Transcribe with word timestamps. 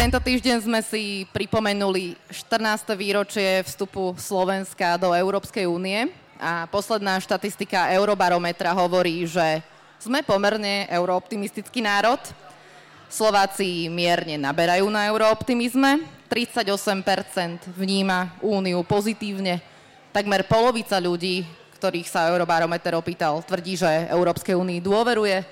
Tento 0.00 0.16
týždeň 0.16 0.64
sme 0.64 0.80
si 0.80 1.28
pripomenuli 1.28 2.16
14. 2.32 2.96
výročie 2.96 3.60
vstupu 3.68 4.16
Slovenska 4.16 4.96
do 4.96 5.12
Európskej 5.12 5.68
únie 5.68 6.08
a 6.40 6.64
posledná 6.72 7.20
štatistika 7.20 7.92
Eurobarometra 7.92 8.72
hovorí, 8.72 9.28
že 9.28 9.60
sme 10.00 10.24
pomerne 10.24 10.88
eurooptimistický 10.88 11.84
národ. 11.84 12.16
Slováci 13.12 13.92
mierne 13.92 14.40
naberajú 14.40 14.88
na 14.88 15.04
eurooptimizme, 15.04 16.00
38% 16.32 17.68
vníma 17.76 18.40
úniu 18.40 18.80
pozitívne, 18.88 19.60
takmer 20.16 20.48
polovica 20.48 20.96
ľudí, 20.96 21.44
ktorých 21.76 22.08
sa 22.08 22.32
Eurobarometer 22.32 22.96
opýtal, 22.96 23.44
tvrdí, 23.44 23.76
že 23.76 24.08
Európskej 24.08 24.56
únii 24.56 24.80
dôveruje, 24.80 25.44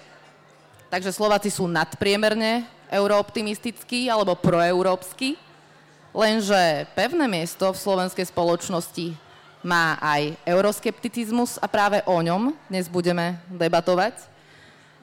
takže 0.88 1.12
Slováci 1.12 1.52
sú 1.52 1.68
nadpriemerne 1.68 2.77
eurooptimistický 2.88 4.08
alebo 4.08 4.34
proeurópsky, 4.34 5.36
lenže 6.12 6.88
pevné 6.96 7.28
miesto 7.28 7.68
v 7.70 7.78
slovenskej 7.78 8.26
spoločnosti 8.28 9.12
má 9.60 10.00
aj 10.00 10.38
euroskepticizmus 10.46 11.60
a 11.60 11.66
práve 11.68 12.00
o 12.08 12.16
ňom 12.18 12.54
dnes 12.72 12.88
budeme 12.88 13.36
debatovať 13.52 14.16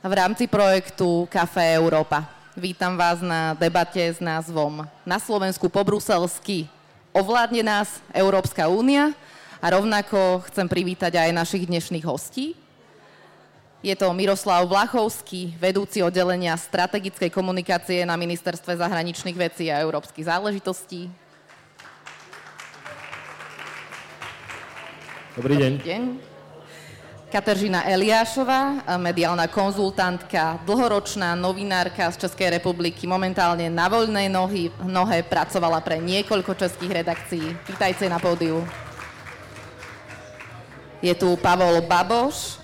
v 0.05 0.13
rámci 0.13 0.45
projektu 0.49 1.29
Café 1.29 1.77
Európa. 1.77 2.25
Vítam 2.55 2.95
vás 2.95 3.19
na 3.19 3.51
debate 3.57 3.99
s 3.99 4.23
názvom 4.23 4.87
Na 5.03 5.19
Slovensku 5.19 5.67
po 5.67 5.83
bruselsky 5.83 6.71
ovládne 7.11 7.63
nás 7.63 7.99
Európska 8.15 8.67
únia 8.71 9.11
a 9.59 9.71
rovnako 9.71 10.43
chcem 10.51 10.67
privítať 10.67 11.15
aj 11.15 11.35
našich 11.35 11.63
dnešných 11.67 12.05
hostí. 12.07 12.55
Je 13.85 13.93
to 13.93 14.09
Miroslav 14.17 14.65
Vlachovský, 14.65 15.53
vedúci 15.61 16.01
oddelenia 16.01 16.57
strategickej 16.57 17.29
komunikácie 17.29 18.01
na 18.01 18.17
Ministerstve 18.17 18.81
zahraničných 18.81 19.37
vecí 19.37 19.69
a 19.69 19.77
európskych 19.77 20.25
záležitostí. 20.25 21.05
Dobrý 25.37 25.53
deň. 25.61 25.71
Dobrý 25.77 25.85
deň. 25.85 26.03
Kateřina 27.29 27.85
Eliášová, 27.85 28.81
mediálna 28.97 29.45
konzultantka, 29.45 30.65
dlhoročná 30.65 31.37
novinárka 31.37 32.09
z 32.09 32.25
Českej 32.25 32.57
republiky, 32.57 33.05
momentálne 33.05 33.69
na 33.69 33.85
voľnej 33.85 34.33
nohy, 34.33 34.73
nohe 34.81 35.21
pracovala 35.21 35.77
pre 35.85 36.01
niekoľko 36.01 36.57
českých 36.57 37.05
redakcií. 37.05 37.53
Vítajte 37.69 38.09
na 38.09 38.17
pódiu. 38.17 38.65
Je 41.03 41.11
tu 41.11 41.35
Pavol 41.43 41.83
Baboš, 41.83 42.57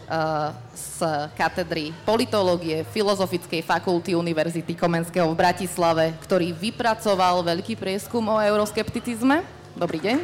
z 0.71 0.97
katedry 1.35 1.91
politológie 2.07 2.83
Filozofickej 2.89 3.63
fakulty 3.63 4.15
Univerzity 4.15 4.75
Komenského 4.75 5.27
v 5.27 5.39
Bratislave, 5.39 6.15
ktorý 6.23 6.55
vypracoval 6.55 7.43
veľký 7.43 7.75
prieskum 7.75 8.23
o 8.31 8.39
euroskepticizme. 8.39 9.43
Dobrý 9.75 9.99
deň. 10.03 10.17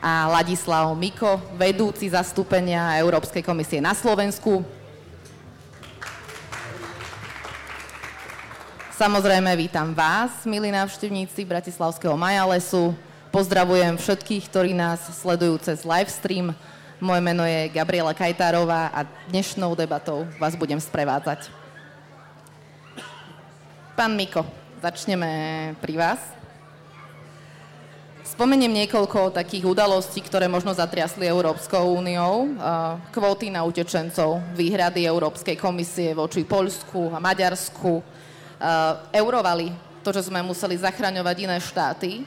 A 0.00 0.32
Ladislav 0.40 0.88
Miko, 0.96 1.36
vedúci 1.60 2.08
zastúpenia 2.08 2.96
Európskej 3.00 3.44
komisie 3.44 3.84
na 3.84 3.92
Slovensku. 3.92 4.64
Samozrejme 8.96 9.52
vítam 9.56 9.92
vás, 9.92 10.44
milí 10.48 10.72
návštevníci 10.72 11.44
Bratislavského 11.44 12.16
Majalesu. 12.16 12.96
Pozdravujem 13.30 13.94
všetkých, 13.94 14.50
ktorí 14.50 14.74
nás 14.74 15.06
sledujú 15.22 15.62
cez 15.62 15.86
livestream 15.86 16.50
moje 16.98 17.22
meno 17.22 17.46
je 17.46 17.70
Gabriela 17.70 18.10
Kajtárová 18.10 18.90
a 18.90 19.06
dnešnou 19.30 19.78
debatou 19.78 20.26
vás 20.42 20.58
budem 20.58 20.82
sprevádzať. 20.82 21.46
Pán 23.94 24.18
Miko, 24.18 24.42
začneme 24.82 25.30
pri 25.78 25.94
vás. 25.94 26.18
Spomeniem 28.26 28.82
niekoľko 28.82 29.30
takých 29.30 29.62
udalostí, 29.62 30.18
ktoré 30.26 30.50
možno 30.50 30.74
zatriasli 30.74 31.30
Európskou 31.30 32.02
úniou. 32.02 32.50
Kvóty 33.14 33.46
na 33.46 33.62
utečencov, 33.62 34.42
výhrady 34.58 35.06
Európskej 35.06 35.54
komisie 35.54 36.18
voči 36.18 36.42
Poľsku 36.42 37.14
a 37.14 37.22
Maďarsku, 37.22 38.02
eurovali, 39.14 39.70
to, 40.02 40.10
že 40.10 40.26
sme 40.26 40.42
museli 40.42 40.74
zachraňovať 40.74 41.36
iné 41.46 41.62
štáty, 41.62 42.26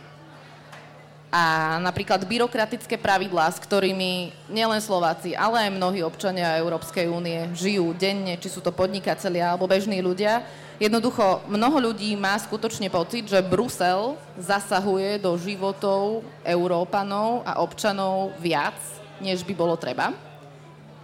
a 1.34 1.82
napríklad 1.82 2.22
byrokratické 2.30 2.94
pravidlá, 2.94 3.50
s 3.50 3.58
ktorými 3.58 4.30
nielen 4.54 4.78
Slováci, 4.78 5.34
ale 5.34 5.66
aj 5.66 5.74
mnohí 5.74 6.06
občania 6.06 6.62
Európskej 6.62 7.10
únie 7.10 7.50
žijú 7.58 7.90
denne, 7.98 8.38
či 8.38 8.54
sú 8.54 8.62
to 8.62 8.70
podnikatelia 8.70 9.50
alebo 9.50 9.66
bežní 9.66 9.98
ľudia. 9.98 10.46
Jednoducho, 10.78 11.42
mnoho 11.50 11.90
ľudí 11.90 12.14
má 12.14 12.38
skutočne 12.38 12.86
pocit, 12.94 13.26
že 13.26 13.42
Brusel 13.42 14.14
zasahuje 14.38 15.18
do 15.18 15.34
životov 15.42 16.22
Európanov 16.46 17.42
a 17.50 17.66
občanov 17.66 18.38
viac, 18.38 18.78
než 19.18 19.42
by 19.42 19.58
bolo 19.58 19.74
treba. 19.74 20.14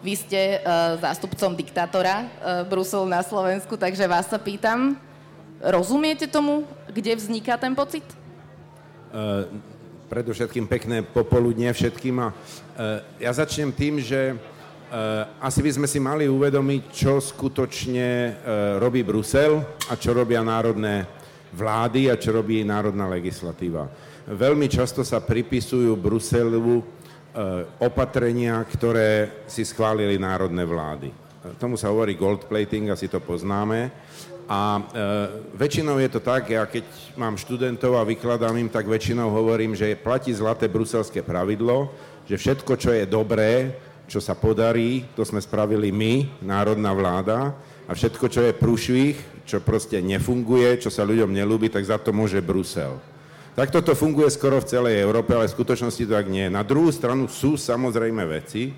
Vy 0.06 0.13
ste 0.13 0.62
uh, 0.62 0.94
zástupcom 1.01 1.57
diktátora 1.57 2.22
uh, 2.22 2.29
Brusel 2.69 3.09
na 3.09 3.25
Slovensku, 3.25 3.73
takže 3.73 4.06
vás 4.06 4.29
sa 4.29 4.38
pýtam, 4.38 4.94
rozumiete 5.57 6.29
tomu, 6.29 6.69
kde 6.85 7.18
vzniká 7.18 7.57
ten 7.57 7.73
pocit? 7.73 8.06
Uh, 9.09 9.50
predovšetkým 10.09 10.65
pekné 10.65 11.05
popoludne 11.05 11.69
všetkým. 11.69 12.15
A, 12.19 12.27
e, 12.27 12.33
ja 13.21 13.31
začnem 13.31 13.69
tým, 13.69 14.01
že 14.01 14.33
e, 14.33 14.35
asi 15.37 15.61
by 15.61 15.71
sme 15.77 15.87
si 15.87 16.01
mali 16.01 16.25
uvedomiť, 16.25 16.81
čo 16.89 17.21
skutočne 17.21 18.09
e, 18.09 18.31
robí 18.81 19.05
Brusel 19.05 19.61
a 19.87 19.93
čo 19.93 20.17
robia 20.17 20.41
národné 20.41 21.05
vlády 21.53 22.09
a 22.09 22.17
čo 22.17 22.33
robí 22.33 22.65
národná 22.65 23.05
legislatíva. 23.05 23.85
Veľmi 24.29 24.65
často 24.69 25.05
sa 25.05 25.21
pripisujú 25.21 25.97
Bruselu 25.97 26.99
opatrenia, 27.81 28.61
ktoré 28.65 29.41
si 29.49 29.65
schválili 29.65 30.21
národné 30.21 30.61
vlády. 30.65 31.09
Tomu 31.57 31.73
sa 31.73 31.89
hovorí 31.89 32.13
gold 32.13 32.45
plating, 32.45 32.93
asi 32.93 33.09
to 33.09 33.17
poznáme. 33.17 33.89
A 34.49 34.81
e, 34.81 34.83
väčšinou 35.53 36.01
je 36.01 36.09
to 36.09 36.17
tak, 36.25 36.49
ja 36.49 36.65
keď 36.65 36.81
mám 37.13 37.37
študentov 37.37 37.93
a 37.93 38.01
vykladám 38.01 38.57
im, 38.57 38.65
tak 38.65 38.89
väčšinou 38.89 39.29
hovorím, 39.29 39.77
že 39.77 39.93
platí 39.93 40.33
zlaté 40.33 40.65
bruselské 40.65 41.21
pravidlo, 41.21 41.93
že 42.25 42.33
všetko, 42.33 42.73
čo 42.73 42.89
je 42.89 43.05
dobré, 43.05 43.77
čo 44.09 44.17
sa 44.17 44.33
podarí, 44.33 45.05
to 45.13 45.21
sme 45.21 45.38
spravili 45.38 45.93
my, 45.93 46.41
národná 46.41 46.89
vláda, 46.97 47.53
a 47.85 47.93
všetko, 47.93 48.25
čo 48.25 48.41
je 48.41 48.57
prúšvih, 48.57 49.15
čo 49.45 49.61
proste 49.61 50.01
nefunguje, 50.01 50.81
čo 50.81 50.89
sa 50.89 51.05
ľuďom 51.05 51.29
nelúbi, 51.29 51.69
tak 51.69 51.85
za 51.85 52.01
to 52.01 52.09
môže 52.09 52.41
Brusel. 52.41 52.97
Takto 53.53 53.85
to 53.85 53.93
funguje 53.97 54.29
skoro 54.33 54.61
v 54.61 54.69
celej 54.69 55.01
Európe, 55.01 55.33
ale 55.33 55.49
v 55.49 55.57
skutočnosti 55.57 56.05
to 56.05 56.13
tak 56.13 56.29
nie. 56.29 56.49
Na 56.49 56.65
druhú 56.65 56.89
stranu 56.89 57.29
sú 57.29 57.53
samozrejme 57.57 58.25
veci, 58.29 58.73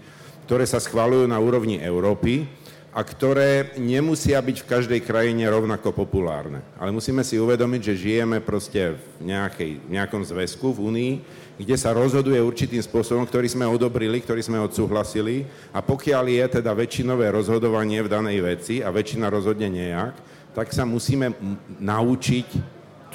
ktoré 0.48 0.68
sa 0.68 0.84
schvalujú 0.84 1.32
na 1.32 1.40
úrovni 1.40 1.80
Európy, 1.80 2.44
a 2.92 3.08
ktoré 3.08 3.72
nemusia 3.80 4.36
byť 4.36 4.58
v 4.64 4.70
každej 4.70 5.00
krajine 5.08 5.48
rovnako 5.48 5.96
populárne. 5.96 6.60
Ale 6.76 6.92
musíme 6.92 7.24
si 7.24 7.40
uvedomiť, 7.40 7.82
že 7.88 8.02
žijeme 8.04 8.44
proste 8.44 9.00
v, 9.00 9.32
nejakej, 9.32 9.72
v 9.80 9.90
nejakom 9.96 10.20
zväzku 10.28 10.76
v 10.76 10.80
Únii, 10.92 11.14
kde 11.56 11.76
sa 11.80 11.96
rozhoduje 11.96 12.36
určitým 12.44 12.84
spôsobom, 12.84 13.24
ktorý 13.24 13.48
sme 13.48 13.64
odobrili, 13.64 14.20
ktorý 14.20 14.44
sme 14.44 14.60
odsúhlasili 14.60 15.48
a 15.72 15.80
pokiaľ 15.80 16.26
je 16.28 16.46
teda 16.60 16.76
väčšinové 16.76 17.32
rozhodovanie 17.32 18.04
v 18.04 18.12
danej 18.12 18.40
veci 18.44 18.84
a 18.84 18.92
väčšina 18.92 19.32
rozhodne 19.32 19.72
nejak, 19.72 20.14
tak 20.52 20.76
sa 20.76 20.84
musíme 20.84 21.32
naučiť 21.80 22.48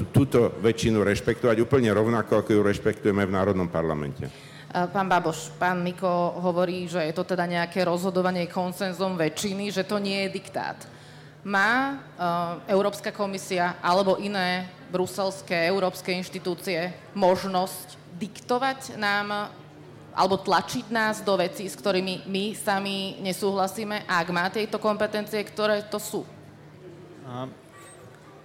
túto 0.09 0.57
väčšinu 0.61 1.05
rešpektovať 1.05 1.57
úplne 1.61 1.93
rovnako, 1.93 2.41
ako 2.41 2.51
ju 2.53 2.61
rešpektujeme 2.65 3.29
v 3.29 3.35
Národnom 3.37 3.69
parlamente. 3.69 4.29
Pán 4.77 5.09
Baboš, 5.09 5.57
pán 5.57 5.81
Miko 5.81 6.37
hovorí, 6.37 6.85
že 6.85 7.01
je 7.01 7.17
to 7.17 7.25
teda 7.25 7.49
nejaké 7.49 7.81
rozhodovanie 7.81 8.45
konsenzom 8.45 9.17
väčšiny, 9.17 9.73
že 9.73 9.89
to 9.89 9.97
nie 9.97 10.29
je 10.29 10.37
diktát. 10.37 10.77
Má 11.41 11.97
uh, 11.97 12.61
Európska 12.69 13.09
komisia 13.09 13.81
alebo 13.81 14.21
iné 14.21 14.69
bruselské, 14.93 15.73
európske 15.73 16.13
inštitúcie 16.13 16.93
možnosť 17.17 17.97
diktovať 18.21 19.01
nám 19.01 19.49
alebo 20.13 20.41
tlačiť 20.41 20.93
nás 20.93 21.25
do 21.25 21.41
vecí, 21.41 21.69
s 21.69 21.77
ktorými 21.77 22.29
my 22.29 22.53
sami 22.53 23.21
nesúhlasíme, 23.25 24.05
ak 24.05 24.29
má 24.29 24.49
tieto 24.53 24.77
kompetencie, 24.77 25.41
ktoré 25.45 25.85
to 25.89 26.01
sú? 26.01 26.21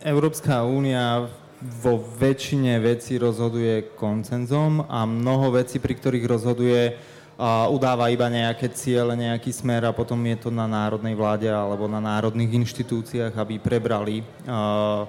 Európska 0.03 0.63
únia 0.67 1.27
vo 1.61 2.01
väčšine 2.01 2.81
vecí 2.81 3.21
rozhoduje 3.21 3.93
koncenzom 3.93 4.81
a 4.89 5.05
mnoho 5.05 5.53
vecí, 5.61 5.77
pri 5.77 5.93
ktorých 5.93 6.25
rozhoduje, 6.25 6.81
uh, 6.97 7.69
udáva 7.69 8.09
iba 8.09 8.25
nejaké 8.33 8.73
ciele, 8.73 9.13
nejaký 9.13 9.53
smer 9.53 9.85
a 9.85 9.93
potom 9.93 10.17
je 10.25 10.37
to 10.41 10.49
na 10.49 10.65
národnej 10.65 11.13
vláde 11.13 11.45
alebo 11.45 11.85
na 11.85 12.01
národných 12.01 12.65
inštitúciách, 12.65 13.37
aby 13.37 13.61
prebrali 13.61 14.25
uh, 14.49 15.05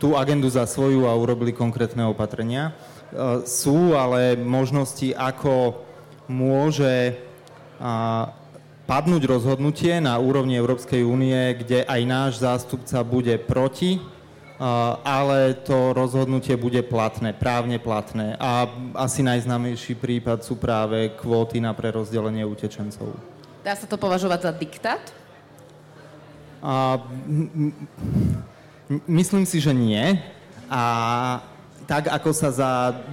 tú 0.00 0.16
agendu 0.16 0.48
za 0.48 0.64
svoju 0.64 1.04
a 1.04 1.12
urobili 1.12 1.52
konkrétne 1.52 2.08
opatrenia. 2.08 2.72
Uh, 3.12 3.44
sú 3.44 3.92
ale 3.92 4.32
možnosti, 4.40 5.12
ako 5.12 5.84
môže 6.26 7.14
padnúť 8.88 9.22
rozhodnutie 9.28 10.00
na 10.00 10.16
úrovni 10.16 10.56
Európskej 10.56 11.04
únie, 11.04 11.36
kde 11.60 11.84
aj 11.84 12.00
náš 12.08 12.32
zástupca 12.40 13.04
bude 13.04 13.36
proti, 13.36 14.00
ale 15.04 15.52
to 15.64 15.92
rozhodnutie 15.92 16.56
bude 16.56 16.80
platné, 16.88 17.36
právne 17.36 17.76
platné. 17.76 18.36
A 18.40 18.64
asi 18.96 19.20
najznámejší 19.20 20.00
prípad 20.00 20.40
sú 20.40 20.56
práve 20.56 21.12
kvóty 21.20 21.60
na 21.60 21.76
prerozdelenie 21.76 22.44
utečencov. 22.48 23.12
Dá 23.60 23.76
sa 23.76 23.84
to 23.84 24.00
považovať 24.00 24.40
za 24.48 24.52
diktát? 24.56 25.04
A, 26.64 26.96
myslím 29.04 29.44
si, 29.44 29.60
že 29.60 29.76
nie. 29.76 30.16
A 30.72 30.82
tak 31.86 32.10
ako 32.10 32.30
sa 32.34 32.50
za 32.50 32.70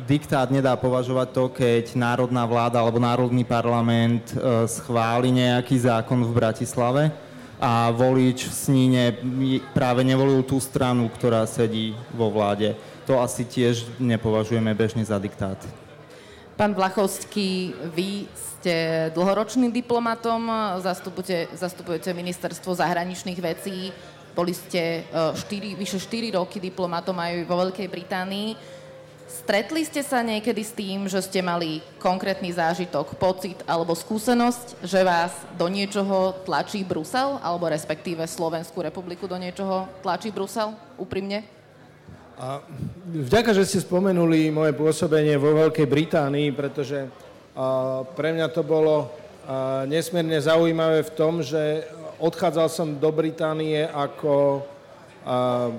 diktát 0.10 0.50
nedá 0.50 0.74
považovať 0.74 1.28
to, 1.30 1.46
keď 1.54 1.94
národná 1.94 2.42
vláda 2.50 2.82
alebo 2.82 2.98
národný 2.98 3.46
parlament 3.46 4.34
e, 4.34 4.66
schváli 4.66 5.30
nejaký 5.30 5.78
zákon 5.78 6.26
v 6.26 6.34
Bratislave 6.34 7.14
a 7.64 7.88
volič 7.96 8.44
v 8.44 8.54
Sníne 8.54 9.04
práve 9.72 10.04
nevolil 10.04 10.44
tú 10.44 10.60
stranu, 10.60 11.08
ktorá 11.08 11.48
sedí 11.48 11.96
vo 12.12 12.28
vláde. 12.28 12.76
To 13.08 13.24
asi 13.24 13.48
tiež 13.48 13.88
nepovažujeme 14.04 14.76
bežne 14.76 15.08
za 15.08 15.16
diktát. 15.16 15.56
Pán 16.60 16.76
Vlachovský, 16.76 17.72
vy 17.96 18.28
ste 18.36 19.08
dlhoročným 19.16 19.72
diplomatom, 19.72 20.52
zastupujete, 20.84 21.56
zastupujete 21.56 22.12
ministerstvo 22.12 22.76
zahraničných 22.76 23.40
vecí 23.40 23.96
boli 24.34 24.50
ste 24.54 25.06
4, 25.14 25.74
e, 25.74 25.78
vyše 25.78 26.02
4 26.02 26.34
roky 26.34 26.58
diplomatom 26.58 27.14
aj 27.14 27.46
vo 27.46 27.56
Veľkej 27.62 27.88
Británii. 27.88 28.82
Stretli 29.28 29.84
ste 29.84 30.04
sa 30.04 30.24
niekedy 30.24 30.62
s 30.64 30.76
tým, 30.76 31.08
že 31.08 31.20
ste 31.24 31.44
mali 31.44 31.84
konkrétny 32.00 32.52
zážitok, 32.52 33.16
pocit 33.20 33.60
alebo 33.68 33.96
skúsenosť, 33.96 34.84
že 34.84 35.04
vás 35.04 35.34
do 35.56 35.68
niečoho 35.68 36.36
tlačí 36.48 36.84
Brusel, 36.84 37.40
alebo 37.40 37.68
respektíve 37.68 38.24
Slovenskú 38.28 38.84
republiku 38.84 39.28
do 39.28 39.36
niečoho 39.36 39.88
tlačí 40.04 40.32
Brusel? 40.32 40.76
Úprimne? 41.00 41.44
A 42.40 42.64
vďaka, 43.10 43.54
že 43.54 43.68
ste 43.68 43.80
spomenuli 43.86 44.50
moje 44.50 44.74
pôsobenie 44.74 45.38
vo 45.38 45.54
Veľkej 45.54 45.86
Británii, 45.86 46.50
pretože 46.52 47.06
a, 47.54 48.02
pre 48.04 48.34
mňa 48.34 48.48
to 48.50 48.66
bolo 48.66 49.08
a, 49.46 49.86
nesmierne 49.86 50.40
zaujímavé 50.42 51.06
v 51.06 51.16
tom, 51.16 51.46
že 51.46 51.86
odchádzal 52.24 52.68
som 52.72 52.88
do 52.96 53.12
Británie 53.12 53.84
ako 53.84 54.64
uh, 55.28 55.76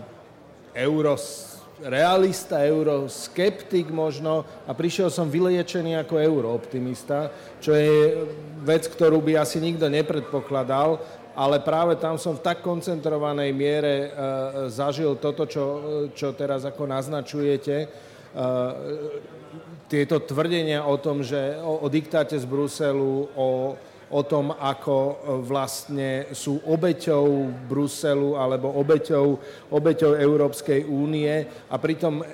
euros, 0.76 1.53
realista, 1.82 2.62
euroskeptik 2.62 3.90
možno 3.90 4.46
a 4.68 4.70
prišiel 4.70 5.10
som 5.10 5.26
vyliečený 5.26 5.98
ako 5.98 6.22
eurooptimista, 6.22 7.34
čo 7.58 7.74
je 7.74 8.22
vec, 8.62 8.86
ktorú 8.86 9.18
by 9.18 9.42
asi 9.42 9.58
nikto 9.58 9.90
nepredpokladal, 9.90 11.02
ale 11.34 11.58
práve 11.58 11.98
tam 11.98 12.14
som 12.14 12.38
v 12.38 12.44
tak 12.46 12.62
koncentrovanej 12.62 13.50
miere 13.50 13.94
uh, 13.94 14.10
zažil 14.70 15.18
toto, 15.18 15.50
čo, 15.50 15.64
čo 16.14 16.30
teraz 16.30 16.62
ako 16.62 16.86
naznačujete. 16.86 17.90
Uh, 18.34 19.18
tieto 19.90 20.22
tvrdenia 20.22 20.86
o 20.86 20.94
tom, 20.96 21.26
že 21.26 21.58
o, 21.60 21.82
o 21.82 21.86
diktáte 21.90 22.38
z 22.38 22.46
Bruselu, 22.46 23.30
o 23.34 23.74
o 24.14 24.22
tom, 24.22 24.54
ako 24.54 24.94
e, 24.94 25.14
vlastne 25.42 26.30
sú 26.30 26.62
obeťou 26.62 27.50
Bruselu 27.66 28.38
alebo 28.38 28.70
obeťou, 28.70 29.26
obeťou 29.74 30.14
Európskej 30.14 30.86
únie. 30.86 31.42
A 31.66 31.74
pritom 31.82 32.22
e, 32.22 32.24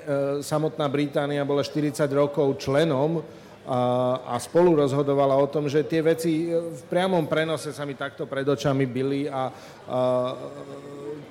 samotná 0.44 0.92
Británia 0.92 1.40
bola 1.48 1.64
40 1.64 2.04
rokov 2.12 2.60
členom 2.60 3.24
a, 3.64 3.80
a 4.28 4.36
spolu 4.36 4.76
rozhodovala 4.76 5.32
o 5.40 5.48
tom, 5.48 5.72
že 5.72 5.88
tie 5.88 6.04
veci 6.04 6.52
e, 6.52 6.60
v 6.60 6.82
priamom 6.92 7.24
prenose 7.24 7.72
sa 7.72 7.88
mi 7.88 7.96
takto 7.96 8.28
pred 8.28 8.44
očami 8.44 8.84
byli 8.84 9.32
a, 9.32 9.32
a 9.32 9.42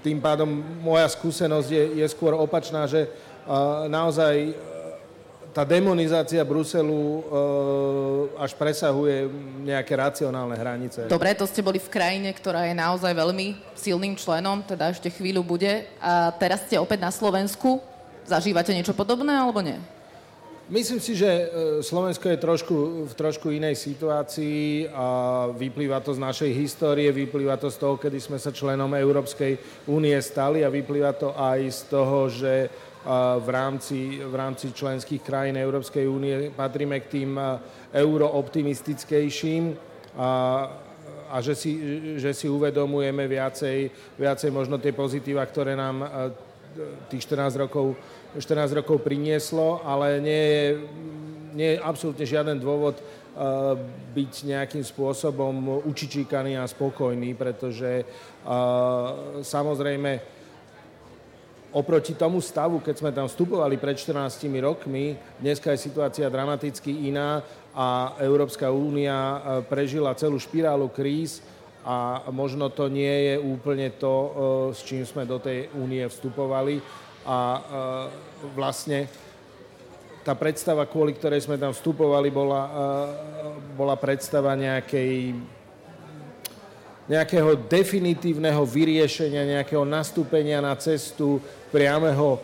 tým 0.01 0.17
pádom 0.17 0.49
moja 0.81 1.05
skúsenosť 1.13 1.69
je, 1.69 1.83
je 2.01 2.05
skôr 2.09 2.33
opačná, 2.33 2.89
že 2.89 3.05
a, 3.45 3.85
naozaj 3.85 4.68
tá 5.53 5.65
demonizácia 5.65 6.41
Bruselu 6.45 6.93
e, 6.93 7.21
až 8.37 8.53
presahuje 8.53 9.27
nejaké 9.65 9.93
racionálne 9.97 10.55
hranice. 10.55 11.09
Dobre, 11.09 11.33
to 11.33 11.49
ste 11.49 11.65
boli 11.65 11.81
v 11.81 11.89
krajine, 11.89 12.29
ktorá 12.31 12.69
je 12.69 12.75
naozaj 12.77 13.11
veľmi 13.11 13.57
silným 13.73 14.13
členom, 14.13 14.61
teda 14.61 14.93
ešte 14.93 15.09
chvíľu 15.09 15.41
bude. 15.41 15.89
A 15.97 16.29
teraz 16.37 16.63
ste 16.69 16.77
opäť 16.77 17.01
na 17.01 17.11
Slovensku. 17.11 17.81
Zažívate 18.29 18.71
niečo 18.71 18.93
podobné 18.93 19.33
alebo 19.33 19.59
nie? 19.65 19.77
Myslím 20.69 21.01
si, 21.01 21.17
že 21.17 21.25
e, 21.25 21.43
Slovensko 21.81 22.29
je 22.29 22.37
trošku, 22.37 22.77
v 23.09 23.13
trošku 23.17 23.49
inej 23.49 23.73
situácii 23.73 24.85
a 24.93 25.07
vyplýva 25.49 25.97
to 25.97 26.13
z 26.13 26.21
našej 26.21 26.51
histórie, 26.53 27.09
vyplýva 27.09 27.57
to 27.57 27.73
z 27.73 27.81
toho, 27.81 27.97
kedy 27.97 28.21
sme 28.21 28.37
sa 28.37 28.53
členom 28.53 28.93
Európskej 28.93 29.57
únie 29.89 30.13
stali 30.21 30.61
a 30.61 30.69
vyplýva 30.69 31.17
to 31.17 31.33
aj 31.33 31.59
z 31.73 31.81
toho, 31.89 32.29
že 32.29 32.53
v 33.39 33.49
rámci, 33.49 34.21
v 34.21 34.35
rámci 34.35 34.69
členských 34.69 35.25
krajín 35.25 35.57
Európskej 35.57 36.05
únie 36.05 36.53
patríme 36.53 37.01
k 37.01 37.17
tým 37.17 37.39
eurooptimistickejším 37.89 39.73
a, 40.21 40.29
a 41.31 41.35
že, 41.41 41.57
si, 41.57 41.71
že 42.21 42.29
si 42.35 42.45
uvedomujeme 42.45 43.25
viacej, 43.25 43.89
viacej 44.19 44.51
možno 44.53 44.77
tie 44.77 44.93
pozitíva, 44.93 45.41
ktoré 45.49 45.73
nám 45.73 46.05
tých 47.09 47.25
14 47.25 47.55
rokov, 47.65 47.97
14 48.37 48.79
rokov 48.79 49.01
prinieslo, 49.01 49.81
ale 49.83 50.21
nie 50.21 50.43
je, 50.45 50.65
nie 51.53 51.69
je 51.75 51.77
absolútne 51.81 52.25
žiaden 52.25 52.57
dôvod 52.61 53.01
byť 54.13 54.33
nejakým 54.51 54.83
spôsobom 54.83 55.85
učičíkaný 55.87 56.59
a 56.59 56.67
spokojný, 56.67 57.39
pretože 57.39 58.03
samozrejme 59.39 60.39
Oproti 61.69 62.17
tomu 62.17 62.41
stavu, 62.41 62.81
keď 62.81 62.95
sme 62.97 63.13
tam 63.13 63.29
vstupovali 63.29 63.77
pred 63.77 63.93
14 63.93 64.49
rokmi, 64.57 65.13
dneska 65.37 65.69
je 65.69 65.85
situácia 65.85 66.25
dramaticky 66.25 67.05
iná 67.13 67.45
a 67.77 68.17
Európska 68.17 68.73
únia 68.73 69.13
e, 69.13 69.37
prežila 69.69 70.17
celú 70.17 70.41
špirálu 70.41 70.89
kríz 70.89 71.45
a 71.85 72.27
možno 72.29 72.67
to 72.69 72.91
nie 72.91 73.33
je 73.33 73.35
úplne 73.39 73.87
to, 73.95 74.13
e, 74.13 74.29
s 74.75 74.83
čím 74.83 75.07
sme 75.07 75.23
do 75.23 75.39
tej 75.39 75.71
únie 75.79 76.03
vstupovali. 76.05 76.83
A 77.23 77.37
e, 77.37 77.59
vlastne 78.55 79.07
tá 80.23 80.35
predstava, 80.35 80.83
kvôli 80.83 81.15
ktorej 81.15 81.47
sme 81.47 81.55
tam 81.55 81.71
vstupovali, 81.71 82.27
bola, 82.27 82.61
bola 83.73 83.95
predstava 83.95 84.51
nejakej 84.53 85.33
nejakého 87.09 87.57
definitívneho 87.65 88.61
vyriešenia, 88.61 89.57
nejakého 89.57 89.81
nastúpenia 89.81 90.61
na 90.61 90.77
cestu 90.77 91.41
priameho 91.73 92.37
e, 92.37 92.39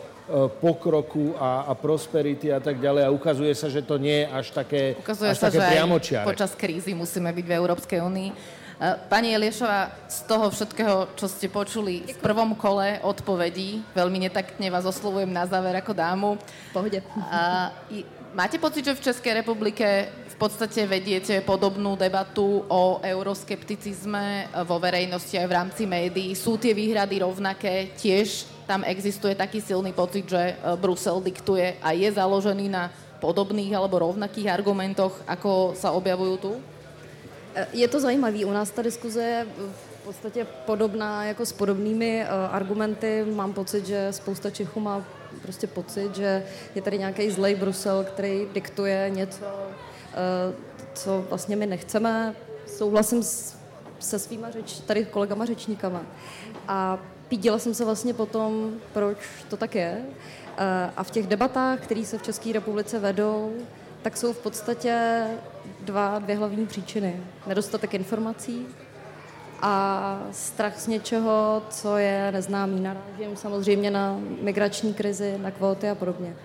pokroku 0.58 1.38
a, 1.38 1.70
a 1.70 1.72
prosperity 1.78 2.50
a 2.50 2.58
tak 2.58 2.82
ďalej 2.82 3.06
a 3.06 3.14
ukazuje 3.14 3.54
sa, 3.54 3.70
že 3.70 3.86
to 3.86 3.94
nie 3.94 4.26
je 4.26 4.26
až 4.26 4.46
také, 4.50 4.98
ukazuje 4.98 5.30
až 5.30 5.38
sa, 5.38 5.46
také 5.48 5.62
že 5.62 5.70
priamočiare. 5.70 6.26
počas 6.26 6.52
krízy 6.58 6.98
musíme 6.98 7.30
byť 7.30 7.44
v 7.46 7.52
Európskej 7.54 8.02
únii. 8.02 8.30
E, 8.76 8.92
pani 9.08 9.32
Eliešová, 9.32 9.88
z 10.04 10.28
toho 10.28 10.52
všetkého, 10.52 11.08
čo 11.16 11.26
ste 11.32 11.48
počuli 11.48 12.04
v 12.04 12.18
prvom 12.20 12.52
kole 12.52 13.00
odpovedí, 13.00 13.80
veľmi 13.96 14.28
netaktne 14.28 14.68
vás 14.68 14.84
oslovujem 14.84 15.32
na 15.32 15.48
záver 15.48 15.80
ako 15.80 15.96
dámu. 15.96 16.28
Pohode. 16.76 17.00
A, 17.32 17.72
máte 18.36 18.60
pocit, 18.60 18.84
že 18.84 18.92
v 18.92 19.04
Českej 19.08 19.40
republike 19.40 20.12
v 20.28 20.36
podstate 20.36 20.84
vediete 20.84 21.40
podobnú 21.40 21.96
debatu 21.96 22.68
o 22.68 23.00
euroskepticizme 23.00 24.52
vo 24.68 24.76
verejnosti 24.76 25.32
aj 25.40 25.48
v 25.48 25.56
rámci 25.56 25.82
médií. 25.88 26.36
Sú 26.36 26.60
tie 26.60 26.76
výhrady 26.76 27.24
rovnaké? 27.24 27.96
Tiež 27.96 28.44
tam 28.68 28.84
existuje 28.84 29.32
taký 29.32 29.64
silný 29.64 29.96
pocit, 29.96 30.28
že 30.28 30.52
e, 30.52 30.54
Brusel 30.76 31.24
diktuje 31.24 31.80
a 31.80 31.96
je 31.96 32.12
založený 32.12 32.68
na 32.68 32.92
podobných 33.24 33.72
alebo 33.72 34.04
rovnakých 34.04 34.52
argumentoch, 34.52 35.16
ako 35.24 35.72
sa 35.72 35.96
objavujú 35.96 36.36
tu? 36.36 36.52
E, 37.56 37.66
je 37.72 37.88
to 37.88 38.00
zajímavé. 38.00 38.44
U 38.44 38.52
nás 38.52 38.70
ta 38.70 38.82
diskuze 38.82 39.22
je 39.22 39.46
v 39.72 40.04
podstatě 40.04 40.46
podobná 40.66 41.24
jako 41.24 41.46
s 41.46 41.52
podobnými 41.52 42.24
uh, 42.24 42.54
argumenty. 42.54 43.24
Mám 43.34 43.52
pocit, 43.52 43.86
že 43.86 44.08
spousta 44.10 44.50
Čechů 44.50 44.80
má 44.80 45.04
prostě 45.42 45.66
pocit, 45.66 46.16
že 46.16 46.44
je 46.74 46.82
tady 46.82 46.98
nějaký 46.98 47.30
zlej 47.30 47.54
Brusel, 47.54 48.04
který 48.04 48.46
diktuje 48.54 49.10
něco, 49.14 49.46
Eh, 50.16 50.54
co 50.94 51.24
vlastně 51.28 51.56
my 51.56 51.66
nechceme. 51.66 52.34
Souhlasím 52.66 53.22
s, 53.22 53.56
se 53.98 54.18
svýma 54.18 54.50
řeč, 54.50 54.80
tady 54.80 55.04
kolegama 55.04 55.44
řečníkama. 55.44 56.02
A 56.68 56.98
pídila 57.28 57.58
jsem 57.58 57.74
se 57.74 57.84
vlastně 57.84 58.14
potom, 58.14 58.72
proč 58.92 59.18
to 59.50 59.56
tak 59.56 59.74
je. 59.74 60.04
Eh, 60.58 60.90
a 60.96 61.02
v 61.02 61.10
těch 61.10 61.26
debatách, 61.26 61.80
které 61.80 62.04
se 62.04 62.18
v 62.18 62.22
České 62.22 62.52
republice 62.52 62.98
vedou, 62.98 63.52
tak 64.06 64.16
jsou 64.16 64.32
v 64.32 64.38
podstatě 64.38 65.22
dva, 65.80 66.18
dvě 66.18 66.36
hlavní 66.36 66.66
příčiny. 66.66 67.16
Nedostatek 67.46 67.94
informací 67.94 68.66
a 69.62 70.22
strach 70.32 70.78
z 70.78 70.86
něčeho, 70.86 71.62
co 71.70 71.96
je 71.96 72.32
neznámý. 72.32 72.80
Narážím 72.80 73.36
samozřejmě 73.36 73.90
na 73.90 74.18
migrační 74.42 74.94
krizi, 74.94 75.38
na 75.38 75.50
kvóty 75.50 75.90
a 75.90 75.94
podobně. 75.94 76.36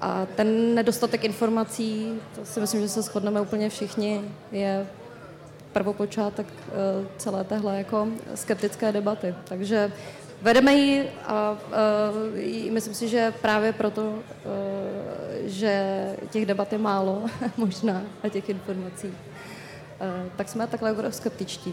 A 0.00 0.26
ten 0.36 0.74
nedostatek 0.74 1.24
informací, 1.24 2.20
to 2.34 2.44
si 2.44 2.60
myslím, 2.60 2.80
že 2.80 2.88
se 2.88 3.02
shodneme 3.02 3.40
úplně 3.40 3.68
všichni, 3.68 4.20
je 4.52 4.86
prvopočátek 5.72 6.46
celé 7.16 7.44
téhle 7.44 7.78
jako 7.78 8.08
skeptické 8.34 8.92
debaty. 8.92 9.34
Takže 9.44 9.92
vedeme 10.42 10.74
ji 10.74 11.08
a 11.26 11.58
myslím 12.70 12.94
si, 12.94 13.08
že 13.08 13.32
právě 13.42 13.72
proto, 13.72 14.18
že 15.44 15.72
těch 16.30 16.46
debat 16.46 16.72
je 16.72 16.78
málo 16.78 17.26
možná 17.56 18.02
a 18.22 18.28
těch 18.28 18.48
informací, 18.48 19.12
tak 20.36 20.48
jsme 20.48 20.66
takhle 20.66 20.94
skeptičtí. 21.10 21.72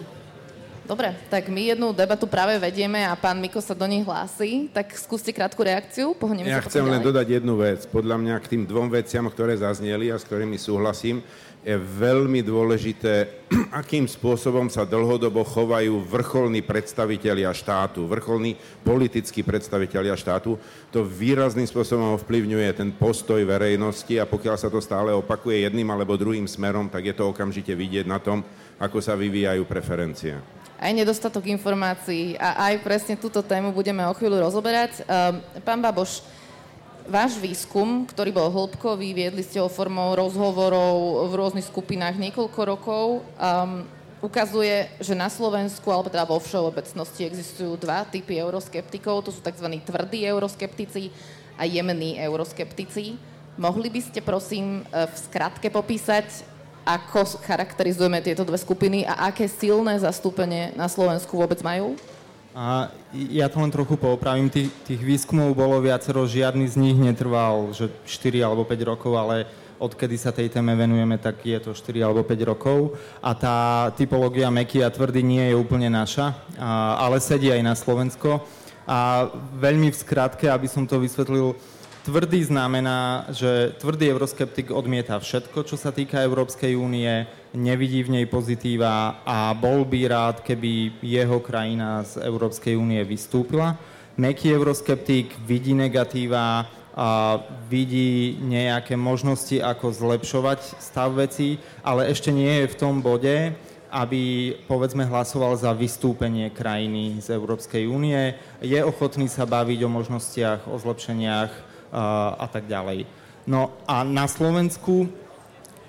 Dobre, 0.84 1.16
tak 1.32 1.48
my 1.48 1.72
jednu 1.72 1.96
debatu 1.96 2.28
práve 2.28 2.60
vedieme 2.60 3.08
a 3.08 3.16
pán 3.16 3.40
Miko 3.40 3.64
sa 3.64 3.72
do 3.72 3.88
nej 3.88 4.04
hlási, 4.04 4.68
tak 4.68 4.92
skúste 5.00 5.32
krátku 5.32 5.64
reakciu, 5.64 6.12
pohneme 6.12 6.52
ja 6.52 6.60
sa 6.60 6.68
chcem 6.68 6.84
len 6.84 7.00
dodať 7.00 7.40
jednu 7.40 7.56
vec. 7.56 7.88
Podľa 7.88 8.20
mňa 8.20 8.36
k 8.44 8.52
tým 8.52 8.64
dvom 8.68 8.92
veciam, 8.92 9.24
ktoré 9.32 9.56
zazneli 9.56 10.12
a 10.12 10.20
s 10.20 10.28
ktorými 10.28 10.60
súhlasím, 10.60 11.24
je 11.64 11.80
veľmi 11.80 12.44
dôležité, 12.44 13.48
akým 13.82 14.04
spôsobom 14.04 14.68
sa 14.68 14.84
dlhodobo 14.84 15.48
chovajú 15.48 16.04
vrcholní 16.04 16.60
predstavitelia 16.60 17.50
štátu, 17.56 18.04
vrcholní 18.04 18.60
politickí 18.84 19.42
predstavitelia 19.42 20.14
štátu. 20.20 20.60
To 20.92 21.08
výrazným 21.08 21.66
spôsobom 21.66 22.20
ovplyvňuje 22.20 22.70
ten 22.76 22.92
postoj 22.92 23.40
verejnosti 23.48 24.20
a 24.20 24.28
pokiaľ 24.28 24.56
sa 24.60 24.68
to 24.68 24.84
stále 24.84 25.16
opakuje 25.16 25.64
jedným 25.64 25.88
alebo 25.88 26.20
druhým 26.20 26.46
smerom, 26.46 26.92
tak 26.92 27.08
je 27.08 27.16
to 27.16 27.32
okamžite 27.32 27.72
vidieť 27.72 28.06
na 28.06 28.20
tom, 28.20 28.44
ako 28.78 29.00
sa 29.00 29.16
vyvíjajú 29.16 29.64
preferencie 29.64 30.36
aj 30.84 30.92
nedostatok 30.92 31.48
informácií 31.48 32.36
a 32.36 32.68
aj 32.68 32.84
presne 32.84 33.16
túto 33.16 33.40
tému 33.40 33.72
budeme 33.72 34.04
o 34.04 34.12
chvíľu 34.12 34.44
rozoberať. 34.44 35.08
Um, 35.08 35.40
pán 35.64 35.80
Baboš, 35.80 36.20
váš 37.08 37.40
výskum, 37.40 38.08
ktorý 38.08 38.32
bol 38.32 38.48
hĺbkový, 38.50 39.16
viedli 39.16 39.44
ste 39.44 39.60
ho 39.60 39.72
formou 39.72 40.16
rozhovorov 40.16 41.28
v 41.30 41.34
rôznych 41.36 41.68
skupinách 41.68 42.16
niekoľko 42.20 42.60
rokov, 42.64 43.06
um, 43.40 43.84
ukazuje, 44.24 44.88
že 45.04 45.12
na 45.12 45.28
Slovensku, 45.28 45.84
alebo 45.92 46.08
teda 46.08 46.24
vo 46.24 46.40
všeobecnosti 46.40 47.28
existujú 47.28 47.76
dva 47.76 48.08
typy 48.08 48.40
euroskeptikov. 48.40 49.28
To 49.28 49.36
sú 49.36 49.44
tzv. 49.44 49.68
tvrdí 49.84 50.24
euroskeptici 50.24 51.12
a 51.60 51.68
jemní 51.68 52.16
euroskeptici. 52.24 53.20
Mohli 53.60 53.92
by 53.92 54.02
ste, 54.02 54.20
prosím, 54.24 54.82
v 54.90 55.16
skratke 55.20 55.68
popísať, 55.68 56.26
ako 56.88 57.40
charakterizujeme 57.44 58.20
tieto 58.24 58.44
dve 58.48 58.60
skupiny 58.60 59.08
a 59.08 59.32
aké 59.32 59.48
silné 59.48 60.00
zastúpenie 60.00 60.76
na 60.76 60.88
Slovensku 60.88 61.36
vôbec 61.36 61.60
majú? 61.60 61.96
A 62.54 62.94
ja 63.14 63.50
to 63.50 63.58
len 63.58 63.74
trochu 63.74 63.98
poopravím. 63.98 64.46
Tých, 64.50 64.70
tých 64.86 65.02
výskumov 65.02 65.58
bolo 65.58 65.82
viacero, 65.82 66.22
žiadny 66.30 66.70
z 66.70 66.78
nich 66.78 66.98
netrval, 66.98 67.74
že 67.74 67.90
4 68.06 68.46
alebo 68.46 68.62
5 68.62 68.90
rokov, 68.94 69.14
ale 69.18 69.50
odkedy 69.82 70.16
sa 70.22 70.30
tej 70.30 70.54
téme 70.54 70.78
venujeme, 70.78 71.18
tak 71.18 71.42
je 71.42 71.58
to 71.58 71.74
4 71.74 72.06
alebo 72.06 72.22
5 72.22 72.50
rokov. 72.50 72.94
A 73.26 73.34
tá 73.34 73.58
typológia 73.98 74.54
meky 74.54 74.86
a 74.86 74.94
tvrdy 74.94 75.26
nie 75.26 75.44
je 75.50 75.58
úplne 75.58 75.90
naša, 75.90 76.38
a, 76.56 77.02
ale 77.02 77.18
sedí 77.18 77.50
aj 77.50 77.62
na 77.66 77.74
Slovensko. 77.74 78.46
A 78.86 79.28
veľmi 79.58 79.90
v 79.90 79.98
skratke, 79.98 80.46
aby 80.46 80.70
som 80.70 80.86
to 80.86 81.02
vysvetlil, 81.02 81.58
Tvrdý 82.04 82.44
znamená, 82.44 83.32
že 83.32 83.80
tvrdý 83.80 84.12
euroskeptik 84.12 84.76
odmieta 84.76 85.16
všetko, 85.16 85.64
čo 85.64 85.80
sa 85.80 85.96
týka 85.96 86.20
Európskej 86.20 86.76
únie, 86.76 87.24
nevidí 87.54 88.04
v 88.04 88.20
nej 88.20 88.26
pozitíva 88.26 89.22
a 89.24 89.54
bol 89.54 89.86
by 89.86 90.10
rád, 90.10 90.36
keby 90.42 90.98
jeho 91.02 91.38
krajina 91.40 92.02
z 92.04 92.26
Európskej 92.26 92.74
únie 92.76 93.02
vystúpila. 93.06 93.78
Meký 94.18 94.54
euroskeptik 94.54 95.34
vidí 95.46 95.74
negatíva, 95.74 96.70
a 96.94 97.42
vidí 97.66 98.38
nejaké 98.38 98.94
možnosti, 98.94 99.58
ako 99.58 99.90
zlepšovať 99.90 100.78
stav 100.78 101.18
veci, 101.18 101.58
ale 101.82 102.14
ešte 102.14 102.30
nie 102.30 102.62
je 102.62 102.70
v 102.70 102.78
tom 102.78 103.02
bode, 103.02 103.50
aby 103.90 104.54
povedzme 104.70 105.02
hlasoval 105.06 105.58
za 105.58 105.74
vystúpenie 105.74 106.54
krajiny 106.54 107.18
z 107.18 107.34
Európskej 107.34 107.90
únie. 107.90 108.38
Je 108.62 108.78
ochotný 108.86 109.26
sa 109.26 109.50
baviť 109.50 109.80
o 109.86 109.90
možnostiach, 109.90 110.70
o 110.70 110.78
zlepšeniach 110.78 111.52
a 112.38 112.46
tak 112.46 112.70
ďalej. 112.70 113.10
No 113.50 113.74
a 113.90 114.06
na 114.06 114.30
Slovensku 114.30 115.10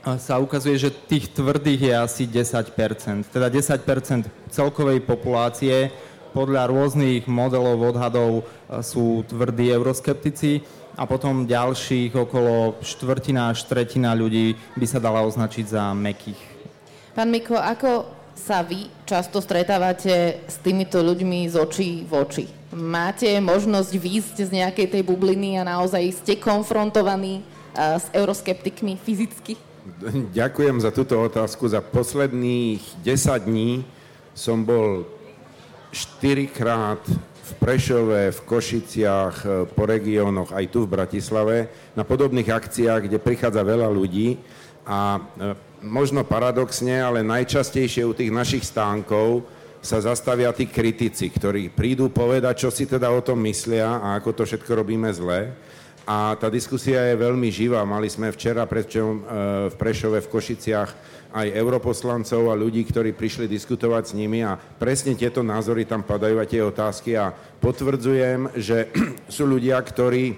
sa 0.05 0.37
ukazuje, 0.37 0.77
že 0.77 0.93
tých 0.93 1.33
tvrdých 1.33 1.81
je 1.81 1.95
asi 1.97 2.23
10%. 2.29 3.33
Teda 3.33 3.49
10% 3.49 4.29
celkovej 4.53 5.01
populácie 5.01 5.89
podľa 6.37 6.69
rôznych 6.69 7.25
modelov 7.25 7.97
odhadov 7.97 8.45
sú 8.85 9.25
tvrdí 9.25 9.73
euroskeptici 9.73 10.61
a 10.95 11.09
potom 11.09 11.49
ďalších 11.49 12.13
okolo 12.13 12.79
štvrtina 12.85 13.51
až 13.51 13.65
tretina 13.65 14.13
ľudí 14.13 14.55
by 14.77 14.87
sa 14.87 15.01
dala 15.01 15.25
označiť 15.25 15.65
za 15.73 15.97
mekých. 15.97 16.39
Pán 17.15 17.31
Miko, 17.31 17.57
ako 17.57 18.05
sa 18.35 18.67
vy 18.67 18.91
často 19.07 19.39
stretávate 19.39 20.43
s 20.45 20.59
týmito 20.59 20.99
ľuďmi 21.01 21.47
z 21.49 21.55
očí 21.55 21.91
v 22.03 22.13
oči? 22.13 22.45
Máte 22.75 23.31
možnosť 23.39 23.93
výjsť 23.95 24.37
z 24.43 24.51
nejakej 24.51 24.91
tej 24.91 25.03
bubliny 25.07 25.63
a 25.63 25.63
naozaj 25.63 26.03
ste 26.19 26.35
konfrontovaní 26.37 27.47
s 27.75 28.11
euroskeptikmi 28.11 28.99
fyzicky? 28.99 29.55
Ďakujem 30.33 30.81
za 30.81 30.89
túto 30.89 31.21
otázku. 31.21 31.69
Za 31.69 31.85
posledných 31.85 32.81
10 33.05 33.45
dní 33.45 33.85
som 34.33 34.65
bol 34.65 35.05
4 35.93 36.49
krát 36.49 37.05
v 37.45 37.53
Prešove, 37.61 38.33
v 38.33 38.41
Košiciach, 38.49 39.37
e, 39.45 39.49
po 39.69 39.85
regiónoch, 39.85 40.57
aj 40.57 40.73
tu 40.73 40.89
v 40.89 40.93
Bratislave, 40.97 41.69
na 41.93 42.01
podobných 42.01 42.49
akciách, 42.49 43.05
kde 43.05 43.21
prichádza 43.21 43.61
veľa 43.61 43.93
ľudí 43.93 44.41
a 44.89 45.21
e, 45.21 45.53
možno 45.85 46.25
paradoxne, 46.25 47.05
ale 47.05 47.21
najčastejšie 47.21 48.09
u 48.09 48.17
tých 48.17 48.33
našich 48.33 48.65
stánkov 48.65 49.45
sa 49.85 50.01
zastavia 50.01 50.49
tí 50.57 50.65
kritici, 50.65 51.29
ktorí 51.29 51.69
prídu 51.69 52.09
povedať, 52.09 52.65
čo 52.65 52.73
si 52.73 52.89
teda 52.89 53.13
o 53.13 53.21
tom 53.21 53.37
myslia 53.45 54.01
a 54.01 54.17
ako 54.17 54.33
to 54.33 54.43
všetko 54.49 54.81
robíme 54.81 55.13
zle. 55.13 55.53
A 56.05 56.37
tá 56.37 56.53
diskusia 56.53 57.01
je 57.09 57.17
veľmi 57.17 57.49
živá. 57.49 57.81
Mali 57.89 58.13
sme 58.13 58.29
včera 58.29 58.69
predčom 58.69 59.11
e, 59.17 59.21
v 59.73 59.75
Prešove, 59.81 60.21
v 60.21 60.31
Košiciach 60.31 60.91
aj 61.35 61.51
europoslancov 61.51 62.53
a 62.53 62.55
ľudí, 62.55 62.85
ktorí 62.85 63.17
prišli 63.17 63.49
diskutovať 63.49 64.13
s 64.13 64.17
nimi 64.17 64.45
a 64.45 64.55
presne 64.55 65.17
tieto 65.17 65.41
názory 65.41 65.89
tam 65.89 66.05
padajú 66.05 66.37
a 66.39 66.47
tie 66.47 66.63
otázky 66.63 67.17
a 67.17 67.33
potvrdzujem, 67.59 68.53
že 68.55 68.93
sú 69.35 69.49
ľudia, 69.49 69.81
ktorí 69.81 70.37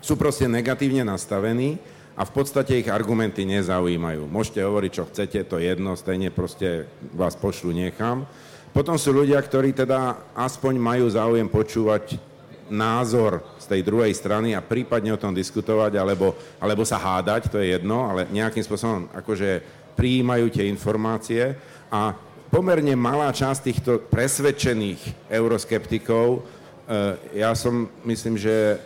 sú 0.00 0.16
proste 0.16 0.46
negatívne 0.46 1.04
nastavení 1.04 1.76
a 2.14 2.22
v 2.22 2.32
podstate 2.32 2.78
ich 2.78 2.88
argumenty 2.88 3.42
nezaujímajú. 3.44 4.30
Môžete 4.30 4.62
hovoriť, 4.62 4.90
čo 4.94 5.04
chcete, 5.10 5.38
to 5.50 5.58
jedno, 5.58 5.98
stejne 5.98 6.30
proste 6.30 6.86
vás 7.10 7.34
pošlu 7.34 7.74
niekam. 7.74 8.22
Potom 8.70 8.94
sú 8.94 9.10
ľudia, 9.10 9.42
ktorí 9.42 9.74
teda 9.74 10.30
aspoň 10.38 10.78
majú 10.78 11.10
záujem 11.10 11.50
počúvať 11.50 12.29
názor 12.70 13.42
z 13.58 13.66
tej 13.66 13.80
druhej 13.82 14.14
strany 14.14 14.54
a 14.54 14.64
prípadne 14.64 15.12
o 15.12 15.20
tom 15.20 15.34
diskutovať, 15.34 15.98
alebo, 15.98 16.38
alebo 16.62 16.86
sa 16.86 16.96
hádať, 16.96 17.50
to 17.50 17.58
je 17.58 17.76
jedno, 17.76 18.06
ale 18.06 18.30
nejakým 18.30 18.62
spôsobom 18.62 19.10
akože 19.12 19.60
prijímajú 19.98 20.46
tie 20.54 20.70
informácie 20.70 21.58
a 21.90 22.14
pomerne 22.48 22.94
malá 22.94 23.34
časť 23.34 23.60
týchto 23.60 23.92
presvedčených 24.08 25.28
euroskeptikov, 25.28 26.40
eh, 26.40 27.44
ja 27.44 27.52
som, 27.58 27.90
myslím, 28.06 28.38
že 28.38 28.78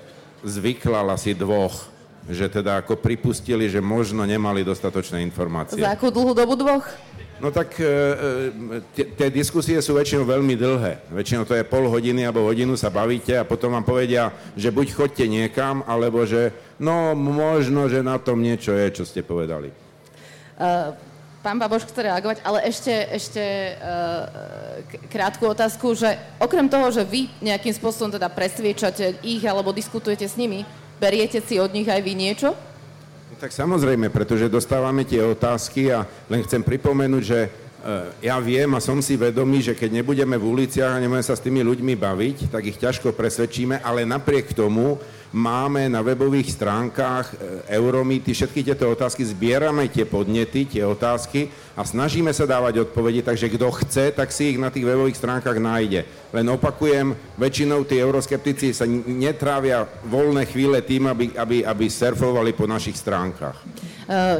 zvyklal 0.42 1.12
asi 1.12 1.36
dvoch 1.36 1.94
že 2.24 2.48
teda 2.48 2.80
ako 2.80 2.96
pripustili, 2.96 3.68
že 3.68 3.84
možno 3.84 4.24
nemali 4.24 4.64
dostatočné 4.64 5.20
informácie. 5.20 5.76
Za 5.76 5.92
akú 5.92 6.08
dlhú 6.08 6.32
dobu 6.32 6.56
dvoch? 6.56 6.88
No 7.44 7.52
tak 7.52 7.76
e, 7.76 7.84
e, 8.96 9.04
tie 9.20 9.28
diskusie 9.28 9.76
sú 9.84 9.92
väčšinou 10.00 10.24
veľmi 10.24 10.56
dlhé. 10.56 11.12
Väčšinou 11.12 11.44
to 11.44 11.52
je 11.52 11.68
pol 11.68 11.84
hodiny 11.92 12.24
alebo 12.24 12.48
hodinu 12.48 12.72
sa 12.72 12.88
bavíte 12.88 13.36
a 13.36 13.44
potom 13.44 13.76
vám 13.76 13.84
povedia, 13.84 14.32
že 14.56 14.72
buď 14.72 14.96
chodte 14.96 15.28
niekam, 15.28 15.84
alebo 15.84 16.24
že 16.24 16.56
no 16.80 17.12
možno, 17.12 17.84
že 17.92 18.00
na 18.00 18.16
tom 18.16 18.40
niečo 18.40 18.72
je, 18.72 18.96
čo 18.96 19.04
ste 19.04 19.20
povedali. 19.20 19.68
Uh, 20.56 20.96
pán 21.44 21.60
Baboš 21.60 21.84
chce 21.84 22.00
reagovať, 22.08 22.40
ale 22.40 22.64
ešte, 22.64 22.94
ešte 23.12 23.76
krátku 25.12 25.44
otázku, 25.44 25.92
že 25.92 26.16
okrem 26.40 26.64
toho, 26.72 26.88
že 26.88 27.04
vy 27.04 27.28
nejakým 27.44 27.76
spôsobom 27.76 28.08
teda 28.08 28.32
presviečate 28.32 29.20
ich 29.20 29.44
alebo 29.44 29.68
diskutujete 29.68 30.24
s 30.24 30.40
nimi, 30.40 30.64
Beriete 31.04 31.42
si 31.42 31.58
od 31.58 31.74
nich 31.74 31.90
aj 31.90 32.00
vy 32.00 32.14
niečo? 32.14 32.54
No, 33.30 33.34
tak 33.40 33.56
samozrejme, 33.56 34.12
pretože 34.12 34.52
dostávame 34.52 35.08
tie 35.08 35.24
otázky 35.24 35.88
a 35.88 36.04
len 36.28 36.44
chcem 36.44 36.60
pripomenúť, 36.60 37.22
že 37.24 37.40
e, 37.44 37.48
ja 38.28 38.36
viem 38.40 38.68
a 38.76 38.84
som 38.84 39.00
si 39.00 39.16
vedomý, 39.16 39.64
že 39.64 39.72
keď 39.72 40.02
nebudeme 40.02 40.36
v 40.36 40.44
uliciach 40.44 40.96
a 40.96 41.00
nebudeme 41.00 41.24
sa 41.24 41.32
s 41.32 41.44
tými 41.44 41.64
ľuďmi 41.64 41.96
baviť, 41.96 42.52
tak 42.52 42.68
ich 42.68 42.76
ťažko 42.76 43.16
presvedčíme, 43.16 43.80
ale 43.80 44.04
napriek 44.04 44.52
tomu 44.52 45.00
máme 45.34 45.90
na 45.90 45.98
webových 45.98 46.54
stránkach 46.54 47.34
e, 47.34 47.74
Euromity 47.74 48.30
všetky 48.30 48.62
tieto 48.62 48.86
otázky, 48.86 49.26
zbierame 49.26 49.90
tie 49.90 50.06
podnety, 50.06 50.62
tie 50.62 50.86
otázky 50.86 51.50
a 51.74 51.82
snažíme 51.82 52.30
sa 52.30 52.46
dávať 52.46 52.86
odpovede, 52.86 53.26
takže 53.26 53.50
kto 53.50 53.66
chce, 53.82 54.14
tak 54.14 54.30
si 54.30 54.54
ich 54.54 54.58
na 54.62 54.70
tých 54.70 54.86
webových 54.86 55.18
stránkach 55.18 55.58
nájde. 55.58 56.06
Len 56.30 56.46
opakujem, 56.54 57.18
väčšinou 57.34 57.82
tí 57.82 57.98
euroskeptici 57.98 58.70
sa 58.70 58.86
netrávia 58.86 59.90
voľné 60.06 60.46
chvíle 60.46 60.78
tým, 60.86 61.10
aby, 61.10 61.34
aby, 61.34 61.66
aby 61.66 61.84
surfovali 61.90 62.54
po 62.54 62.70
našich 62.70 62.94
stránkach. 62.94 63.58
Uh, 64.06 64.38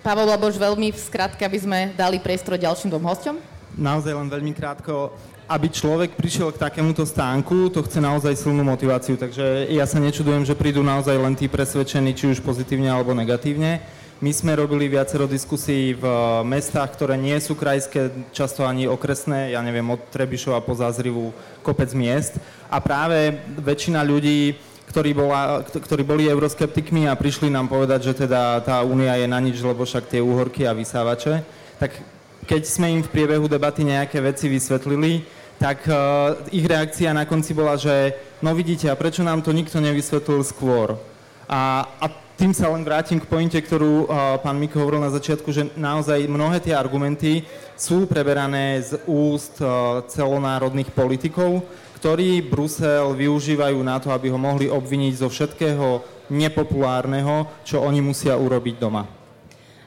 Pavel 0.00 0.30
Laboš, 0.30 0.56
veľmi 0.56 0.94
v 0.94 1.00
skratke, 1.00 1.42
aby 1.42 1.58
sme 1.58 1.78
dali 1.98 2.22
priestor 2.22 2.54
ďalším 2.56 2.88
dvom 2.88 3.04
hosťom. 3.04 3.36
Naozaj 3.76 4.12
len 4.16 4.28
veľmi 4.30 4.52
krátko 4.54 5.14
aby 5.50 5.66
človek 5.66 6.14
prišiel 6.14 6.54
k 6.54 6.62
takémuto 6.62 7.02
stánku, 7.02 7.74
to 7.74 7.82
chce 7.82 7.98
naozaj 7.98 8.38
silnú 8.38 8.62
motiváciu, 8.62 9.18
takže 9.18 9.66
ja 9.66 9.82
sa 9.82 9.98
nečudujem, 9.98 10.46
že 10.46 10.54
prídu 10.54 10.78
naozaj 10.86 11.18
len 11.18 11.34
tí 11.34 11.50
presvedčení, 11.50 12.14
či 12.14 12.30
už 12.30 12.38
pozitívne 12.38 12.86
alebo 12.86 13.10
negatívne. 13.10 13.82
My 14.22 14.30
sme 14.30 14.54
robili 14.54 14.86
viacero 14.86 15.26
diskusí 15.26 15.98
v 15.98 16.04
mestách, 16.46 16.94
ktoré 16.94 17.18
nie 17.18 17.34
sú 17.42 17.58
krajské, 17.58 18.30
často 18.30 18.62
ani 18.62 18.86
okresné, 18.86 19.56
ja 19.56 19.64
neviem, 19.64 19.90
od 19.90 19.98
Trebišova 20.14 20.62
po 20.62 20.78
Zázrivu 20.78 21.34
kopec 21.66 21.90
miest. 21.98 22.38
A 22.70 22.78
práve 22.78 23.42
väčšina 23.58 24.06
ľudí, 24.06 24.54
ktorí, 24.86 25.16
bola, 25.16 25.66
ktorí 25.66 26.06
boli 26.06 26.30
euroskeptikmi 26.30 27.10
a 27.10 27.18
prišli 27.18 27.50
nám 27.50 27.66
povedať, 27.66 28.12
že 28.12 28.28
teda 28.28 28.60
tá 28.62 28.86
únia 28.86 29.18
je 29.18 29.26
na 29.26 29.40
nič, 29.42 29.58
lebo 29.64 29.82
však 29.82 30.06
tie 30.06 30.22
úhorky 30.22 30.62
a 30.68 30.76
vysávače, 30.76 31.42
tak 31.80 31.96
keď 32.44 32.62
sme 32.66 32.92
im 32.92 33.02
v 33.02 33.08
priebehu 33.08 33.48
debaty 33.48 33.88
nejaké 33.88 34.20
veci 34.20 34.52
vysvetlili, 34.52 35.39
tak 35.60 35.84
uh, 35.84 36.40
ich 36.48 36.64
reakcia 36.64 37.12
na 37.12 37.28
konci 37.28 37.52
bola, 37.52 37.76
že 37.76 38.16
no 38.40 38.56
vidíte, 38.56 38.88
a 38.88 38.96
prečo 38.96 39.20
nám 39.20 39.44
to 39.44 39.52
nikto 39.52 39.76
nevysvetlil 39.76 40.40
skôr? 40.40 40.96
A, 41.44 41.84
a 42.00 42.08
tým 42.40 42.56
sa 42.56 42.72
len 42.72 42.80
vrátim 42.80 43.20
k 43.20 43.28
pointe, 43.28 43.60
ktorú 43.60 44.08
uh, 44.08 44.40
pán 44.40 44.56
Miko 44.56 44.80
hovoril 44.80 45.04
na 45.04 45.12
začiatku, 45.12 45.52
že 45.52 45.68
naozaj 45.76 46.24
mnohé 46.24 46.64
tie 46.64 46.72
argumenty 46.72 47.44
sú 47.76 48.08
preberané 48.08 48.80
z 48.80 49.04
úst 49.04 49.60
uh, 49.60 50.00
celonárodných 50.08 50.88
politikov, 50.96 51.60
ktorí 52.00 52.40
Brusel 52.40 53.12
využívajú 53.12 53.76
na 53.84 54.00
to, 54.00 54.08
aby 54.16 54.32
ho 54.32 54.40
mohli 54.40 54.72
obviniť 54.72 55.12
zo 55.20 55.28
všetkého 55.28 56.00
nepopulárneho, 56.32 57.44
čo 57.68 57.84
oni 57.84 58.00
musia 58.00 58.32
urobiť 58.40 58.80
doma. 58.80 59.19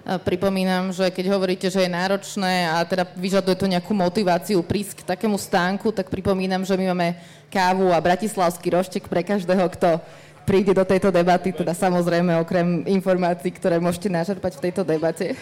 Pripomínam, 0.04 0.92
že 0.92 1.08
keď 1.08 1.32
hovoríte, 1.32 1.72
že 1.72 1.88
je 1.88 1.96
náročné 1.96 2.68
a 2.68 2.84
teda 2.84 3.08
vyžaduje 3.16 3.56
to 3.56 3.72
nejakú 3.72 3.96
motiváciu 3.96 4.60
prísť 4.60 5.00
k 5.00 5.08
takému 5.16 5.40
stánku, 5.40 5.96
tak 5.96 6.12
pripomínam, 6.12 6.68
že 6.68 6.76
my 6.76 6.92
máme 6.92 7.16
kávu 7.48 7.88
a 7.88 8.04
bratislavský 8.04 8.76
roštek 8.76 9.08
pre 9.08 9.24
každého, 9.24 9.64
kto 9.72 10.04
príde 10.44 10.76
do 10.76 10.84
tejto 10.84 11.08
debaty, 11.08 11.56
teda 11.56 11.72
samozrejme 11.72 12.36
okrem 12.36 12.84
informácií, 12.84 13.56
ktoré 13.56 13.80
môžete 13.80 14.12
načerpať 14.12 14.60
v 14.60 14.64
tejto 14.68 14.84
debate. 14.84 15.40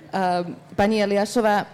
Pani 0.78 1.02
Eliášová, 1.02 1.66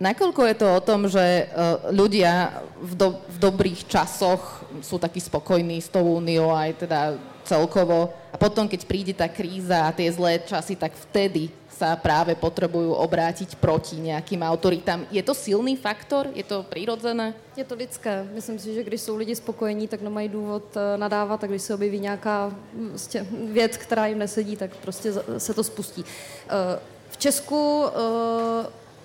nakoľko 0.00 0.40
je 0.48 0.56
to 0.56 0.66
o 0.66 0.80
tom, 0.80 1.06
že 1.06 1.20
e, 1.20 1.44
ľudia 1.92 2.64
v, 2.80 2.92
do, 2.96 3.08
v 3.28 3.36
dobrých 3.36 3.84
časoch 3.84 4.64
sú 4.80 4.96
takí 4.96 5.20
spokojní 5.20 5.78
s 5.78 5.92
tou 5.92 6.16
úniou 6.16 6.50
aj 6.50 6.88
teda 6.88 7.00
celkovo. 7.44 8.08
A 8.32 8.36
potom, 8.40 8.64
keď 8.64 8.80
príde 8.88 9.12
tá 9.12 9.28
kríza 9.28 9.84
a 9.84 9.94
tie 9.94 10.08
zlé 10.08 10.40
časy, 10.40 10.74
tak 10.74 10.96
vtedy 10.96 11.52
sa 11.80 11.96
práve 11.96 12.36
potrebujú 12.36 12.92
obrátiť 12.92 13.56
proti 13.56 13.96
nejakým 13.96 14.44
autoritám. 14.44 15.08
Je 15.08 15.24
to 15.24 15.32
silný 15.32 15.80
faktor? 15.80 16.28
Je 16.36 16.44
to 16.44 16.60
přirozené? 16.68 17.32
Je 17.56 17.64
to 17.64 17.72
lidské. 17.72 18.28
Myslím 18.36 18.60
si, 18.60 18.76
že 18.76 18.84
když 18.84 19.00
jsou 19.00 19.16
lidi 19.16 19.32
spokojení, 19.32 19.88
tak 19.88 20.04
nemají 20.04 20.28
důvod 20.28 20.76
eh, 20.76 20.98
nadávat 21.00 21.44
a 21.44 21.46
když 21.48 21.62
se 21.62 21.74
objeví 21.74 22.00
nějaká 22.00 22.52
prostě, 22.90 23.26
věc, 23.32 23.76
která 23.76 24.06
jim 24.06 24.18
nesedí, 24.18 24.56
tak 24.56 24.76
prostě 24.76 25.12
se 25.38 25.54
to 25.54 25.64
spustí. 25.64 26.04
Eh, 26.04 26.78
v 27.10 27.16
Česku 27.16 27.84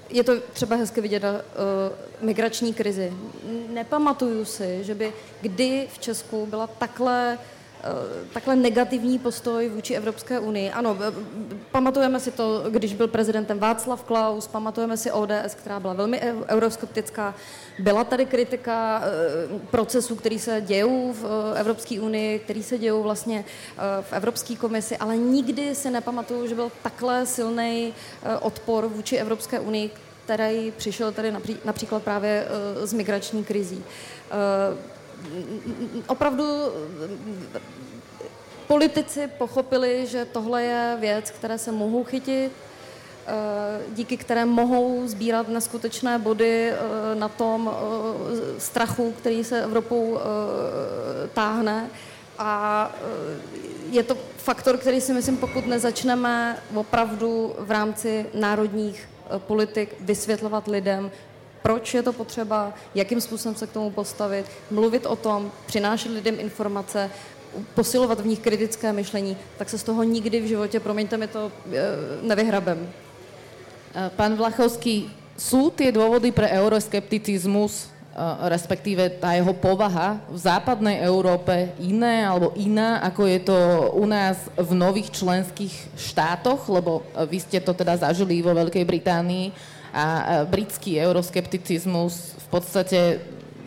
je 0.10 0.24
to 0.24 0.40
třeba 0.54 0.76
hezky 0.76 1.02
vidět 1.02 1.24
na 1.24 1.42
migrační 2.22 2.74
krizi. 2.74 3.14
Nepamatuju 3.70 4.46
si, 4.46 4.84
že 4.84 4.96
by 4.96 5.14
kdy 5.42 5.88
v 5.94 6.00
Česku 6.00 6.46
byla 6.46 6.68
takhle 6.68 7.38
takhle 8.34 8.56
negativní 8.56 9.20
postoj 9.20 9.70
vůči 9.70 9.94
Evropské 9.94 10.40
unii. 10.40 10.72
Ano, 10.72 10.98
pamatujeme 11.72 12.20
si 12.20 12.32
to, 12.32 12.64
když 12.70 12.94
byl 12.94 13.08
prezidentem 13.08 13.60
Václav 13.60 14.04
Klaus, 14.04 14.48
pamatujeme 14.48 14.98
si 14.98 15.12
ODS, 15.12 15.56
která 15.56 15.80
byla 15.80 15.94
velmi 15.94 16.22
euroskeptická. 16.48 17.36
Byla 17.80 18.04
tady 18.04 18.26
kritika 18.26 19.02
eh, 19.04 19.60
procesů, 19.72 20.16
který 20.16 20.40
se 20.40 20.62
dějou 20.62 21.14
v 21.14 21.26
eh, 21.26 21.60
Evropské 21.60 22.02
unii, 22.02 22.40
který 22.40 22.64
se 22.64 22.78
dějou 22.78 23.04
vlastně 23.04 23.46
v 24.02 24.14
Evropské 24.14 24.56
komisi, 24.56 24.98
ale 24.98 25.18
nikdy 25.18 25.76
si 25.76 25.90
nepamatuju, 25.90 26.48
že 26.48 26.56
byl 26.56 26.72
takhle 26.84 27.26
silný 27.26 27.94
odpor 28.42 28.88
vůči 28.88 29.18
Evropské 29.18 29.60
unii, 29.60 29.92
který 30.26 30.74
přišel 30.78 31.12
tady 31.12 31.34
například 31.66 32.04
právě 32.04 32.48
z 32.84 32.94
migrační 32.94 33.44
krizí 33.44 33.84
opravdu 36.08 36.44
politici 38.68 39.28
pochopili, 39.38 40.06
že 40.08 40.26
tohle 40.26 40.64
je 40.64 40.98
věc, 41.00 41.32
které 41.32 41.58
se 41.58 41.72
mohou 41.72 42.04
chytit, 42.04 42.52
eh, 42.52 43.32
díky 43.94 44.18
které 44.18 44.46
mohou 44.46 45.08
sbírat 45.08 45.48
neskutečné 45.48 46.20
body 46.20 46.70
eh, 46.70 46.76
na 47.16 47.30
tom 47.30 47.70
eh, 47.70 48.60
strachu, 48.60 49.14
který 49.18 49.44
se 49.44 49.64
Evropou 49.64 50.20
táhne. 51.34 51.90
A 52.38 52.92
je 53.92 54.04
to 54.04 54.18
faktor, 54.38 54.78
který 54.78 55.02
si 55.02 55.14
myslím, 55.14 55.38
pokud 55.38 55.68
nezačneme 55.68 56.58
opravdu 56.76 57.56
v 57.60 57.72
rámci 57.72 58.26
národních 58.34 59.10
politik 59.38 59.96
vysvětlovat 60.00 60.68
lidem, 60.68 61.12
proč 61.66 61.94
je 61.94 62.04
to 62.04 62.14
potřeba, 62.14 62.74
jakým 62.96 63.22
způsobem 63.22 63.56
se 63.56 63.68
k 63.68 63.72
tomu 63.72 63.90
postavit, 63.90 64.46
mluvit 64.72 65.06
o 65.06 65.16
tom, 65.16 65.52
přinášet 65.66 66.12
lidem 66.12 66.38
informace, 66.40 67.10
posilovat 67.74 68.22
v 68.22 68.38
nich 68.38 68.40
kritické 68.40 68.94
myšlení, 68.94 69.38
tak 69.58 69.70
se 69.70 69.78
z 69.78 69.84
toho 69.84 70.04
nikdy 70.04 70.42
v 70.42 70.46
životě, 70.46 70.80
promiňte 70.80 71.18
mi 71.18 71.28
to, 71.28 71.50
eh, 71.50 71.82
nevyhrabem. 72.22 72.86
Eh, 72.86 74.12
pán 74.14 74.38
Vlachovský, 74.38 75.10
sú 75.36 75.74
tie 75.74 75.90
dôvody 75.90 76.30
pre 76.30 76.54
euroskepticizmus, 76.54 77.90
eh, 77.90 77.90
respektíve 78.46 79.18
tá 79.18 79.34
jeho 79.34 79.58
povaha 79.58 80.22
v 80.30 80.38
západnej 80.38 81.02
Európe 81.02 81.74
iné 81.82 82.30
alebo 82.30 82.54
iná, 82.62 83.02
ako 83.02 83.26
je 83.26 83.40
to 83.42 83.58
u 83.98 84.06
nás 84.06 84.38
v 84.54 84.72
nových 84.78 85.10
členských 85.10 85.74
štátoch, 85.98 86.70
lebo 86.70 87.02
vy 87.26 87.42
ste 87.42 87.58
to 87.58 87.74
teda 87.74 87.98
zažili 87.98 88.46
vo 88.46 88.54
Veľkej 88.54 88.86
Británii 88.86 89.74
a 89.96 90.06
britský 90.44 91.00
euroskepticizmus 91.00 92.36
v 92.36 92.48
podstate 92.52 93.00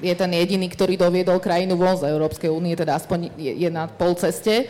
je 0.05 0.14
ten 0.14 0.31
jediný, 0.31 0.69
ktorý 0.69 1.01
doviedol 1.01 1.41
krajinu 1.41 1.81
von 1.81 1.97
z 1.97 2.12
Európskej 2.12 2.53
únie, 2.53 2.77
teda 2.77 3.01
aspoň 3.01 3.33
je, 3.35 3.69
na 3.73 3.88
pol 3.88 4.12
ceste. 4.14 4.55
E, 4.62 4.67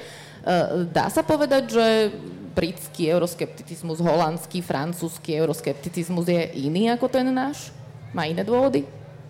dá 0.88 1.10
sa 1.10 1.26
povedať, 1.26 1.74
že 1.74 1.86
britský 2.54 3.10
euroskepticizmus, 3.10 3.98
holandský, 3.98 4.62
francúzsky 4.62 5.34
euroskepticizmus 5.34 6.30
je 6.30 6.42
iný 6.62 6.94
ako 6.94 7.10
ten 7.10 7.26
náš? 7.28 7.74
Má 8.14 8.24
iné 8.30 8.46
dôvody? 8.46 8.86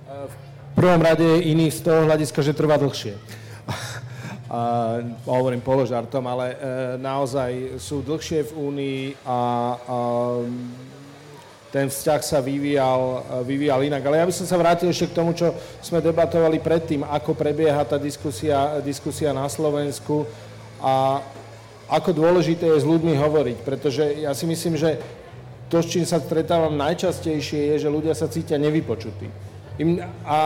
V 0.07 0.35
prvom 0.79 1.03
rade 1.03 1.25
je 1.25 1.51
iný 1.51 1.73
z 1.73 1.83
toho 1.83 2.07
hľadiska, 2.07 2.45
že 2.45 2.55
trvá 2.55 2.79
dlhšie. 2.79 3.17
A, 4.49 5.05
hovorím 5.29 5.61
položartom, 5.61 6.25
ale 6.25 6.57
e, 6.57 6.57
naozaj 6.97 7.77
sú 7.77 8.01
dlhšie 8.01 8.49
v 8.49 8.53
Únii 8.57 9.01
a, 9.29 9.41
a 9.77 9.99
ten 11.69 11.93
vzťah 11.93 12.21
sa 12.25 12.39
vyvíjal, 12.41 13.25
vyvíjal 13.45 13.85
inak. 13.85 14.01
Ale 14.09 14.25
ja 14.25 14.29
by 14.29 14.33
som 14.33 14.49
sa 14.49 14.57
vrátil 14.57 14.89
ešte 14.89 15.13
k 15.13 15.17
tomu, 15.21 15.37
čo 15.37 15.53
sme 15.85 16.01
debatovali 16.01 16.57
predtým, 16.65 17.05
ako 17.05 17.37
prebieha 17.37 17.85
tá 17.85 18.01
diskusia, 18.01 18.81
diskusia 18.81 19.37
na 19.37 19.45
Slovensku 19.53 20.25
a 20.81 21.21
ako 21.89 22.13
dôležité 22.13 22.69
je 22.69 22.85
s 22.85 22.89
ľuďmi 22.89 23.17
hovoriť, 23.17 23.59
pretože 23.65 24.05
ja 24.21 24.37
si 24.37 24.45
myslím, 24.45 24.77
že 24.77 25.01
to, 25.73 25.81
s 25.81 25.89
čím 25.89 26.05
sa 26.05 26.21
stretávam 26.21 26.77
najčastejšie, 26.77 27.77
je, 27.77 27.85
že 27.85 27.93
ľudia 27.93 28.17
sa 28.17 28.29
cítia 28.29 28.57
nevypočutí. 28.57 29.29
A 30.25 30.41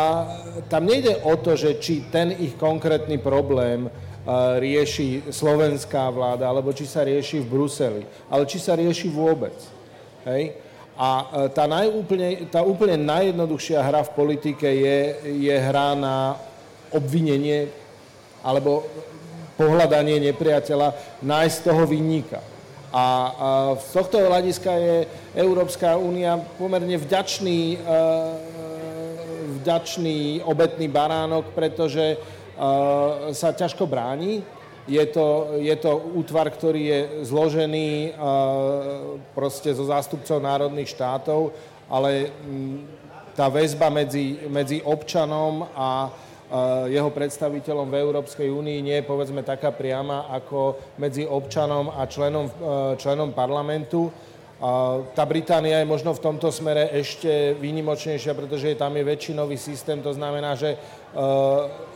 tam 0.68 0.86
nejde 0.86 1.18
o 1.22 1.34
to, 1.38 1.54
že 1.54 1.78
či 1.78 2.06
ten 2.10 2.34
ich 2.36 2.58
konkrétny 2.58 3.16
problém 3.16 3.86
uh, 3.86 4.58
rieši 4.58 5.30
slovenská 5.30 6.10
vláda, 6.10 6.46
alebo 6.46 6.74
či 6.74 6.84
sa 6.84 7.06
rieši 7.06 7.42
v 7.42 7.50
Bruseli, 7.50 8.02
ale 8.28 8.44
či 8.46 8.58
sa 8.58 8.76
rieši 8.76 9.08
vôbec. 9.08 9.54
Hej? 10.26 10.58
A 10.96 11.08
e, 11.08 11.24
tá, 11.56 11.64
najúplne, 11.64 12.52
tá 12.52 12.60
úplne 12.60 13.00
najjednoduchšia 13.00 13.80
hra 13.80 14.04
v 14.04 14.14
politike 14.14 14.68
je, 14.68 14.98
je 15.40 15.54
hra 15.56 15.96
na 15.96 16.36
obvinenie 16.92 17.72
alebo 18.44 18.84
pohľadanie 19.56 20.20
nepriateľa, 20.32 21.20
nájsť 21.24 21.58
toho 21.64 21.82
vinníka. 21.88 22.40
A, 22.92 23.04
z 23.80 23.88
tohto 23.96 24.20
hľadiska 24.20 24.68
je 24.68 24.96
Európska 25.32 25.96
únia 25.96 26.36
pomerne 26.60 27.00
vďačný, 27.00 27.80
e, 27.80 27.96
vďačný 29.64 30.44
obetný 30.44 30.92
baránok, 30.92 31.56
pretože 31.56 32.04
e, 32.12 32.16
sa 33.32 33.48
ťažko 33.56 33.88
bráni 33.88 34.44
je 34.88 35.04
to, 35.14 35.58
je 35.62 35.76
to 35.78 35.92
útvar, 36.18 36.50
ktorý 36.50 36.82
je 36.82 37.00
zložený 37.30 38.18
proste 39.34 39.70
zo 39.70 39.86
zástupcov 39.86 40.42
národných 40.42 40.90
štátov, 40.90 41.54
ale 41.86 42.34
tá 43.32 43.46
väzba 43.46 43.88
medzi, 43.88 44.42
medzi 44.50 44.82
občanom 44.82 45.70
a 45.72 46.10
jeho 46.92 47.08
predstaviteľom 47.08 47.88
v 47.88 48.00
Európskej 48.04 48.48
únii 48.52 48.78
nie 48.84 48.96
je 49.00 49.08
povedzme 49.08 49.40
taká 49.40 49.72
priama 49.72 50.28
ako 50.28 50.76
medzi 51.00 51.24
občanom 51.24 51.88
a 51.88 52.04
členom, 52.04 52.44
členom 53.00 53.32
parlamentu. 53.32 54.12
Tá 55.18 55.26
Británia 55.26 55.82
je 55.82 55.90
možno 55.90 56.14
v 56.14 56.22
tomto 56.22 56.54
smere 56.54 56.86
ešte 56.94 57.58
výnimočnejšia, 57.58 58.30
pretože 58.30 58.78
tam 58.78 58.94
je 58.94 59.02
väčšinový 59.02 59.58
systém, 59.58 59.98
to 59.98 60.14
znamená, 60.14 60.54
že 60.54 60.78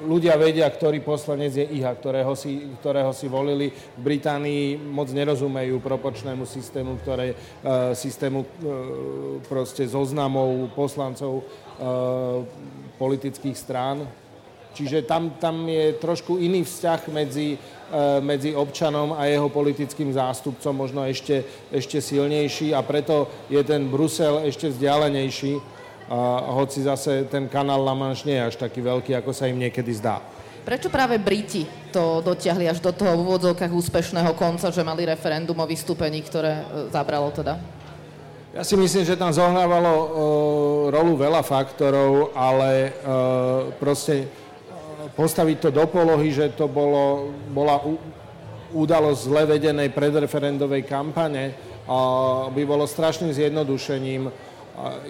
ľudia 0.02 0.34
vedia, 0.34 0.66
ktorý 0.66 0.98
poslanec 0.98 1.54
je 1.54 1.62
ich 1.62 1.86
a 1.86 1.94
ktorého 1.94 2.34
si, 2.34 2.74
ktorého 2.82 3.14
si 3.14 3.30
volili. 3.30 3.70
V 3.70 4.02
Británii 4.02 4.82
moc 4.82 5.06
nerozumejú 5.14 5.78
proporčnému 5.78 6.42
systému, 6.42 6.98
ktoré, 7.06 7.38
systému 7.94 8.42
proste 9.46 9.86
zoznamov 9.86 10.66
poslancov 10.74 11.46
politických 12.98 13.54
strán. 13.54 14.10
Čiže 14.76 15.08
tam, 15.08 15.40
tam 15.40 15.64
je 15.64 15.96
trošku 15.96 16.36
iný 16.36 16.60
vzťah 16.60 17.00
medzi, 17.08 17.56
medzi 18.20 18.52
občanom 18.52 19.14
a 19.14 19.30
jeho 19.30 19.46
politickým 19.46 20.10
zástupcom, 20.10 20.74
možno 20.74 21.06
ešte, 21.06 21.46
ešte 21.70 22.02
silnejší 22.02 22.74
a 22.74 22.82
preto 22.82 23.30
je 23.46 23.62
ten 23.62 23.86
Brusel 23.86 24.42
ešte 24.46 24.70
vzdialenejší, 24.70 25.58
hoci 26.54 26.82
zase 26.86 27.26
ten 27.26 27.50
kanál 27.50 27.82
La 27.82 27.94
Manche 27.94 28.26
nie 28.26 28.38
je 28.38 28.46
až 28.46 28.56
taký 28.58 28.82
veľký, 28.82 29.18
ako 29.18 29.30
sa 29.34 29.50
im 29.50 29.58
niekedy 29.58 29.90
zdá. 29.94 30.22
Prečo 30.66 30.90
práve 30.90 31.14
Briti 31.22 31.62
to 31.94 32.18
dotiahli 32.26 32.66
až 32.66 32.82
do 32.82 32.90
toho 32.90 33.14
v 33.14 33.22
úvodzovkách 33.22 33.70
úspešného 33.70 34.34
konca, 34.34 34.74
že 34.74 34.82
mali 34.82 35.06
referendum 35.06 35.54
o 35.54 35.66
vystúpení, 35.66 36.26
ktoré 36.26 36.58
e, 36.58 36.90
zabralo 36.90 37.30
teda? 37.30 37.54
Ja 38.50 38.66
si 38.66 38.74
myslím, 38.74 39.06
že 39.06 39.20
tam 39.20 39.36
zohrávalo 39.36 39.92
uh, 39.92 40.06
rolu 40.88 41.20
veľa 41.20 41.44
faktorov, 41.44 42.32
ale 42.32 42.88
uh, 42.88 43.68
proste 43.76 44.26
postaviť 45.16 45.56
to 45.58 45.70
do 45.72 45.88
polohy, 45.88 46.28
že 46.28 46.52
to 46.52 46.68
bolo, 46.68 47.32
bola 47.50 47.80
udalosť 48.76 49.20
zle 49.24 49.42
vedenej 49.48 49.88
predreferendovej 49.96 50.84
kampane, 50.84 51.56
by 52.52 52.62
bolo 52.68 52.84
strašným 52.84 53.32
zjednodušením. 53.32 54.28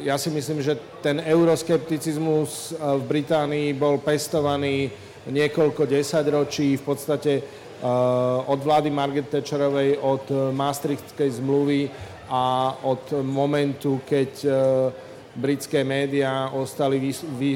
Ja 0.06 0.14
si 0.14 0.30
myslím, 0.30 0.62
že 0.62 0.78
ten 1.02 1.18
euroskepticizmus 1.18 2.78
v 2.78 3.02
Británii 3.02 3.74
bol 3.74 3.98
pestovaný 3.98 4.86
niekoľko 5.26 5.90
desaťročí, 5.90 6.78
v 6.78 6.84
podstate 6.86 7.32
od 8.46 8.60
vlády 8.62 8.94
Margaret 8.94 9.26
Thatcherovej, 9.26 9.98
od 9.98 10.54
Maastrichtskej 10.54 11.42
zmluvy 11.42 11.90
a 12.30 12.76
od 12.86 13.26
momentu, 13.26 14.06
keď 14.06 14.30
britské 15.36 15.84
médiá 15.84 16.50
ostali 16.56 16.96
vy, 16.96 17.12
vy, 17.36 17.50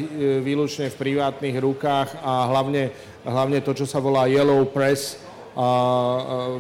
výlučne 0.45 0.93
v 0.93 1.01
privátnych 1.01 1.57
rukách 1.57 2.21
a 2.21 2.47
hlavne, 2.53 2.93
hlavne 3.25 3.59
to, 3.65 3.73
čo 3.73 3.89
sa 3.89 3.99
volá 3.99 4.29
Yellow 4.29 4.69
Press, 4.69 5.17
a, 5.51 5.61
a, 5.61 5.67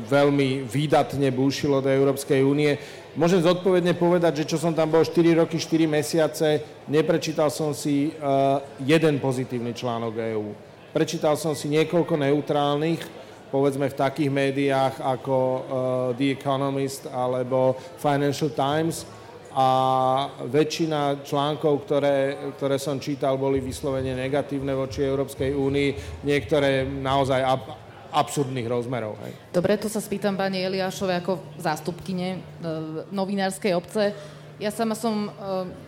veľmi 0.02 0.66
výdatne 0.66 1.30
búšilo 1.30 1.78
do 1.78 1.92
Európskej 1.92 2.42
únie. 2.42 2.74
Môžem 3.14 3.42
zodpovedne 3.42 3.94
povedať, 3.94 4.42
že 4.42 4.54
čo 4.54 4.58
som 4.58 4.74
tam 4.74 4.90
bol 4.90 5.02
4 5.02 5.42
roky, 5.42 5.58
4 5.58 5.86
mesiace, 5.86 6.62
neprečítal 6.86 7.50
som 7.50 7.74
si 7.74 8.14
uh, 8.14 8.62
jeden 8.82 9.18
pozitívny 9.18 9.74
článok 9.74 10.14
EÚ. 10.14 10.48
Prečítal 10.94 11.34
som 11.34 11.54
si 11.54 11.70
niekoľko 11.70 12.14
neutrálnych, 12.18 13.02
povedzme 13.50 13.90
v 13.90 13.98
takých 13.98 14.30
médiách 14.30 14.94
ako 15.02 15.34
uh, 15.34 15.62
The 16.14 16.38
Economist 16.38 17.10
alebo 17.10 17.74
Financial 17.98 18.50
Times, 18.54 19.02
a 19.50 19.68
väčšina 20.46 21.26
článkov, 21.26 21.82
ktoré, 21.86 22.38
ktoré 22.54 22.78
som 22.78 23.02
čítal, 23.02 23.34
boli 23.34 23.58
vyslovene 23.58 24.14
negatívne 24.14 24.70
voči 24.78 25.02
Európskej 25.02 25.50
únii, 25.54 26.22
niektoré 26.22 26.86
naozaj 26.86 27.40
ab, 27.42 27.62
absurdných 28.14 28.66
rozmerov. 28.70 29.18
Hej. 29.26 29.32
Dobre, 29.50 29.74
to 29.78 29.90
sa 29.90 29.98
spýtam 29.98 30.38
pani 30.38 30.62
Eliášovej 30.62 31.22
ako 31.22 31.32
zástupkyne 31.58 32.28
e, 32.34 32.38
novinárskej 33.10 33.72
obce. 33.74 34.14
Ja 34.62 34.70
sama 34.70 34.94
som 34.94 35.26
e, 35.26 35.30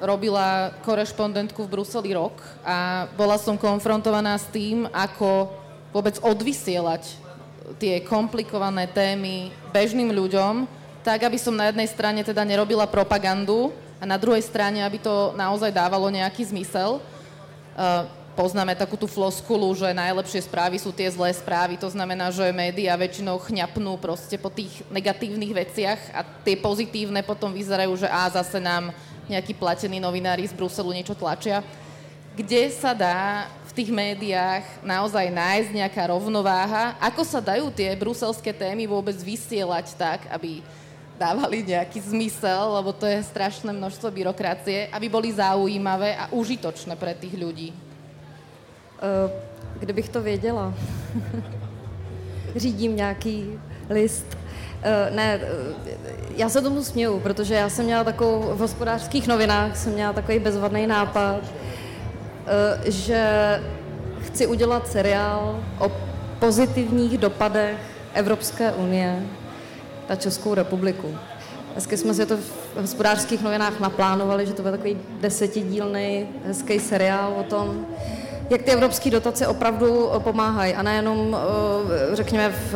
robila 0.02 0.74
korešpondentku 0.82 1.62
v 1.66 1.72
Bruseli 1.78 2.14
rok 2.14 2.42
a 2.66 3.06
bola 3.14 3.38
som 3.38 3.54
konfrontovaná 3.54 4.38
s 4.38 4.50
tým, 4.50 4.90
ako 4.90 5.54
vôbec 5.94 6.18
odvysielať 6.18 7.20
tie 7.78 8.02
komplikované 8.02 8.90
témy 8.90 9.54
bežným 9.70 10.10
ľuďom, 10.10 10.81
tak 11.02 11.26
aby 11.26 11.38
som 11.38 11.54
na 11.54 11.70
jednej 11.70 11.90
strane 11.90 12.22
teda 12.22 12.46
nerobila 12.46 12.86
propagandu 12.86 13.74
a 13.98 14.06
na 14.06 14.18
druhej 14.18 14.42
strane, 14.42 14.82
aby 14.82 14.98
to 15.02 15.34
naozaj 15.34 15.70
dávalo 15.70 16.10
nejaký 16.10 16.46
zmysel. 16.46 17.02
Uh, 17.74 18.06
poznáme 18.32 18.72
takú 18.72 18.96
tú 18.96 19.04
floskulu, 19.04 19.74
že 19.76 19.92
najlepšie 19.92 20.48
správy 20.48 20.80
sú 20.80 20.90
tie 20.94 21.10
zlé 21.10 21.34
správy, 21.36 21.76
to 21.76 21.90
znamená, 21.90 22.32
že 22.32 22.48
médiá 22.54 22.96
väčšinou 22.96 23.36
chňapnú 23.42 24.00
proste 24.00 24.40
po 24.40 24.48
tých 24.48 24.80
negatívnych 24.88 25.52
veciach 25.52 26.00
a 26.16 26.20
tie 26.42 26.56
pozitívne 26.56 27.20
potom 27.20 27.52
vyzerajú, 27.52 27.92
že 27.98 28.08
a 28.08 28.30
zase 28.32 28.56
nám 28.58 28.94
nejakí 29.28 29.54
platení 29.54 30.00
novinári 30.02 30.48
z 30.48 30.56
Bruselu 30.56 30.90
niečo 30.96 31.14
tlačia. 31.14 31.62
Kde 32.32 32.72
sa 32.72 32.96
dá 32.96 33.52
v 33.68 33.72
tých 33.76 33.92
médiách 33.92 34.64
naozaj 34.80 35.28
nájsť 35.28 35.70
nejaká 35.76 36.02
rovnováha? 36.08 36.96
Ako 36.96 37.28
sa 37.28 37.44
dajú 37.44 37.68
tie 37.68 37.92
bruselské 37.92 38.56
témy 38.56 38.88
vôbec 38.88 39.14
vysielať 39.20 39.92
tak, 40.00 40.24
aby 40.32 40.64
dávali 41.22 41.62
nejaký 41.62 42.02
zmysel, 42.02 42.74
lebo 42.82 42.90
to 42.90 43.06
je 43.06 43.22
strašné 43.22 43.70
množstvo 43.70 44.10
byrokracie, 44.10 44.90
aby 44.90 45.06
boli 45.06 45.30
zaujímavé 45.30 46.18
a 46.18 46.26
užitočné 46.34 46.98
pre 46.98 47.14
tých 47.14 47.38
ľudí? 47.38 47.70
Uh, 47.70 49.30
kdybych 49.78 50.10
to 50.10 50.18
věděla. 50.18 50.74
Řídím 52.62 52.96
nějaký 52.98 53.54
list. 53.90 54.26
Uh, 54.82 55.14
ne, 55.14 55.40
já 56.36 56.48
se 56.48 56.58
tomu 56.62 56.82
směju, 56.82 57.20
protože 57.20 57.54
já 57.54 57.68
jsem 57.70 57.84
měla 57.86 58.04
takovou, 58.04 58.58
v 58.58 58.58
hospodářských 58.58 59.26
novinách 59.30 59.76
jsem 59.76 59.92
měla 59.92 60.12
takový 60.12 60.38
bezvadný 60.38 60.86
nápad, 60.86 61.40
uh, 61.42 62.82
že 62.84 63.22
chci 64.26 64.46
udělat 64.46 64.90
seriál 64.90 65.62
o 65.78 65.86
pozitivních 66.38 67.18
dopadech 67.18 67.78
Evropské 68.14 68.72
unie 68.72 69.22
na 70.12 70.16
Českou 70.16 70.54
republiku. 70.54 71.08
Hezky 71.74 71.96
jsme 71.96 72.14
si 72.14 72.26
to 72.26 72.36
v 72.36 72.80
hospodářských 72.80 73.42
novinách 73.42 73.80
naplánovali, 73.80 74.46
že 74.46 74.52
to 74.52 74.62
bude 74.62 74.72
takový 74.72 74.96
desetidílný 75.20 76.26
hezký 76.46 76.80
seriál 76.80 77.34
o 77.40 77.42
tom, 77.42 77.86
jak 78.50 78.62
ty 78.62 78.70
evropské 78.70 79.10
dotace 79.10 79.46
opravdu 79.46 80.10
pomáhají 80.18 80.74
a 80.74 80.82
nejenom, 80.82 81.36
eh, 81.36 82.16
řekněme, 82.16 82.52
v 82.72 82.74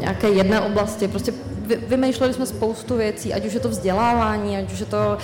nějaké 0.00 0.28
jedné 0.28 0.60
oblasti. 0.60 1.08
Prostě 1.08 1.32
vymýšleli 1.88 2.34
jsme 2.34 2.46
spoustu 2.46 2.96
věcí, 2.96 3.34
ať 3.34 3.46
už 3.46 3.54
je 3.54 3.60
to 3.60 3.68
vzdělávání, 3.68 4.56
ať 4.56 4.72
už 4.72 4.80
je 4.80 4.86
to 4.86 5.18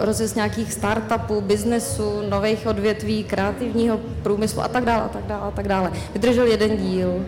rozjezd 0.00 0.36
nějakých 0.36 0.72
startupů, 0.72 1.40
biznesu, 1.40 2.22
nových 2.28 2.66
odvětví, 2.66 3.24
kreativního 3.24 4.00
průmyslu 4.22 4.60
a 4.62 4.68
tak 4.68 4.84
dále, 4.84 5.02
a 5.02 5.08
tak 5.08 5.24
dále, 5.26 5.42
a 5.42 5.50
tak 5.50 5.68
dále. 5.68 5.92
Vydržel 6.12 6.46
jeden 6.46 6.76
díl, 6.76 7.24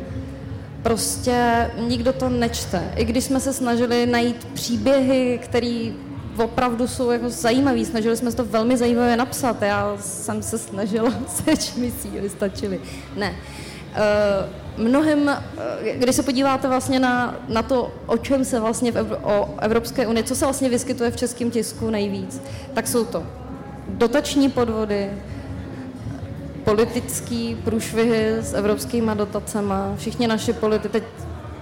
prostě 0.85 1.71
nikdo 1.79 2.13
to 2.13 2.29
nečte. 2.29 2.93
I 2.97 3.05
když 3.05 3.25
jsme 3.25 3.41
se 3.41 3.53
snažili 3.53 4.07
najít 4.07 4.45
příběhy, 4.55 5.41
které 5.43 5.93
opravdu 6.37 6.89
jsou 6.89 7.11
jako 7.11 7.31
zajímavý, 7.31 7.85
snažili 7.85 8.17
jsme 8.17 8.31
se 8.31 8.37
to 8.37 8.45
velmi 8.45 8.77
zajímavě 8.77 9.17
napsat. 9.17 9.63
Já 9.63 9.97
jsem 10.01 10.43
se 10.43 10.59
snažila, 10.59 11.13
seč 11.29 11.75
mi 11.75 11.91
síly 11.91 12.29
stačily. 12.29 12.81
Ne. 13.17 13.35
Uh, 14.77 14.87
mnohem, 14.87 15.23
uh, 15.23 15.87
když 15.95 16.17
se 16.17 16.23
podíváte 16.23 16.69
vlastně 16.69 17.01
na, 17.01 17.37
na 17.49 17.63
to, 17.63 17.93
o 18.07 18.17
čem 18.17 18.45
se 18.45 18.61
vlastně 18.61 18.93
v 18.93 18.99
Evro, 18.99 19.19
o 19.23 19.55
Evropské 19.61 20.07
unii, 20.07 20.25
co 20.25 20.35
se 20.35 20.45
vlastně 20.45 20.69
vyskytuje 20.69 21.11
v 21.11 21.17
českém 21.17 21.51
tisku 21.51 21.91
nejvíc, 21.91 22.43
tak 22.75 22.89
jsou 22.89 23.05
to 23.05 23.27
dotační 23.89 24.51
podvody, 24.51 25.11
politický 26.65 27.57
průšvihy 27.65 28.29
s 28.41 28.55
evropskými 28.55 29.11
dotacemi. 29.15 29.75
Všichni 29.97 30.27
naši 30.27 30.53
politici, 30.53 30.89
teď 30.89 31.05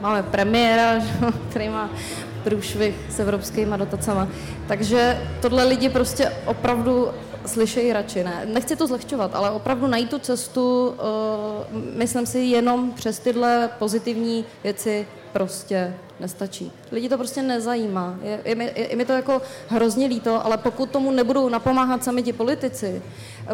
máme 0.00 0.22
premiéra, 0.22 1.02
který 1.50 1.68
má 1.68 1.90
průšvih 2.44 2.94
s 3.10 3.20
evropskými 3.20 3.78
dotacemi. 3.78 4.20
Takže 4.68 5.20
tohle 5.40 5.64
lidi 5.64 5.88
prostě 5.88 6.32
opravdu 6.46 7.08
slyšejí 7.46 7.92
radši. 7.92 8.24
Ne, 8.24 8.46
nechci 8.46 8.76
to 8.76 8.86
zlehčovat, 8.86 9.34
ale 9.34 9.50
opravdu 9.50 9.86
najít 9.86 10.10
tu 10.10 10.18
cestu, 10.18 10.88
uh, 10.88 10.94
myslím 11.96 12.26
si, 12.26 12.38
jenom 12.38 12.92
přes 12.92 13.18
tyhle 13.18 13.70
pozitivní 13.78 14.44
věci 14.62 15.06
prostě 15.32 15.94
nestačí. 16.22 16.72
Lidi 16.92 17.08
to 17.08 17.16
prostě 17.16 17.42
nezajímá. 17.42 18.18
Je, 18.22 18.40
je, 18.44 18.54
mi, 18.54 18.64
je, 18.64 18.90
je 18.90 18.96
mi 18.96 19.04
to 19.04 19.12
jako 19.12 19.42
hrozně 19.68 20.06
líto, 20.06 20.46
ale 20.46 20.56
pokud 20.56 20.90
tomu 20.90 21.10
nebudou 21.10 21.48
napomáhat 21.48 22.04
sami 22.04 22.22
ti 22.22 22.32
politici, 22.32 23.02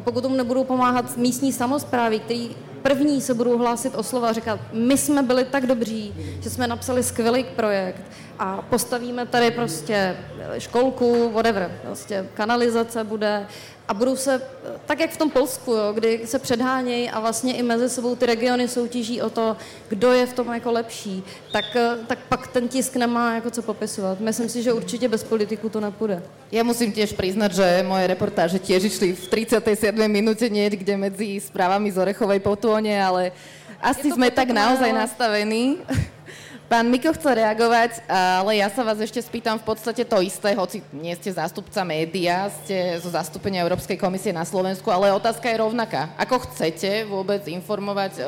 pokud 0.00 0.20
tomu 0.20 0.36
nebudou 0.36 0.64
pomáhat 0.64 1.16
místní 1.16 1.52
samozprávy, 1.52 2.20
který 2.20 2.56
první 2.82 3.20
se 3.20 3.34
budou 3.34 3.58
hlásit 3.58 3.94
o 3.94 4.02
slova 4.02 4.28
a 4.28 4.32
říkat, 4.32 4.60
my 4.72 4.98
jsme 4.98 5.22
byli 5.22 5.44
tak 5.44 5.66
dobří, 5.66 6.14
že 6.40 6.50
jsme 6.50 6.66
napsali 6.66 7.02
skvělý 7.02 7.44
projekt 7.44 8.02
a 8.38 8.62
postavíme 8.62 9.26
tady 9.26 9.50
prostě 9.50 10.16
školku, 10.58 11.30
whatever, 11.32 11.80
prostě 11.82 12.26
kanalizace 12.34 13.04
bude 13.04 13.46
a 13.88 13.94
budou 13.94 14.16
se, 14.16 14.42
tak 14.86 15.00
jak 15.00 15.10
v 15.10 15.16
tom 15.16 15.30
Polsku, 15.30 15.72
jo, 15.72 15.92
kdy 15.92 16.20
se 16.24 16.38
předhánějí 16.38 17.10
a 17.10 17.20
vlastně 17.20 17.56
i 17.56 17.62
mezi 17.62 17.88
sebou 17.88 18.16
ty 18.16 18.26
regiony 18.26 18.68
soutěží 18.68 19.22
o 19.22 19.30
to, 19.30 19.56
kdo 19.88 20.12
je 20.12 20.26
v 20.26 20.32
tom 20.32 20.54
jako 20.54 20.72
lepší, 20.72 21.24
tak, 21.52 21.64
tak 22.06 22.18
pak 22.28 22.46
ten 22.58 22.68
tisk 22.68 22.96
nemá 22.96 23.34
jako 23.34 23.50
co 23.50 23.62
popisovat. 23.62 24.20
Myslím 24.20 24.48
si, 24.48 24.62
že 24.62 24.72
určitě 24.72 25.08
bez 25.08 25.24
politiku 25.24 25.68
to 25.68 25.80
nepůjde. 25.80 26.22
Ja 26.50 26.66
musím 26.66 26.90
tiež 26.90 27.14
priznať, 27.14 27.54
že 27.54 27.86
moje 27.86 28.10
reportáže 28.10 28.58
tiež 28.58 28.90
išli 28.90 29.14
v 29.14 29.24
37. 29.30 29.94
minúte 30.10 30.50
niekde 30.50 30.96
medzi 30.98 31.38
správami 31.38 31.92
z 31.92 32.02
Orechovej 32.02 32.42
potône, 32.42 32.98
ale 32.98 33.30
asi 33.78 34.10
sme 34.10 34.34
tak 34.34 34.50
naozaj 34.50 34.90
nastavení. 34.90 35.78
Pán 36.72 36.90
Miko 36.90 37.14
chce 37.14 37.30
reagovať, 37.30 38.02
ale 38.10 38.58
ja 38.58 38.68
sa 38.74 38.82
vás 38.82 38.98
ešte 38.98 39.22
spýtam 39.22 39.56
v 39.62 39.64
podstate 39.72 40.02
to 40.04 40.18
isté, 40.20 40.52
hoci 40.52 40.82
nie 40.92 41.14
ste 41.14 41.30
zástupca 41.32 41.80
média, 41.86 42.50
ste 42.64 42.98
zo 42.98 43.08
zastúpenia 43.08 43.64
Európskej 43.64 43.96
komisie 43.96 44.34
na 44.34 44.44
Slovensku, 44.44 44.90
ale 44.90 45.14
otázka 45.14 45.46
je 45.48 45.62
rovnaká. 45.62 46.12
Ako 46.20 46.42
chcete 46.50 47.06
vôbec 47.08 47.46
informovať 47.48 48.12
e, 48.18 48.22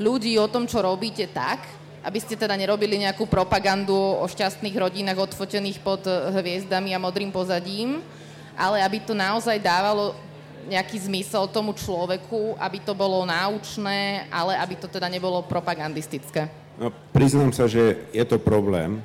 ľudí 0.00 0.38
o 0.40 0.48
tom, 0.48 0.64
čo 0.64 0.80
robíte 0.80 1.28
tak, 1.28 1.81
aby 2.02 2.18
ste 2.18 2.34
teda 2.34 2.58
nerobili 2.58 2.98
nejakú 2.98 3.24
propagandu 3.30 3.94
o 3.94 4.26
šťastných 4.26 4.74
rodinách 4.74 5.30
odfotených 5.30 5.78
pod 5.80 6.02
e, 6.04 6.12
hviezdami 6.34 6.90
a 6.92 7.02
modrým 7.02 7.30
pozadím, 7.30 8.02
ale 8.58 8.82
aby 8.82 8.98
to 9.00 9.14
naozaj 9.14 9.56
dávalo 9.62 10.14
nejaký 10.66 10.98
zmysel 11.10 11.50
tomu 11.50 11.74
človeku, 11.74 12.54
aby 12.58 12.78
to 12.82 12.94
bolo 12.94 13.26
náučné, 13.26 14.30
ale 14.30 14.54
aby 14.58 14.74
to 14.78 14.86
teda 14.86 15.10
nebolo 15.10 15.42
propagandistické. 15.42 16.46
No, 16.78 16.94
priznám 17.10 17.50
sa, 17.50 17.66
že 17.66 18.06
je 18.14 18.24
to 18.26 18.38
problém, 18.38 19.02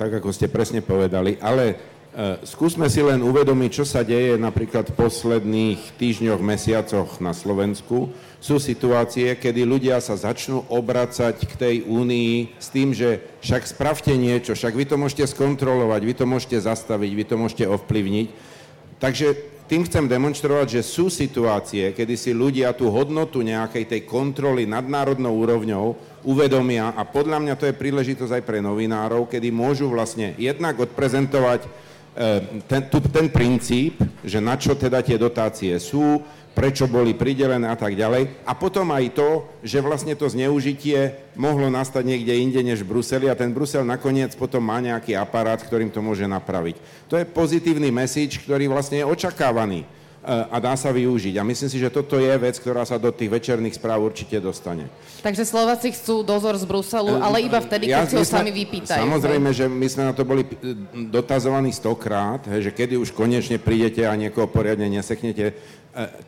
tak 0.00 0.22
ako 0.22 0.32
ste 0.32 0.48
presne 0.48 0.80
povedali, 0.80 1.36
ale 1.42 1.76
skúsme 2.48 2.88
si 2.88 3.04
len 3.04 3.20
uvedomiť, 3.20 3.70
čo 3.76 3.84
sa 3.84 4.00
deje 4.00 4.40
napríklad 4.40 4.88
v 4.88 4.96
posledných 4.96 6.00
týždňoch, 6.00 6.40
mesiacoch 6.40 7.20
na 7.20 7.36
Slovensku. 7.36 8.08
Sú 8.40 8.56
situácie, 8.56 9.36
kedy 9.36 9.68
ľudia 9.68 10.00
sa 10.00 10.16
začnú 10.16 10.64
obracať 10.72 11.36
k 11.44 11.52
tej 11.60 11.76
únii 11.84 12.56
s 12.56 12.72
tým, 12.72 12.96
že 12.96 13.20
však 13.44 13.68
spravte 13.68 14.12
niečo, 14.16 14.56
však 14.56 14.72
vy 14.72 14.84
to 14.88 14.96
môžete 14.96 15.28
skontrolovať, 15.36 16.00
vy 16.08 16.14
to 16.16 16.24
môžete 16.24 16.56
zastaviť, 16.64 17.10
vy 17.12 17.24
to 17.28 17.36
môžete 17.36 17.64
ovplyvniť. 17.68 18.28
Takže 18.96 19.26
tým 19.68 19.84
chcem 19.84 20.08
demonstrovať, 20.08 20.80
že 20.80 20.88
sú 20.88 21.12
situácie, 21.12 21.92
kedy 21.92 22.14
si 22.16 22.32
ľudia 22.32 22.72
tú 22.72 22.88
hodnotu 22.88 23.44
nejakej 23.44 23.92
tej 23.92 24.00
kontroly 24.08 24.64
nadnárodnou 24.64 25.36
úrovňou 25.36 25.86
uvedomia 26.24 26.96
a 26.96 27.02
podľa 27.04 27.42
mňa 27.44 27.54
to 27.58 27.68
je 27.68 27.76
príležitosť 27.76 28.40
aj 28.40 28.46
pre 28.46 28.64
novinárov, 28.64 29.28
kedy 29.28 29.50
môžu 29.50 29.90
vlastne 29.90 30.32
jednak 30.38 30.78
odprezentovať 30.80 31.85
eh, 32.16 32.64
ten, 32.66 32.88
ten 32.88 33.26
princíp, 33.28 34.00
že 34.24 34.40
na 34.40 34.56
čo 34.56 34.72
teda 34.74 35.04
tie 35.04 35.20
dotácie 35.20 35.76
sú, 35.76 36.24
prečo 36.56 36.88
boli 36.88 37.12
pridelené 37.12 37.68
a 37.68 37.76
tak 37.76 37.92
ďalej. 37.92 38.48
A 38.48 38.56
potom 38.56 38.88
aj 38.88 39.12
to, 39.12 39.44
že 39.60 39.84
vlastne 39.84 40.16
to 40.16 40.24
zneužitie 40.24 41.12
mohlo 41.36 41.68
nastať 41.68 42.00
niekde 42.00 42.32
inde 42.32 42.60
než 42.64 42.80
v 42.80 42.96
Bruseli 42.96 43.28
a 43.28 43.36
ten 43.36 43.52
Brusel 43.52 43.84
nakoniec 43.84 44.32
potom 44.32 44.64
má 44.64 44.80
nejaký 44.80 45.12
aparát, 45.12 45.60
ktorým 45.60 45.92
to 45.92 46.00
môže 46.00 46.24
napraviť. 46.24 46.80
To 47.12 47.20
je 47.20 47.28
pozitívny 47.28 47.92
message, 47.92 48.40
ktorý 48.40 48.72
vlastne 48.72 49.04
je 49.04 49.06
očakávaný 49.06 49.84
e, 49.84 49.86
a 50.26 50.56
dá 50.58 50.74
sa 50.74 50.90
využiť. 50.90 51.38
A 51.38 51.46
myslím 51.46 51.70
si, 51.70 51.78
že 51.78 51.86
toto 51.86 52.18
je 52.18 52.34
vec, 52.34 52.58
ktorá 52.58 52.82
sa 52.82 52.98
do 52.98 53.14
tých 53.14 53.30
večerných 53.30 53.78
správ 53.78 54.02
určite 54.02 54.42
dostane. 54.42 54.90
Takže 55.22 55.46
Slováci 55.46 55.94
chcú 55.94 56.26
dozor 56.26 56.58
z 56.58 56.66
Bruselu, 56.66 57.14
e, 57.14 57.20
ale 57.22 57.46
iba 57.46 57.62
vtedy, 57.62 57.86
keď 57.86 58.06
ja, 58.06 58.10
si 58.10 58.18
ho 58.18 58.26
sami 58.26 58.50
vypýtajú. 58.50 59.06
Samozrejme, 59.06 59.54
že 59.54 59.70
my 59.70 59.86
sme 59.86 60.02
na 60.10 60.12
to 60.12 60.26
boli 60.26 60.42
dotazovaní 61.14 61.70
stokrát, 61.70 62.42
že 62.42 62.74
kedy 62.74 62.98
už 62.98 63.14
konečne 63.14 63.62
prídete 63.62 64.02
a 64.02 64.18
niekoho 64.18 64.50
poriadne 64.50 64.90
neseknete 64.90 65.54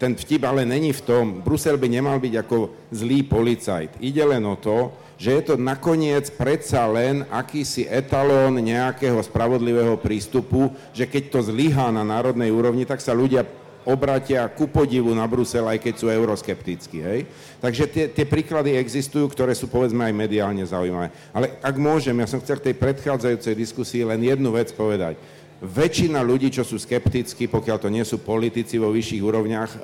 ten 0.01 0.17
vtip 0.17 0.49
ale 0.49 0.65
není 0.65 0.97
v 0.97 1.05
tom, 1.05 1.25
Brusel 1.45 1.77
by 1.77 1.89
nemal 1.93 2.17
byť 2.17 2.35
ako 2.41 2.89
zlý 2.89 3.29
policajt. 3.29 4.01
Ide 4.01 4.25
len 4.25 4.41
o 4.49 4.57
to, 4.57 4.97
že 5.21 5.35
je 5.35 5.43
to 5.53 5.55
nakoniec 5.61 6.31
predsa 6.33 6.89
len 6.89 7.27
akýsi 7.29 7.85
etalón 7.85 8.63
nejakého 8.63 9.21
spravodlivého 9.21 10.01
prístupu, 10.01 10.73
že 10.97 11.05
keď 11.05 11.23
to 11.29 11.41
zlyhá 11.45 11.93
na 11.93 12.07
národnej 12.07 12.49
úrovni, 12.49 12.89
tak 12.89 13.05
sa 13.05 13.13
ľudia 13.13 13.45
obratia 13.89 14.45
ku 14.53 14.69
podivu 14.69 15.17
na 15.17 15.25
Brusel, 15.25 15.65
aj 15.65 15.81
keď 15.81 15.95
sú 15.97 16.07
euroskeptickí. 16.13 16.99
Hej? 17.01 17.21
Takže 17.57 17.85
tie, 17.89 18.05
tie 18.13 18.29
príklady 18.29 18.77
existujú, 18.77 19.33
ktoré 19.33 19.57
sú 19.57 19.73
povedzme 19.73 20.05
aj 20.05 20.15
mediálne 20.15 20.61
zaujímavé. 20.69 21.09
Ale 21.33 21.57
ak 21.65 21.75
môžem, 21.81 22.15
ja 22.21 22.29
som 22.29 22.45
chcel 22.45 22.61
v 22.61 22.71
tej 22.71 22.75
predchádzajúcej 22.77 23.55
diskusii 23.57 24.05
len 24.05 24.21
jednu 24.21 24.53
vec 24.53 24.69
povedať 24.77 25.17
väčšina 25.59 26.23
ľudí, 26.23 26.55
čo 26.55 26.63
sú 26.63 26.79
skeptickí, 26.79 27.51
pokiaľ 27.51 27.77
to 27.83 27.91
nie 27.91 28.07
sú 28.07 28.23
politici 28.23 28.79
vo 28.79 28.95
vyšších 28.95 29.23
úrovniach, 29.23 29.71
e, 29.75 29.79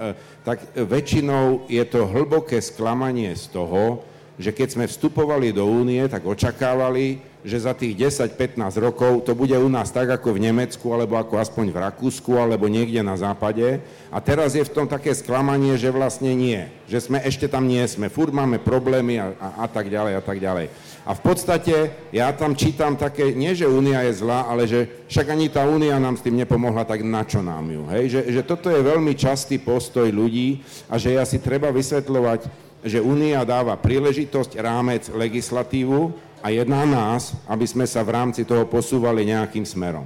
tak 0.47 0.71
väčšinou 0.79 1.67
je 1.67 1.83
to 1.83 2.07
hlboké 2.07 2.63
sklamanie 2.63 3.35
z 3.35 3.51
toho, 3.51 4.07
že 4.35 4.51
keď 4.51 4.69
sme 4.75 4.91
vstupovali 4.91 5.55
do 5.55 5.63
únie, 5.63 6.03
tak 6.11 6.27
očakávali, 6.27 7.23
že 7.45 7.61
za 7.61 7.77
tých 7.77 7.93
10-15 8.09 8.57
rokov 8.81 9.29
to 9.29 9.37
bude 9.37 9.53
u 9.53 9.69
nás 9.69 9.93
tak 9.93 10.09
ako 10.09 10.33
v 10.33 10.49
Nemecku, 10.49 10.89
alebo 10.91 11.21
ako 11.21 11.37
aspoň 11.37 11.71
v 11.71 11.81
Rakúsku, 11.85 12.33
alebo 12.41 12.73
niekde 12.73 13.05
na 13.05 13.21
západe. 13.21 13.85
A 14.09 14.19
teraz 14.19 14.57
je 14.57 14.65
v 14.65 14.73
tom 14.73 14.89
také 14.89 15.13
sklamanie, 15.13 15.77
že 15.77 15.93
vlastne 15.93 16.33
nie. 16.33 16.65
Že 16.89 17.13
sme 17.13 17.19
ešte 17.21 17.45
tam 17.45 17.69
nie 17.69 17.85
sme. 17.85 18.09
Fúr 18.09 18.33
máme 18.33 18.57
problémy 18.57 19.21
a, 19.21 19.37
a, 19.37 19.49
a 19.63 19.67
tak 19.69 19.93
ďalej 19.93 20.13
a 20.17 20.23
tak 20.25 20.41
ďalej. 20.41 20.73
A 21.05 21.13
v 21.13 21.21
podstate 21.21 21.93
ja 22.17 22.33
tam 22.33 22.57
čítam 22.57 22.97
také, 22.97 23.37
nie 23.37 23.53
že 23.53 23.69
únia 23.69 24.01
je 24.09 24.25
zlá, 24.25 24.49
ale 24.49 24.65
že 24.65 25.05
však 25.13 25.37
ani 25.37 25.53
tá 25.53 25.69
únia 25.69 26.01
nám 26.01 26.17
s 26.17 26.25
tým 26.25 26.41
nepomohla, 26.41 26.89
tak 26.89 27.05
na 27.05 27.29
čo 27.29 27.45
nám 27.45 27.69
ju? 27.69 27.85
Hej? 27.93 28.05
Že, 28.09 28.21
že 28.41 28.43
toto 28.43 28.73
je 28.73 28.81
veľmi 28.81 29.13
častý 29.13 29.61
postoj 29.61 30.09
ľudí 30.09 30.65
a 30.89 30.97
že 30.97 31.13
ja 31.13 31.29
si 31.29 31.37
treba 31.37 31.69
vysvetľovať, 31.69 32.64
že 32.85 33.01
únia 33.01 33.41
dáva 33.49 33.81
príležitosť, 33.81 34.61
rámec, 34.61 35.09
legislatívu 35.09 36.13
a 36.45 36.53
je 36.53 36.61
na 36.69 36.85
nás, 36.85 37.33
aby 37.49 37.65
sme 37.65 37.89
sa 37.89 38.05
v 38.05 38.13
rámci 38.13 38.45
toho 38.45 38.69
posúvali 38.69 39.25
nejakým 39.25 39.65
smerom. 39.65 40.05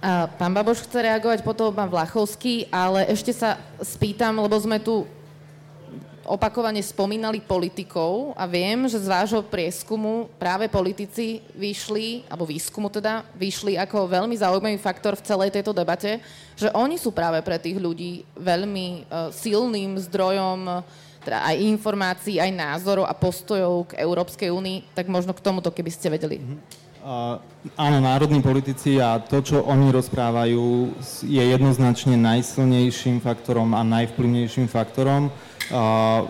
A 0.00 0.30
pán 0.30 0.56
Baboš 0.56 0.88
chce 0.88 1.04
reagovať, 1.04 1.44
potom 1.44 1.74
pán 1.74 1.92
Vlachovský, 1.92 2.70
ale 2.72 3.04
ešte 3.12 3.36
sa 3.36 3.60
spýtam, 3.82 4.40
lebo 4.40 4.56
sme 4.56 4.80
tu 4.80 5.04
opakovane 6.28 6.78
spomínali 6.84 7.40
politikov 7.40 8.36
a 8.36 8.44
viem, 8.44 8.84
že 8.84 9.00
z 9.00 9.08
vášho 9.08 9.40
prieskumu 9.40 10.28
práve 10.36 10.68
politici 10.68 11.40
vyšli, 11.56 12.28
alebo 12.28 12.44
výskumu 12.44 12.92
teda, 12.92 13.24
vyšli 13.32 13.80
ako 13.80 14.06
veľmi 14.06 14.36
zaujímavý 14.36 14.76
faktor 14.76 15.16
v 15.16 15.24
celej 15.24 15.50
tejto 15.56 15.72
debate, 15.72 16.20
že 16.52 16.68
oni 16.76 17.00
sú 17.00 17.10
práve 17.16 17.40
pre 17.40 17.56
tých 17.56 17.80
ľudí 17.80 18.28
veľmi 18.36 19.08
uh, 19.08 19.32
silným 19.32 19.96
zdrojom 20.04 20.84
teda 21.24 21.44
aj 21.44 21.56
informácií, 21.60 22.38
aj 22.38 22.52
názorov 22.54 23.04
a 23.06 23.14
postojov 23.14 23.92
k 23.92 24.00
Európskej 24.00 24.48
únii, 24.52 24.94
tak 24.94 25.10
možno 25.10 25.34
k 25.34 25.44
tomuto, 25.44 25.68
keby 25.70 25.90
ste 25.90 26.08
vedeli. 26.08 26.38
Uh, 26.98 27.38
áno, 27.78 28.02
národní 28.02 28.42
politici 28.42 28.98
a 28.98 29.22
to, 29.22 29.40
čo 29.40 29.62
oni 29.64 29.94
rozprávajú, 29.94 30.92
je 31.24 31.42
jednoznačne 31.42 32.18
najsilnejším 32.18 33.22
faktorom 33.22 33.72
a 33.72 33.86
najvplyvnejším 33.86 34.66
faktorom 34.68 35.30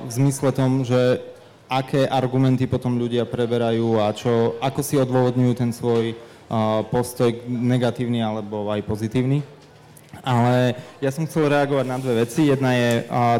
v 0.05 0.11
zmysle 0.11 0.51
tom, 0.51 0.83
že 0.83 1.22
aké 1.68 2.09
argumenty 2.09 2.66
potom 2.66 2.96
ľudia 2.96 3.29
preberajú 3.29 4.01
a 4.03 4.11
čo, 4.11 4.57
ako 4.59 4.81
si 4.83 4.98
odôvodňujú 4.98 5.53
ten 5.55 5.70
svoj 5.70 6.16
postoj 6.88 7.29
negatívny 7.44 8.24
alebo 8.24 8.72
aj 8.72 8.83
pozitívny. 8.88 9.44
Ale 10.25 10.75
ja 11.05 11.11
som 11.12 11.29
chcel 11.29 11.53
reagovať 11.53 11.87
na 11.88 11.97
dve 12.01 12.25
veci. 12.25 12.49
Jedna 12.49 12.73
je 12.75 12.90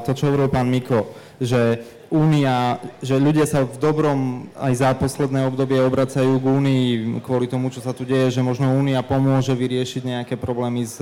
to, 0.05 0.11
čo 0.13 0.29
hovoril 0.29 0.53
pán 0.53 0.69
Miko, 0.69 1.13
že 1.41 1.81
Únia, 2.09 2.81
že 3.05 3.21
ľudia 3.21 3.45
sa 3.45 3.69
v 3.69 3.77
dobrom 3.77 4.49
aj 4.57 4.73
za 4.81 4.91
posledné 4.97 5.45
obdobie 5.45 5.77
obracajú 5.77 6.41
k 6.41 6.47
Únii 6.49 6.85
kvôli 7.21 7.45
tomu, 7.45 7.69
čo 7.69 7.85
sa 7.85 7.93
tu 7.93 8.09
deje, 8.09 8.33
že 8.33 8.41
možno 8.41 8.73
Únia 8.73 9.05
pomôže 9.05 9.53
vyriešiť 9.53 10.09
nejaké 10.09 10.41
problémy 10.41 10.89
s 10.89 10.97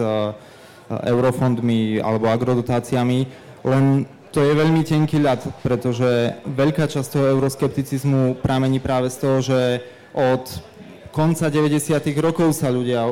eurofondmi 0.91 2.03
alebo 2.03 2.27
agrodotáciami, 2.27 3.23
len 3.63 4.07
to 4.35 4.43
je 4.43 4.51
veľmi 4.51 4.83
tenký 4.83 5.23
ľad, 5.23 5.47
pretože 5.63 6.35
veľká 6.43 6.91
časť 6.91 7.09
toho 7.09 7.31
euroskepticizmu 7.39 8.43
pramení 8.43 8.83
práve 8.83 9.07
z 9.07 9.17
toho, 9.23 9.39
že 9.39 9.87
od 10.11 10.43
konca 11.17 11.49
90. 11.49 11.97
rokov 12.21 12.53
sa 12.61 12.69
ľudia 12.69 13.09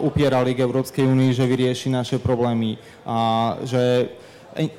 upierali 0.00 0.56
k 0.56 0.64
Európskej 0.64 1.04
únii, 1.04 1.36
že 1.36 1.44
vyrieši 1.44 1.92
naše 1.92 2.16
problémy 2.16 2.80
a 3.04 3.60
že 3.60 4.08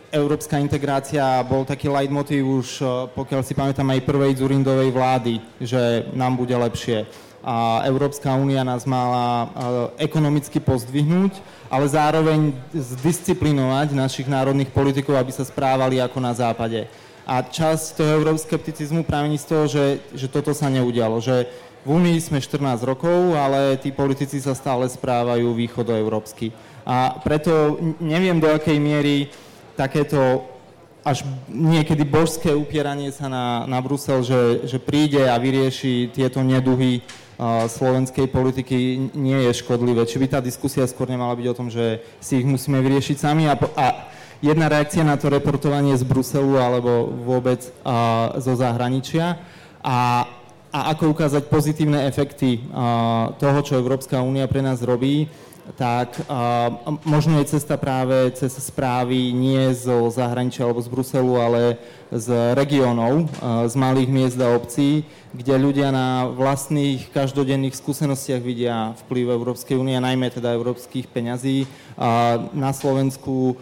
európska 0.10 0.58
integrácia 0.58 1.22
bol 1.46 1.70
taký 1.70 1.86
leitmotiv 1.86 2.42
už, 2.42 2.82
pokiaľ 3.14 3.42
si 3.46 3.54
pamätám, 3.54 3.94
aj 3.94 4.10
prvej 4.10 4.42
Zurindovej 4.42 4.90
vlády, 4.90 5.38
že 5.62 6.10
nám 6.18 6.34
bude 6.34 6.58
lepšie. 6.58 7.06
A 7.46 7.86
Európska 7.86 8.34
únia 8.34 8.66
nás 8.66 8.90
mala 8.90 9.54
ekonomicky 10.02 10.58
pozdvihnúť, 10.58 11.38
ale 11.70 11.86
zároveň 11.86 12.58
zdisciplinovať 12.74 13.94
našich 13.94 14.26
národných 14.26 14.74
politikov, 14.74 15.22
aby 15.22 15.30
sa 15.30 15.46
správali 15.46 16.02
ako 16.02 16.18
na 16.18 16.34
západe. 16.34 16.90
A 17.24 17.40
časť 17.46 18.02
toho 18.02 18.18
euroskepticizmu 18.20 19.06
pramení 19.06 19.38
z 19.38 19.46
toho, 19.46 19.64
že, 19.70 19.86
že 20.12 20.28
toto 20.28 20.52
sa 20.58 20.68
neudialo, 20.74 21.24
že 21.24 21.48
v 21.84 21.88
Únii 21.92 22.18
sme 22.24 22.40
14 22.40 22.80
rokov, 22.88 23.36
ale 23.36 23.76
tí 23.76 23.92
politici 23.92 24.40
sa 24.40 24.56
stále 24.56 24.88
správajú 24.88 25.52
východoeurópsky. 25.52 26.56
A 26.88 27.20
preto 27.20 27.80
neviem, 28.00 28.40
do 28.40 28.48
akej 28.48 28.80
miery 28.80 29.28
takéto 29.76 30.48
až 31.04 31.28
niekedy 31.52 32.08
božské 32.08 32.56
upieranie 32.56 33.12
sa 33.12 33.28
na, 33.28 33.68
na 33.68 33.84
Brusel, 33.84 34.24
že, 34.24 34.64
že 34.64 34.80
príde 34.80 35.28
a 35.28 35.36
vyrieši 35.36 36.16
tieto 36.16 36.40
neduhy 36.40 37.04
uh, 37.04 37.68
slovenskej 37.68 38.32
politiky, 38.32 39.12
nie 39.12 39.44
je 39.44 39.60
škodlivé. 39.60 40.08
Či 40.08 40.24
by 40.24 40.28
tá 40.32 40.40
diskusia 40.40 40.88
skôr 40.88 41.12
nemala 41.12 41.36
byť 41.36 41.48
o 41.52 41.58
tom, 41.60 41.68
že 41.68 42.00
si 42.24 42.40
ich 42.40 42.48
musíme 42.48 42.80
vyriešiť 42.80 43.20
sami 43.20 43.52
a, 43.52 43.60
a 43.60 44.08
jedna 44.40 44.72
reakcia 44.72 45.04
na 45.04 45.20
to 45.20 45.28
reportovanie 45.28 45.92
z 46.00 46.08
Bruselu 46.08 46.56
alebo 46.56 47.12
vôbec 47.12 47.60
uh, 47.84 48.40
zo 48.40 48.56
zahraničia. 48.56 49.44
A 49.84 50.24
a 50.74 50.90
ako 50.98 51.14
ukázať 51.14 51.54
pozitívne 51.54 52.10
efekty 52.10 52.58
toho, 53.38 53.60
čo 53.62 53.78
Európska 53.78 54.26
únia 54.26 54.50
pre 54.50 54.66
nás 54.66 54.82
robí, 54.82 55.30
tak 55.78 56.20
možno 57.08 57.40
je 57.40 57.56
cesta 57.56 57.80
práve 57.80 58.36
cez 58.36 58.52
správy 58.60 59.32
nie 59.32 59.72
zo 59.72 60.12
zahraničia 60.12 60.68
alebo 60.68 60.84
z 60.84 60.92
Bruselu, 60.92 61.34
ale 61.40 61.62
z 62.12 62.58
regiónov, 62.58 63.32
z 63.70 63.76
malých 63.78 64.10
miest 64.12 64.38
a 64.44 64.52
obcí, 64.52 65.08
kde 65.32 65.56
ľudia 65.56 65.94
na 65.94 66.28
vlastných 66.28 67.08
každodenných 67.16 67.80
skúsenostiach 67.80 68.44
vidia 68.44 68.98
vplyv 69.08 69.40
Európskej 69.40 69.80
únie, 69.80 69.96
najmä 69.96 70.34
teda 70.36 70.52
európskych 70.52 71.08
peňazí. 71.08 71.64
Na 72.52 72.76
Slovensku 72.76 73.56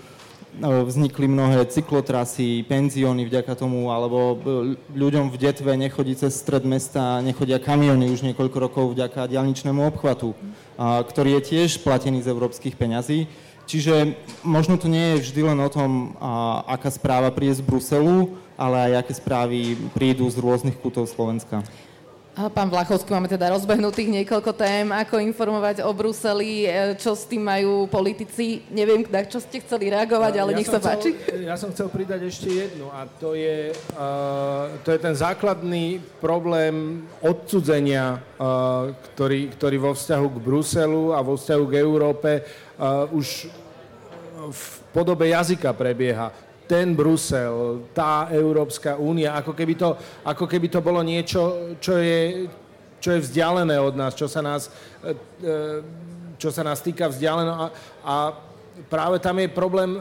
vznikli 0.60 1.32
mnohé 1.32 1.64
cyklotrasy, 1.72 2.68
penzióny 2.68 3.24
vďaka 3.24 3.56
tomu, 3.56 3.88
alebo 3.88 4.36
ľuďom 4.92 5.32
v 5.32 5.38
detve 5.40 5.72
nechodí 5.80 6.12
cez 6.20 6.36
stred 6.36 6.68
mesta, 6.68 7.24
nechodia 7.24 7.56
kamiony 7.56 8.12
už 8.12 8.28
niekoľko 8.28 8.58
rokov 8.60 8.86
vďaka 8.92 9.32
dialničnému 9.32 9.80
obchvatu, 9.88 10.36
ktorý 10.80 11.40
je 11.40 11.42
tiež 11.56 11.80
platený 11.80 12.20
z 12.22 12.32
európskych 12.36 12.76
peňazí. 12.76 13.32
Čiže 13.64 14.20
možno 14.44 14.76
to 14.76 14.92
nie 14.92 15.16
je 15.16 15.32
vždy 15.32 15.42
len 15.56 15.60
o 15.64 15.72
tom, 15.72 16.20
aká 16.68 16.92
správa 16.92 17.32
príde 17.32 17.56
z 17.56 17.64
Bruselu, 17.64 18.36
ale 18.60 18.92
aj 18.92 19.08
aké 19.08 19.14
správy 19.16 19.80
prídu 19.96 20.28
z 20.28 20.36
rôznych 20.36 20.76
kútov 20.76 21.08
Slovenska. 21.08 21.64
Pán 22.32 22.72
Vlachovský, 22.72 23.12
máme 23.12 23.28
teda 23.28 23.52
rozbehnutých 23.52 24.08
niekoľko 24.08 24.56
tém, 24.56 24.88
ako 24.88 25.20
informovať 25.20 25.84
o 25.84 25.92
Bruseli, 25.92 26.64
e, 26.64 26.96
čo 26.96 27.12
s 27.12 27.28
tým 27.28 27.44
majú 27.44 27.92
politici. 27.92 28.64
Neviem, 28.72 29.04
na 29.04 29.28
čo 29.28 29.44
ste 29.44 29.60
chceli 29.60 29.92
reagovať, 29.92 30.40
ale 30.40 30.56
ja 30.56 30.58
nech 30.64 30.72
sa 30.72 30.80
chcel, 30.80 30.96
páči. 30.96 31.10
Ja 31.44 31.60
som 31.60 31.76
chcel 31.76 31.92
pridať 31.92 32.32
ešte 32.32 32.48
jednu 32.48 32.88
a 32.88 33.04
to 33.20 33.36
je, 33.36 33.76
uh, 34.00 34.72
to 34.88 34.96
je 34.96 35.00
ten 35.04 35.12
základný 35.12 36.00
problém 36.24 37.04
odcudzenia, 37.20 38.24
uh, 38.40 38.96
ktorý, 39.12 39.52
ktorý 39.52 39.78
vo 39.84 39.92
vzťahu 39.92 40.28
k 40.32 40.38
Bruselu 40.40 41.12
a 41.12 41.20
vo 41.20 41.36
vzťahu 41.36 41.64
k 41.68 41.74
Európe 41.84 42.48
uh, 42.80 43.12
už 43.12 43.52
v 44.40 44.64
podobe 44.96 45.36
jazyka 45.36 45.76
prebieha 45.76 46.32
ten 46.68 46.96
Brusel, 46.96 47.88
tá 47.92 48.32
Európska 48.32 48.96
únia, 48.96 49.36
ako 49.36 49.52
keby 49.52 49.74
to, 49.76 49.90
ako 50.24 50.46
keby 50.48 50.68
to 50.72 50.80
bolo 50.80 51.04
niečo, 51.04 51.76
čo 51.84 52.00
je, 52.00 52.48
čo 53.02 53.10
je 53.18 53.24
vzdialené 53.24 53.76
od 53.82 53.96
nás, 53.98 54.16
čo 54.16 54.30
sa 54.32 54.40
nás, 54.40 54.72
e, 55.04 55.12
e, 55.44 55.56
čo 56.40 56.50
sa 56.54 56.64
nás 56.64 56.80
týka 56.80 57.12
vzdialeno. 57.12 57.54
A, 57.54 57.66
a 58.06 58.16
práve 58.88 59.20
tam 59.20 59.38
je 59.42 59.52
problém 59.52 60.00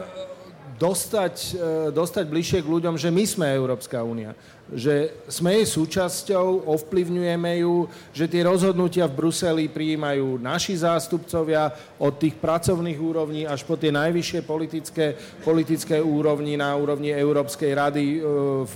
dostať, 0.79 1.35
e, 1.53 1.91
dostať 1.93 2.25
bližšie 2.25 2.59
k 2.63 2.71
ľuďom, 2.71 2.95
že 2.97 3.13
my 3.13 3.23
sme 3.27 3.47
Európska 3.51 4.01
únia 4.01 4.33
že 4.71 5.11
sme 5.27 5.59
jej 5.59 5.67
súčasťou, 5.67 6.63
ovplyvňujeme 6.63 7.59
ju, 7.59 7.91
že 8.15 8.31
tie 8.31 8.47
rozhodnutia 8.47 9.03
v 9.03 9.17
Bruseli 9.19 9.65
prijímajú 9.67 10.39
naši 10.39 10.79
zástupcovia 10.79 11.75
od 11.99 12.15
tých 12.15 12.39
pracovných 12.39 12.99
úrovní 12.99 13.43
až 13.43 13.67
po 13.67 13.75
tie 13.75 13.91
najvyššie 13.91 14.39
politické, 14.47 15.13
politické 15.43 15.99
úrovni 15.99 16.55
na 16.55 16.71
úrovni 16.79 17.11
Európskej 17.11 17.71
rady 17.75 18.05
e, 18.15 18.19
v, 18.63 18.75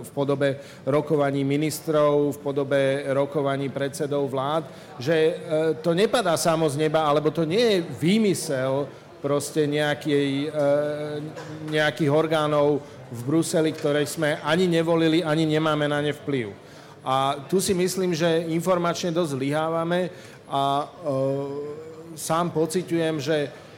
v 0.00 0.10
podobe 0.16 0.56
rokovaní 0.88 1.44
ministrov, 1.44 2.32
v 2.32 2.38
podobe 2.40 2.82
rokovaní 3.12 3.68
predsedov 3.68 4.32
vlád, 4.32 4.64
že 4.96 5.16
e, 5.16 5.32
to 5.84 5.92
nepadá 5.92 6.32
samo 6.40 6.64
z 6.64 6.80
neba, 6.80 7.04
alebo 7.04 7.28
to 7.28 7.44
nie 7.44 7.60
je 7.60 7.78
výmysel 8.00 8.88
proste 9.20 9.66
nejakej, 9.66 10.48
e, 10.48 10.64
nejakých 11.72 12.10
orgánov 12.14 12.80
v 13.12 13.20
Bruseli, 13.22 13.70
ktoré 13.70 14.02
sme 14.06 14.38
ani 14.42 14.66
nevolili, 14.66 15.22
ani 15.22 15.46
nemáme 15.46 15.86
na 15.86 16.02
ne 16.02 16.10
vplyv. 16.10 16.50
A 17.06 17.46
tu 17.46 17.62
si 17.62 17.70
myslím, 17.70 18.14
že 18.14 18.50
informačne 18.50 19.14
dosť 19.14 19.38
zlyhávame 19.38 20.10
a 20.50 20.62
e, 20.82 20.86
sám 22.18 22.50
pociťujem, 22.50 23.16
že 23.22 23.36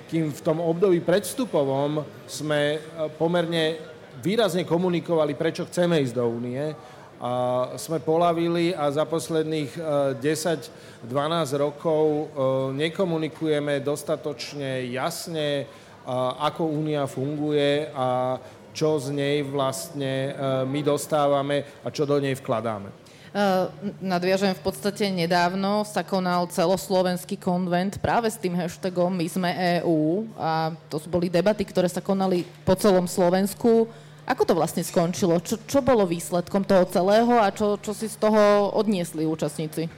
kým 0.08 0.32
v 0.32 0.40
tom 0.40 0.64
období 0.64 1.04
predstupovom 1.04 2.00
sme 2.24 2.76
e, 2.76 2.78
pomerne 3.20 3.76
výrazne 4.24 4.64
komunikovali, 4.64 5.36
prečo 5.36 5.68
chceme 5.68 6.00
ísť 6.00 6.14
do 6.16 6.24
únie, 6.24 6.72
a 7.18 7.74
sme 7.74 7.98
polavili 7.98 8.70
a 8.70 8.94
za 8.94 9.02
posledných 9.02 9.74
10-12 10.22 10.22
e, 11.10 11.56
rokov 11.58 12.04
e, 12.06 12.24
nekomunikujeme 12.78 13.82
dostatočne 13.82 14.86
jasne, 14.86 15.66
ako 16.40 16.72
únia 16.72 17.04
funguje 17.04 17.92
a 17.92 18.40
čo 18.72 18.98
z 19.00 19.14
nej 19.14 19.37
vlastne 19.42 20.31
e, 20.31 20.33
my 20.66 20.81
dostávame 20.85 21.66
a 21.83 21.88
čo 21.90 22.07
do 22.07 22.18
nej 22.22 22.37
vkladáme. 22.38 23.09
Uh, 23.28 23.68
nadviažem, 24.00 24.57
v 24.57 24.62
podstate 24.64 25.04
nedávno 25.12 25.85
sa 25.85 26.00
konal 26.00 26.48
celoslovenský 26.48 27.37
konvent 27.37 28.00
práve 28.00 28.33
s 28.33 28.40
tým 28.40 28.57
hashtagom 28.57 29.12
My 29.12 29.28
sme 29.28 29.52
EU 29.85 30.24
a 30.40 30.72
to 30.88 30.96
boli 31.12 31.28
debaty, 31.28 31.68
ktoré 31.68 31.92
sa 31.92 32.00
konali 32.00 32.48
po 32.64 32.72
celom 32.72 33.04
Slovensku. 33.04 33.85
Ako 34.24 34.48
to 34.48 34.57
vlastne 34.57 34.81
skončilo? 34.81 35.44
Čo, 35.44 35.61
čo 35.68 35.85
bolo 35.85 36.09
výsledkom 36.09 36.64
toho 36.64 36.88
celého 36.88 37.37
a 37.37 37.52
čo, 37.52 37.76
čo 37.76 37.92
si 37.92 38.09
z 38.09 38.16
toho 38.16 38.72
odniesli 38.72 39.28
účastníci? 39.28 39.92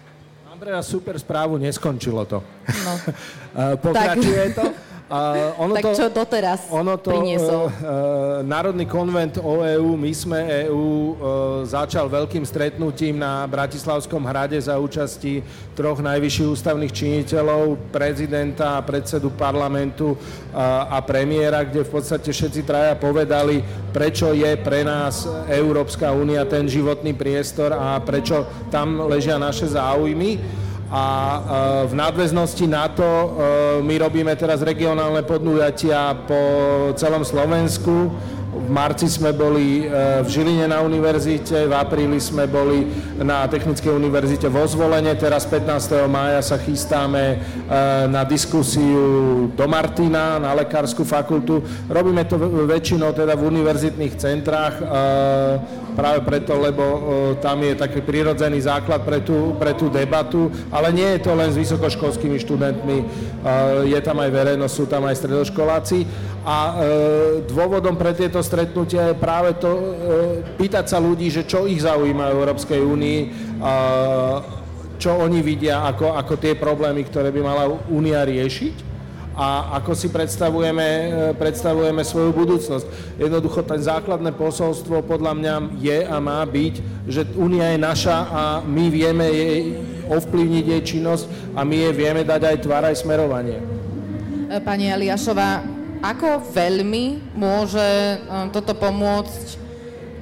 Andrea, 0.50 0.82
super 0.82 1.14
správu, 1.14 1.54
neskončilo 1.54 2.26
to. 2.26 2.42
No. 2.66 2.94
Pokračuje 3.86 4.44
tak. 4.52 4.58
to. 4.58 4.64
Uh, 5.10 5.50
ono 5.58 5.74
tak 5.74 5.90
to, 5.90 5.90
čo 5.98 6.06
doteraz 6.06 6.70
ono 6.70 6.94
to, 6.94 7.10
priniesol? 7.10 7.66
Uh, 7.66 7.74
uh, 7.74 8.46
Národný 8.46 8.86
konvent 8.86 9.42
o 9.42 9.66
EU, 9.66 9.98
my 9.98 10.14
sme 10.14 10.38
EU, 10.70 10.78
uh, 10.78 11.06
začal 11.66 12.06
veľkým 12.06 12.46
stretnutím 12.46 13.18
na 13.18 13.42
Bratislavskom 13.50 14.22
hrade 14.22 14.54
za 14.62 14.78
účasti 14.78 15.42
troch 15.74 15.98
najvyšších 15.98 16.54
ústavných 16.54 16.94
činiteľov, 16.94 17.90
prezidenta, 17.90 18.78
predsedu 18.86 19.34
parlamentu 19.34 20.14
uh, 20.14 20.86
a 20.86 21.02
premiéra, 21.02 21.66
kde 21.66 21.82
v 21.82 21.90
podstate 21.90 22.30
všetci 22.30 22.62
traja 22.62 22.94
povedali, 22.94 23.66
prečo 23.90 24.30
je 24.30 24.54
pre 24.62 24.86
nás 24.86 25.26
Európska 25.50 26.14
únia 26.14 26.46
ten 26.46 26.70
životný 26.70 27.18
priestor 27.18 27.74
a 27.74 27.98
prečo 27.98 28.46
tam 28.70 29.10
ležia 29.10 29.42
naše 29.42 29.74
záujmy 29.74 30.69
a 30.90 31.04
e, 31.06 31.40
v 31.86 31.94
nadväznosti 31.94 32.66
na 32.66 32.90
to 32.90 33.06
e, 33.06 33.28
my 33.86 33.94
robíme 33.94 34.34
teraz 34.34 34.58
regionálne 34.66 35.22
podujatia 35.22 36.18
po 36.26 36.40
celom 36.98 37.22
Slovensku. 37.22 38.10
V 38.70 38.72
marci 38.72 39.10
sme 39.10 39.34
boli 39.34 39.82
e, 39.82 40.22
v 40.22 40.28
Žiline 40.30 40.70
na 40.70 40.78
univerzite, 40.86 41.66
v 41.66 41.74
apríli 41.74 42.22
sme 42.22 42.46
boli 42.46 42.86
na 43.18 43.42
Technickej 43.50 43.90
univerzite 43.90 44.46
vo 44.46 44.62
Zvolene, 44.62 45.10
teraz 45.18 45.42
15. 45.42 46.06
mája 46.06 46.38
sa 46.38 46.54
chystáme 46.54 47.42
na 48.06 48.22
diskusiu 48.22 49.50
do 49.58 49.66
Martina, 49.66 50.38
na 50.38 50.54
lekárskú 50.54 51.02
fakultu. 51.02 51.66
Robíme 51.90 52.22
to 52.30 52.38
väčšinou 52.70 53.10
teda 53.10 53.34
v 53.34 53.50
univerzitných 53.50 54.14
centrách 54.14 54.78
práve 55.98 56.22
preto, 56.22 56.54
lebo 56.54 56.84
tam 57.42 57.62
je 57.66 57.74
taký 57.74 58.02
prirodzený 58.06 58.62
základ 58.62 59.02
pre 59.02 59.18
tú, 59.22 59.58
pre 59.58 59.74
tú 59.74 59.90
debatu, 59.90 60.46
ale 60.70 60.94
nie 60.94 61.18
je 61.18 61.20
to 61.26 61.34
len 61.34 61.50
s 61.50 61.58
vysokoškolskými 61.58 62.38
študentmi, 62.38 62.98
je 63.90 64.00
tam 64.02 64.22
aj 64.22 64.30
verejnosť, 64.30 64.74
sú 64.74 64.84
tam 64.86 65.06
aj 65.10 65.18
stredoškoláci 65.18 66.06
a 66.40 66.56
e, 66.56 66.74
dôvodom 67.44 68.00
pre 68.00 68.16
tieto 68.16 68.40
stretnutia 68.40 69.12
je 69.12 69.20
práve 69.20 69.56
to 69.60 69.70
e, 69.70 69.82
pýtať 70.56 70.88
sa 70.88 70.98
ľudí, 71.00 71.28
že 71.28 71.44
čo 71.44 71.68
ich 71.68 71.84
zaujíma 71.84 72.32
v 72.32 72.34
Európskej 72.36 72.80
únii, 72.80 73.20
čo 75.00 75.16
oni 75.16 75.40
vidia 75.40 75.84
ako, 75.84 76.16
ako 76.16 76.34
tie 76.40 76.56
problémy, 76.56 77.04
ktoré 77.08 77.32
by 77.32 77.40
mala 77.40 77.64
únia 77.88 78.24
riešiť 78.24 78.90
a 79.40 79.80
ako 79.80 79.96
si 79.96 80.12
predstavujeme, 80.12 80.84
e, 80.84 81.06
predstavujeme 81.32 82.04
svoju 82.04 82.36
budúcnosť. 82.36 83.16
Jednoducho 83.16 83.64
ten 83.64 83.80
základné 83.80 84.36
posolstvo 84.36 85.00
podľa 85.00 85.32
mňa 85.32 85.54
je 85.80 85.98
a 86.04 86.16
má 86.20 86.44
byť, 86.44 86.74
že 87.08 87.24
Únia 87.40 87.72
je 87.72 87.78
naša 87.80 88.16
a 88.28 88.42
my 88.60 88.92
vieme 88.92 89.24
jej 89.24 89.80
ovplyvniť 90.12 90.64
jej 90.76 90.82
činnosť 90.82 91.56
a 91.56 91.64
my 91.64 91.76
jej 91.88 91.94
vieme 91.96 92.20
dať 92.20 92.42
aj 92.42 92.56
tvár, 92.60 92.84
aj 92.84 93.00
smerovanie. 93.00 93.64
E, 94.50 94.60
pani 94.60 94.92
Eliášová, 94.92 95.64
ako 96.00 96.48
veľmi 96.52 97.36
môže 97.36 97.80
e, 97.80 98.16
toto 98.52 98.72
pomôcť 98.74 99.70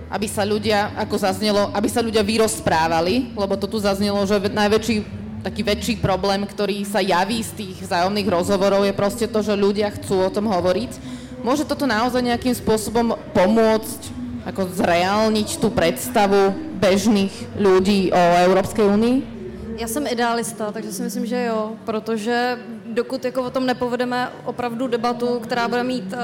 aby 0.08 0.24
sa 0.24 0.40
ľudia, 0.40 0.88
ako 0.96 1.20
zaznelo, 1.20 1.68
aby 1.76 1.84
sa 1.84 2.00
ľudia 2.00 2.24
vyrozprávali, 2.24 3.36
lebo 3.36 3.60
to 3.60 3.68
tu 3.68 3.76
zaznelo, 3.76 4.24
že 4.24 4.40
najväčší 4.40 5.04
taký 5.44 5.62
väčší 5.62 5.94
problém, 6.02 6.42
ktorý 6.42 6.82
sa 6.82 6.98
javí 6.98 7.44
z 7.44 7.52
tých 7.54 7.76
vzájomných 7.86 8.26
rozhovorov, 8.26 8.82
je 8.82 8.94
proste 8.96 9.26
to, 9.30 9.38
že 9.44 9.54
ľudia 9.54 9.92
chcú 9.94 10.26
o 10.26 10.32
tom 10.32 10.50
hovoriť. 10.50 10.98
Môže 11.46 11.62
toto 11.62 11.86
naozaj 11.86 12.24
nejakým 12.24 12.56
spôsobom 12.58 13.14
pomôcť, 13.30 14.00
ako 14.48 14.74
zreálniť 14.74 15.60
tú 15.60 15.68
predstavu 15.70 16.56
bežných 16.80 17.32
ľudí 17.60 18.10
o 18.10 18.22
Európskej 18.48 18.86
únii? 18.88 19.18
Já 19.78 19.88
jsem 19.88 20.06
idealista, 20.06 20.72
takže 20.72 20.92
si 20.92 21.02
myslím, 21.02 21.26
že 21.26 21.44
jo, 21.44 21.78
protože 21.84 22.58
dokud 22.98 23.24
jako 23.24 23.42
o 23.42 23.50
tom 23.50 23.66
nepovedeme 23.66 24.28
opravdu 24.44 24.88
debatu, 24.88 25.40
která 25.40 25.68
bude 25.68 25.84
mít 25.84 26.12
uh, 26.12 26.18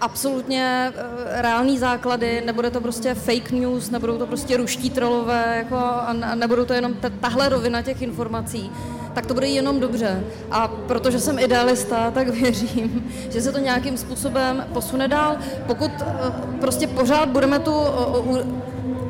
absolutně 0.00 0.92
uh, 0.94 1.00
reální 1.40 1.78
základy, 1.78 2.42
nebude 2.46 2.70
to 2.70 2.80
prostě 2.80 3.14
fake 3.14 3.50
news, 3.50 3.90
nebudou 3.90 4.18
to 4.18 4.26
prostě 4.26 4.56
ruští 4.56 4.90
trolové 4.90 5.54
jako, 5.56 5.76
a, 5.76 6.34
nebudou 6.34 6.64
to 6.64 6.72
jenom 6.72 6.94
tahle 7.20 7.48
rovina 7.48 7.82
těch 7.82 8.02
informací, 8.02 8.70
tak 9.14 9.26
to 9.26 9.34
bude 9.34 9.46
jenom 9.46 9.80
dobře. 9.80 10.24
A 10.50 10.68
protože 10.68 11.20
jsem 11.20 11.38
idealista, 11.38 12.10
tak 12.10 12.28
věřím, 12.42 13.12
že 13.30 13.42
se 13.42 13.52
to 13.52 13.58
nějakým 13.58 13.96
způsobem 13.96 14.66
posune 14.72 15.08
dál. 15.08 15.36
Pokud 15.66 15.90
uh, 16.00 16.58
prostě 16.60 16.86
pořád 16.86 17.28
budeme 17.28 17.58
tu 17.58 17.74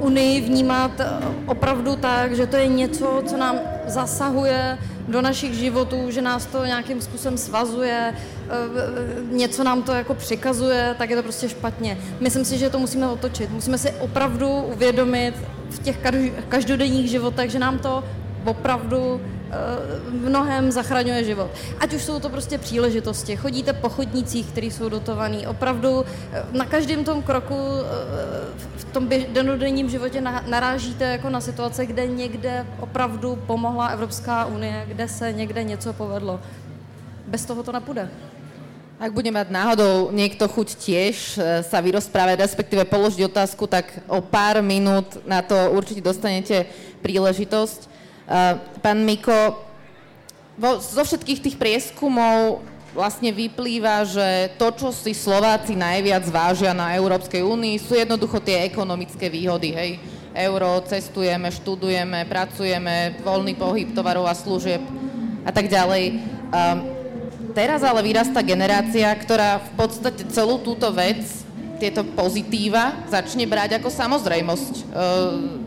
Unii 0.00 0.40
vnímat 0.40 0.90
opravdu 1.46 1.96
tak, 1.96 2.36
že 2.36 2.46
to 2.46 2.56
je 2.56 2.66
něco, 2.66 3.22
co 3.26 3.36
nám 3.36 3.56
zasahuje 3.86 4.78
do 5.08 5.22
našich 5.22 5.54
životů, 5.54 6.10
že 6.10 6.22
nás 6.22 6.46
to 6.46 6.64
nějakým 6.64 7.00
způsobem 7.00 7.38
svazuje, 7.38 8.14
eh, 8.14 8.52
něco 9.30 9.64
nám 9.64 9.82
to 9.82 9.92
jako 9.92 10.14
přikazuje, 10.14 10.94
tak 10.98 11.10
je 11.10 11.16
to 11.16 11.22
prostě 11.22 11.48
špatně. 11.48 11.98
Myslím 12.20 12.44
si, 12.44 12.58
že 12.58 12.70
to 12.70 12.78
musíme 12.78 13.08
otočit. 13.08 13.50
Musíme 13.50 13.78
si 13.78 13.90
opravdu 13.90 14.48
uvědomit 14.48 15.34
v 15.70 15.78
těch 15.82 15.98
každodenních 16.48 17.10
životech, 17.10 17.50
že 17.50 17.58
nám 17.58 17.78
to 17.78 18.04
opravdu 18.44 19.20
mnohem 20.08 20.72
zachraňuje 20.72 21.24
život. 21.24 21.50
Ať 21.78 21.94
už 21.94 22.02
jsou 22.02 22.20
to 22.20 22.28
prostě 22.28 22.58
příležitosti. 22.58 23.36
Chodíte 23.36 23.72
po 23.72 23.88
chodnících, 23.88 24.46
které 24.46 24.66
jsou 24.66 24.88
dotované. 24.88 25.48
Opravdu 25.48 26.04
eh, 26.04 26.44
na 26.52 26.64
každém 26.64 27.04
tom 27.04 27.22
kroku 27.22 27.56
eh, 27.56 27.86
v 28.76 28.84
tom 28.92 29.08
denodenním 29.08 29.88
životě 29.88 30.20
narážíte 30.46 31.04
jako 31.04 31.30
na 31.30 31.40
situace, 31.40 31.86
kde 31.86 32.06
někde 32.06 32.66
opravdu 32.80 33.36
pomohla 33.46 33.86
Evropská 33.86 34.44
unie, 34.44 34.84
kde 34.88 35.08
se 35.08 35.32
někde 35.32 35.64
něco 35.64 35.92
povedlo. 35.92 36.40
Bez 37.26 37.44
toho 37.44 37.62
to 37.62 37.72
nepůjde. 37.72 38.08
Ak 39.02 39.10
bude 39.10 39.34
mať 39.34 39.50
náhodou 39.50 40.14
niekto 40.14 40.46
chuť 40.46 40.78
tiež 40.78 41.16
eh, 41.36 41.60
sa 41.66 41.82
vyrozprávať, 41.84 42.40
respektíve 42.40 42.86
položiť 42.88 43.26
otázku, 43.28 43.66
tak 43.66 44.00
o 44.08 44.22
pár 44.22 44.62
minút 44.62 45.18
na 45.26 45.42
to 45.42 45.58
určite 45.74 46.00
dostanete 46.00 46.70
príležitosť. 47.02 47.91
Pán 48.80 49.04
Miko, 49.04 49.60
zo 50.80 51.02
všetkých 51.04 51.42
tých 51.44 51.56
prieskumov 51.60 52.64
vlastne 52.92 53.32
vyplýva, 53.32 54.04
že 54.04 54.52
to, 54.60 54.68
čo 54.72 54.88
si 54.92 55.16
Slováci 55.16 55.72
najviac 55.72 56.28
vážia 56.28 56.76
na 56.76 56.92
Európskej 56.96 57.40
únii, 57.40 57.80
sú 57.80 57.96
jednoducho 57.96 58.40
tie 58.40 58.68
ekonomické 58.68 59.32
výhody, 59.32 59.72
hej. 59.72 59.90
Euro, 60.32 60.80
cestujeme, 60.88 61.52
študujeme, 61.52 62.24
pracujeme, 62.24 63.20
voľný 63.20 63.52
pohyb 63.52 63.92
tovarov 63.92 64.24
a 64.24 64.32
služieb 64.32 64.80
a 65.44 65.52
tak 65.52 65.68
ďalej. 65.68 66.24
Um, 66.48 66.78
teraz 67.52 67.84
ale 67.84 68.00
vyrastá 68.00 68.40
generácia, 68.40 69.12
ktorá 69.12 69.60
v 69.60 69.70
podstate 69.76 70.24
celú 70.32 70.56
túto 70.64 70.88
vec, 70.88 71.20
tieto 71.76 72.00
pozitíva, 72.16 73.04
začne 73.12 73.44
brať 73.44 73.76
ako 73.76 73.92
samozrejmosť. 73.92 74.74
Uh, 74.88 75.61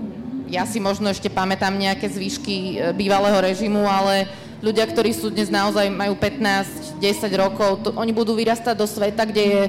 ja 0.49 0.63
si 0.65 0.77
možno 0.77 1.09
ešte 1.09 1.29
pamätám 1.31 1.73
nejaké 1.73 2.05
zvyšky 2.05 2.55
e, 2.55 2.73
bývalého 2.93 3.37
režimu, 3.41 3.85
ale 3.85 4.29
ľudia, 4.61 4.85
ktorí 4.85 5.13
sú 5.13 5.33
dnes 5.33 5.49
naozaj 5.49 5.89
majú 5.89 6.13
15, 6.17 7.01
10 7.01 7.41
rokov, 7.41 7.69
to, 7.85 7.89
oni 7.97 8.13
budú 8.13 8.37
vyrastať 8.37 8.75
do 8.77 8.85
sveta, 8.85 9.25
kde, 9.25 9.43
je, 9.43 9.63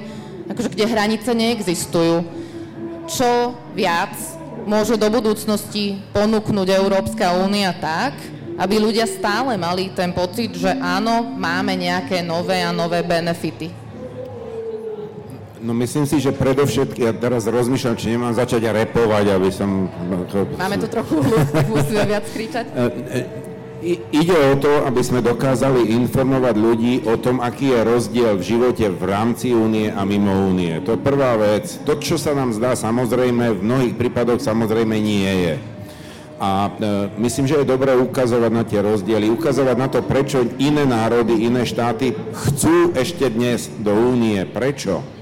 akože, 0.53 0.69
kde 0.73 0.85
hranice 0.85 1.29
neexistujú. 1.33 2.25
Čo 3.07 3.55
viac 3.73 4.13
môže 4.67 4.99
do 4.99 5.07
budúcnosti 5.07 6.03
ponúknuť 6.11 6.67
Európska 6.75 7.31
únia 7.39 7.71
tak, 7.71 8.17
aby 8.57 8.81
ľudia 8.81 9.05
stále 9.05 9.53
mali 9.55 9.93
ten 9.93 10.09
pocit, 10.11 10.57
že 10.57 10.73
áno, 10.81 11.23
máme 11.37 11.77
nejaké 11.77 12.25
nové 12.25 12.65
a 12.65 12.73
nové 12.73 13.05
benefity. 13.05 13.86
No 15.57 15.73
myslím 15.73 16.05
si, 16.05 16.21
že 16.21 16.29
predovšetkým, 16.29 17.09
ja 17.09 17.13
teraz 17.17 17.49
rozmýšľam, 17.49 17.97
či 17.97 18.13
nemám 18.13 18.33
začať 18.37 18.69
repovať, 18.69 19.25
aby 19.33 19.49
som... 19.49 19.89
To, 20.29 20.45
Máme 20.53 20.77
to 20.77 20.85
trochu 20.85 21.17
musíme 21.73 22.05
viac 22.05 22.25
kričať. 22.29 22.65
E, 22.69 22.85
e, 23.81 23.97
ide 24.13 24.37
o 24.37 24.53
to, 24.61 24.85
aby 24.85 25.01
sme 25.01 25.25
dokázali 25.25 25.89
informovať 25.97 26.55
ľudí 26.61 26.93
o 27.09 27.17
tom, 27.17 27.41
aký 27.41 27.73
je 27.73 27.79
rozdiel 27.89 28.37
v 28.37 28.43
živote 28.45 28.85
v 28.85 29.03
rámci 29.09 29.57
únie 29.57 29.89
a 29.89 30.05
mimo 30.05 30.29
únie. 30.29 30.77
To 30.85 30.93
je 30.93 30.99
prvá 31.01 31.33
vec. 31.41 31.81
To, 31.89 31.97
čo 31.97 32.21
sa 32.21 32.37
nám 32.37 32.53
zdá 32.53 32.77
samozrejme, 32.77 33.57
v 33.57 33.61
mnohých 33.65 33.93
prípadoch 33.97 34.37
samozrejme 34.37 34.93
nie 35.01 35.33
je. 35.41 35.55
A 36.37 36.69
e, 36.69 36.71
myslím, 37.17 37.49
že 37.49 37.65
je 37.65 37.71
dobré 37.73 37.97
ukazovať 37.97 38.51
na 38.53 38.61
tie 38.61 38.77
rozdiely, 38.85 39.25
ukazovať 39.33 39.73
na 39.73 39.89
to, 39.89 40.05
prečo 40.05 40.45
iné 40.61 40.85
národy, 40.85 41.49
iné 41.49 41.65
štáty 41.65 42.13
chcú 42.45 42.93
ešte 42.93 43.25
dnes 43.33 43.73
do 43.81 43.89
únie. 43.89 44.45
Prečo? 44.45 45.16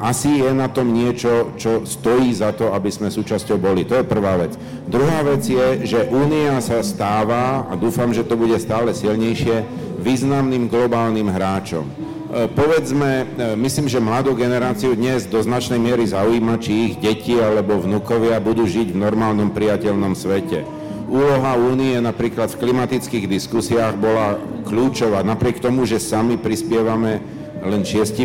Asi 0.00 0.40
je 0.40 0.50
na 0.56 0.72
tom 0.72 0.96
niečo, 0.96 1.52
čo 1.60 1.84
stojí 1.84 2.32
za 2.32 2.56
to, 2.56 2.72
aby 2.72 2.88
sme 2.88 3.12
súčasťou 3.12 3.60
boli. 3.60 3.84
To 3.84 4.00
je 4.00 4.08
prvá 4.08 4.40
vec. 4.40 4.56
Druhá 4.88 5.20
vec 5.20 5.44
je, 5.44 5.84
že 5.84 6.08
Únia 6.08 6.56
sa 6.64 6.80
stáva, 6.80 7.68
a 7.68 7.76
dúfam, 7.76 8.08
že 8.16 8.24
to 8.24 8.32
bude 8.40 8.56
stále 8.56 8.96
silnejšie, 8.96 9.60
významným 10.00 10.72
globálnym 10.72 11.28
hráčom. 11.28 11.84
E, 11.84 12.48
povedzme, 12.48 13.10
e, 13.12 13.24
myslím, 13.60 13.92
že 13.92 14.00
mladú 14.00 14.32
generáciu 14.32 14.96
dnes 14.96 15.28
do 15.28 15.44
značnej 15.44 15.76
miery 15.76 16.08
zaujíma, 16.08 16.56
či 16.56 16.72
ich 16.88 16.94
deti 16.96 17.36
alebo 17.36 17.76
vnukovia 17.76 18.40
budú 18.40 18.64
žiť 18.64 18.96
v 18.96 19.00
normálnom 19.04 19.52
priateľnom 19.52 20.16
svete. 20.16 20.64
Úloha 21.10 21.58
únie 21.60 21.98
napríklad 22.00 22.54
v 22.54 22.60
klimatických 22.62 23.26
diskusiách 23.28 23.98
bola 24.00 24.38
kľúčová, 24.64 25.26
napriek 25.26 25.60
tomu, 25.60 25.82
že 25.84 25.98
sami 25.98 26.38
prispievame 26.38 27.39
len 27.60 27.84
6% 27.84 28.24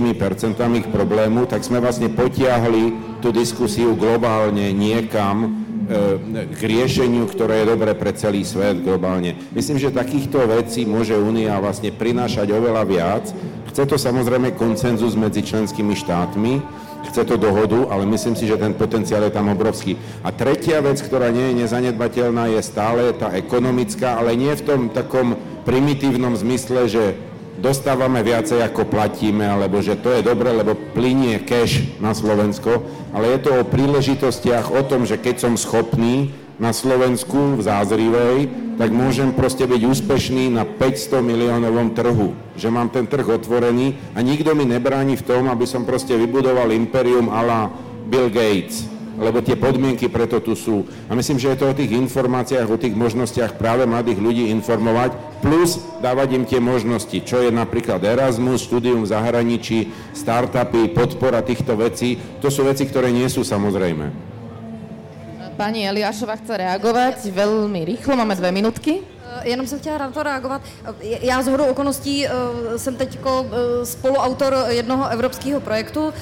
ich 0.80 0.88
problému, 0.88 1.44
tak 1.48 1.64
sme 1.68 1.84
vlastne 1.84 2.08
potiahli 2.08 3.20
tú 3.20 3.36
diskusiu 3.36 3.96
globálne 4.00 4.72
niekam 4.72 5.36
e, 5.44 5.48
k 6.56 6.60
riešeniu, 6.64 7.28
ktoré 7.28 7.64
je 7.64 7.72
dobré 7.76 7.92
pre 8.00 8.16
celý 8.16 8.48
svet 8.48 8.80
globálne. 8.80 9.36
Myslím, 9.52 9.76
že 9.76 9.92
takýchto 9.92 10.48
vecí 10.48 10.88
môže 10.88 11.20
Únia 11.20 11.60
vlastne 11.60 11.92
prinášať 11.92 12.48
oveľa 12.56 12.84
viac. 12.88 13.26
Chce 13.76 13.84
to 13.92 14.00
samozrejme 14.00 14.56
koncenzus 14.56 15.20
medzi 15.20 15.44
členskými 15.44 16.00
štátmi, 16.00 16.64
chce 17.12 17.28
to 17.28 17.36
dohodu, 17.36 17.92
ale 17.92 18.08
myslím 18.08 18.40
si, 18.40 18.48
že 18.48 18.56
ten 18.56 18.72
potenciál 18.72 19.28
je 19.28 19.36
tam 19.36 19.52
obrovský. 19.52 20.00
A 20.24 20.32
tretia 20.32 20.80
vec, 20.80 21.04
ktorá 21.04 21.28
nie 21.28 21.52
je 21.52 21.68
nezanedbateľná, 21.68 22.56
je 22.56 22.62
stále 22.64 23.12
tá 23.12 23.36
ekonomická, 23.36 24.16
ale 24.16 24.40
nie 24.40 24.56
v 24.56 24.64
tom 24.64 24.82
takom 24.88 25.36
primitívnom 25.68 26.40
zmysle, 26.40 26.88
že 26.88 27.04
dostávame 27.60 28.22
viacej 28.22 28.64
ako 28.64 28.88
platíme, 28.88 29.46
alebo 29.46 29.80
že 29.80 29.96
to 30.00 30.12
je 30.12 30.22
dobre, 30.26 30.52
lebo 30.52 30.76
plinie 30.96 31.40
cash 31.44 31.84
na 32.04 32.12
Slovensko, 32.16 32.84
ale 33.16 33.36
je 33.36 33.40
to 33.48 33.52
o 33.62 33.68
príležitostiach, 33.68 34.72
o 34.72 34.82
tom, 34.84 35.08
že 35.08 35.20
keď 35.20 35.36
som 35.48 35.54
schopný 35.56 36.36
na 36.56 36.72
Slovensku 36.72 37.60
v 37.60 37.62
Zázrivej, 37.62 38.38
tak 38.76 38.92
môžem 38.92 39.32
proste 39.32 39.68
byť 39.68 39.82
úspešný 39.88 40.52
na 40.52 40.64
500 40.68 41.24
miliónovom 41.24 41.96
trhu. 41.96 42.36
Že 42.60 42.70
mám 42.72 42.92
ten 42.92 43.08
trh 43.08 43.24
otvorený 43.24 43.96
a 44.16 44.24
nikto 44.24 44.52
mi 44.56 44.68
nebráni 44.68 45.16
v 45.16 45.24
tom, 45.24 45.48
aby 45.48 45.64
som 45.68 45.88
proste 45.88 46.16
vybudoval 46.16 46.72
imperium 46.72 47.32
ala 47.32 47.72
Bill 48.08 48.28
Gates 48.32 48.95
lebo 49.16 49.40
tie 49.40 49.56
podmienky 49.56 50.12
preto 50.12 50.44
tu 50.44 50.54
sú. 50.54 50.84
A 51.08 51.16
myslím, 51.16 51.40
že 51.40 51.56
je 51.56 51.60
to 51.64 51.72
o 51.72 51.78
tých 51.78 51.96
informáciách, 51.96 52.68
o 52.68 52.80
tých 52.80 52.96
možnostiach 52.96 53.56
práve 53.56 53.88
mladých 53.88 54.20
ľudí 54.20 54.52
informovať, 54.52 55.16
plus 55.40 55.80
dávať 56.04 56.30
im 56.36 56.44
tie 56.44 56.60
možnosti, 56.60 57.18
čo 57.24 57.40
je 57.44 57.52
napríklad 57.52 58.04
Erasmus, 58.04 58.68
štúdium 58.68 59.08
v 59.08 59.12
zahraničí, 59.12 59.78
startupy, 60.12 60.92
podpora 60.92 61.40
týchto 61.46 61.80
vecí. 61.80 62.20
To 62.44 62.52
sú 62.52 62.68
veci, 62.68 62.84
ktoré 62.84 63.12
nie 63.12 63.28
sú 63.32 63.46
samozrejme. 63.46 64.36
Pani 65.56 65.88
Eliášova 65.88 66.36
chce 66.36 66.68
reagovať 66.68 67.32
veľmi 67.32 67.88
rýchlo, 67.88 68.20
máme 68.20 68.36
dve 68.36 68.52
minútky. 68.52 69.15
Eh, 69.36 69.50
jenom 69.50 69.68
jsem 69.68 69.80
chtěla 69.80 69.98
na 69.98 70.12
to 70.12 70.24
reagovat. 70.24 70.62
Eh, 70.86 70.92
já 71.22 71.42
z 71.42 71.48
hodou 71.48 71.66
okolností 71.66 72.28
eh, 72.28 72.32
jsem 72.78 72.96
teď 72.96 73.20
spoluautor 73.84 74.56
jednoho 74.68 75.10
evropského 75.10 75.60
projektu, 75.60 76.14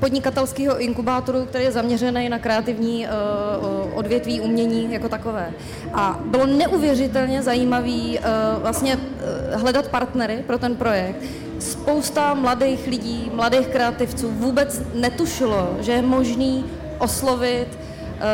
podnikatelského 0.00 0.80
inkubátoru, 0.80 1.44
který 1.44 1.64
je 1.64 1.72
zaměřený 1.72 2.28
na 2.28 2.38
kreativní 2.38 3.06
odvětví 3.94 4.40
umění 4.40 4.92
jako 4.92 5.08
takové. 5.08 5.52
A 5.94 6.18
bylo 6.24 6.46
neuvěřitelně 6.46 7.42
zajímavý 7.42 8.18
vlastně 8.62 8.98
hledat 9.52 9.88
partnery 9.88 10.44
pro 10.46 10.58
ten 10.58 10.76
projekt. 10.76 11.16
Spousta 11.58 12.34
mladých 12.34 12.86
lidí, 12.86 13.30
mladých 13.34 13.66
kreativců 13.66 14.30
vůbec 14.30 14.82
netušilo, 14.94 15.76
že 15.80 15.92
je 15.92 16.02
možný 16.02 16.64
oslovit 16.98 17.68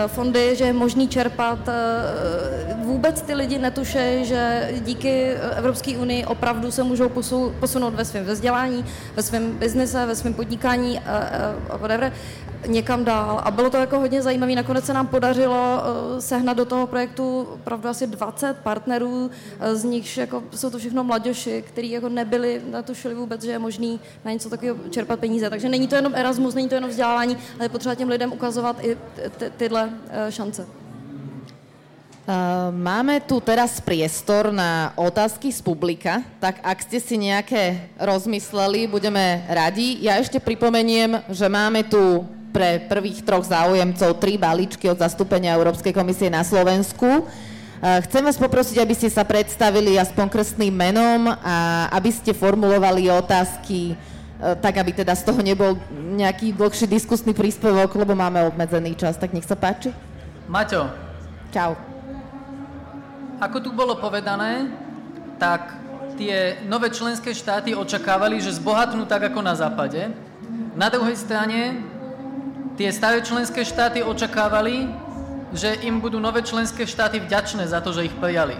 fondy, 0.07 0.57
že 0.57 0.65
je 0.65 0.73
možný 0.73 1.09
čerpat. 1.09 1.69
Eh, 1.69 2.75
vůbec 2.85 3.23
ty 3.23 3.35
lidi 3.35 3.59
netuší, 3.59 4.25
že 4.25 4.71
díky 4.81 5.33
Evropské 5.57 5.99
unii 5.99 6.25
opravdu 6.25 6.71
se 6.71 6.83
můžou 6.83 7.09
posunout 7.61 7.95
ve 7.95 8.05
svém 8.05 8.25
vzdělání, 8.25 8.85
ve 9.17 9.23
svém 9.23 9.53
biznise, 9.59 10.07
ve 10.07 10.15
svém 10.17 10.35
podnikání 10.35 10.99
a 10.99 11.77
whatever 11.79 12.13
někam 12.67 13.05
dál. 13.05 13.41
A 13.45 13.51
bylo 13.51 13.71
to 13.71 13.77
jako 13.77 13.99
hodně 13.99 14.23
zajímavé. 14.23 14.55
Nakonec 14.55 14.85
se 14.85 14.93
nám 14.93 15.07
podařilo 15.07 15.57
uh, 15.57 16.19
sehnat 16.19 16.57
do 16.57 16.65
toho 16.65 16.87
projektu 16.87 17.41
opravdu 17.41 17.89
asi 17.89 18.07
20 18.07 18.57
partnerů, 18.63 19.25
uh, 19.27 19.31
z 19.73 19.85
nichž 19.85 20.17
jako, 20.17 20.43
jsou 20.55 20.71
to 20.71 20.79
všechno 20.79 21.05
mladěši, 21.05 21.65
kteří 21.67 21.91
jako 21.91 22.09
nebyli, 22.09 22.63
netušili 22.71 23.15
vůbec, 23.15 23.43
že 23.43 23.51
je 23.51 23.59
možný 23.59 24.01
na 24.25 24.33
něco 24.33 24.51
takového 24.51 24.79
čerpat 24.91 25.21
peníze. 25.21 25.51
Takže 25.51 25.69
není 25.69 25.89
to 25.89 25.95
jenom 25.95 26.15
Erasmus, 26.15 26.55
není 26.55 26.69
to 26.69 26.75
jenom 26.75 26.91
vzdělávání, 26.91 27.37
ale 27.55 27.65
je 27.65 27.69
potřeba 27.69 27.95
těm 27.95 28.09
lidem 28.09 28.33
ukazovat 28.33 28.85
i 28.85 28.97
ty, 29.39 29.53
tyhle 29.57 29.85
uh, 29.85 30.31
šance. 30.31 30.67
Máme 32.75 33.23
tu 33.23 33.39
teraz 33.39 33.79
priestor 33.79 34.51
na 34.51 34.91
otázky 34.99 35.47
z 35.55 35.63
publika, 35.63 36.27
tak 36.43 36.59
ak 36.59 36.83
ste 36.83 36.99
si 36.99 37.15
nejaké 37.15 37.87
rozmysleli, 38.03 38.91
budeme 38.91 39.47
radi. 39.47 40.03
Ja 40.03 40.19
ešte 40.19 40.43
pripomeniem, 40.43 41.23
že 41.31 41.47
máme 41.47 41.87
tu 41.87 42.27
pre 42.57 42.81
prvých 42.89 43.21
troch 43.21 43.45
záujemcov 43.45 44.17
tri 44.17 44.41
balíčky 44.41 44.89
od 44.89 44.97
zastúpenia 44.97 45.53
Európskej 45.61 45.93
komisie 45.93 46.33
na 46.33 46.41
Slovensku. 46.41 47.05
E, 47.05 47.23
chcem 48.09 48.25
vás 48.25 48.41
poprosiť, 48.41 48.81
aby 48.81 48.97
ste 48.97 49.13
sa 49.13 49.29
predstavili 49.29 50.01
aspoň 50.01 50.25
krstným 50.33 50.73
menom 50.73 51.37
a 51.37 51.85
aby 51.93 52.09
ste 52.09 52.33
formulovali 52.33 53.13
otázky 53.13 53.93
e, 53.93 53.95
tak, 54.57 54.81
aby 54.81 54.97
teda 54.97 55.13
z 55.13 55.29
toho 55.29 55.45
nebol 55.45 55.77
nejaký 56.17 56.57
dlhší 56.57 56.89
diskusný 56.89 57.37
príspevok, 57.37 57.93
lebo 57.93 58.17
máme 58.17 58.49
obmedzený 58.49 58.97
čas. 58.97 59.21
Tak 59.21 59.37
nech 59.37 59.45
sa 59.45 59.53
páči. 59.53 59.93
Maťo. 60.49 60.89
Čau. 61.53 61.77
Ako 63.37 63.61
tu 63.61 63.69
bolo 63.77 64.01
povedané, 64.01 64.73
tak 65.37 65.77
tie 66.17 66.65
nové 66.65 66.89
členské 66.89 67.37
štáty 67.37 67.77
očakávali, 67.77 68.41
že 68.41 68.57
zbohatnú 68.57 69.05
tak 69.05 69.29
ako 69.29 69.45
na 69.45 69.53
západe. 69.53 70.09
Na 70.73 70.89
druhej 70.89 71.21
strane 71.21 71.85
Tie 72.77 72.93
staré 72.93 73.25
členské 73.25 73.65
štáty 73.65 74.05
očakávali, 74.05 74.93
že 75.57 75.81
im 75.89 76.01
budú 76.05 76.21
nové 76.21 76.45
členské 76.45 76.85
štáty 76.85 77.17
vďačné 77.17 77.65
za 77.65 77.81
to, 77.81 77.97
že 77.97 78.13
ich 78.13 78.17
prijali. 78.21 78.57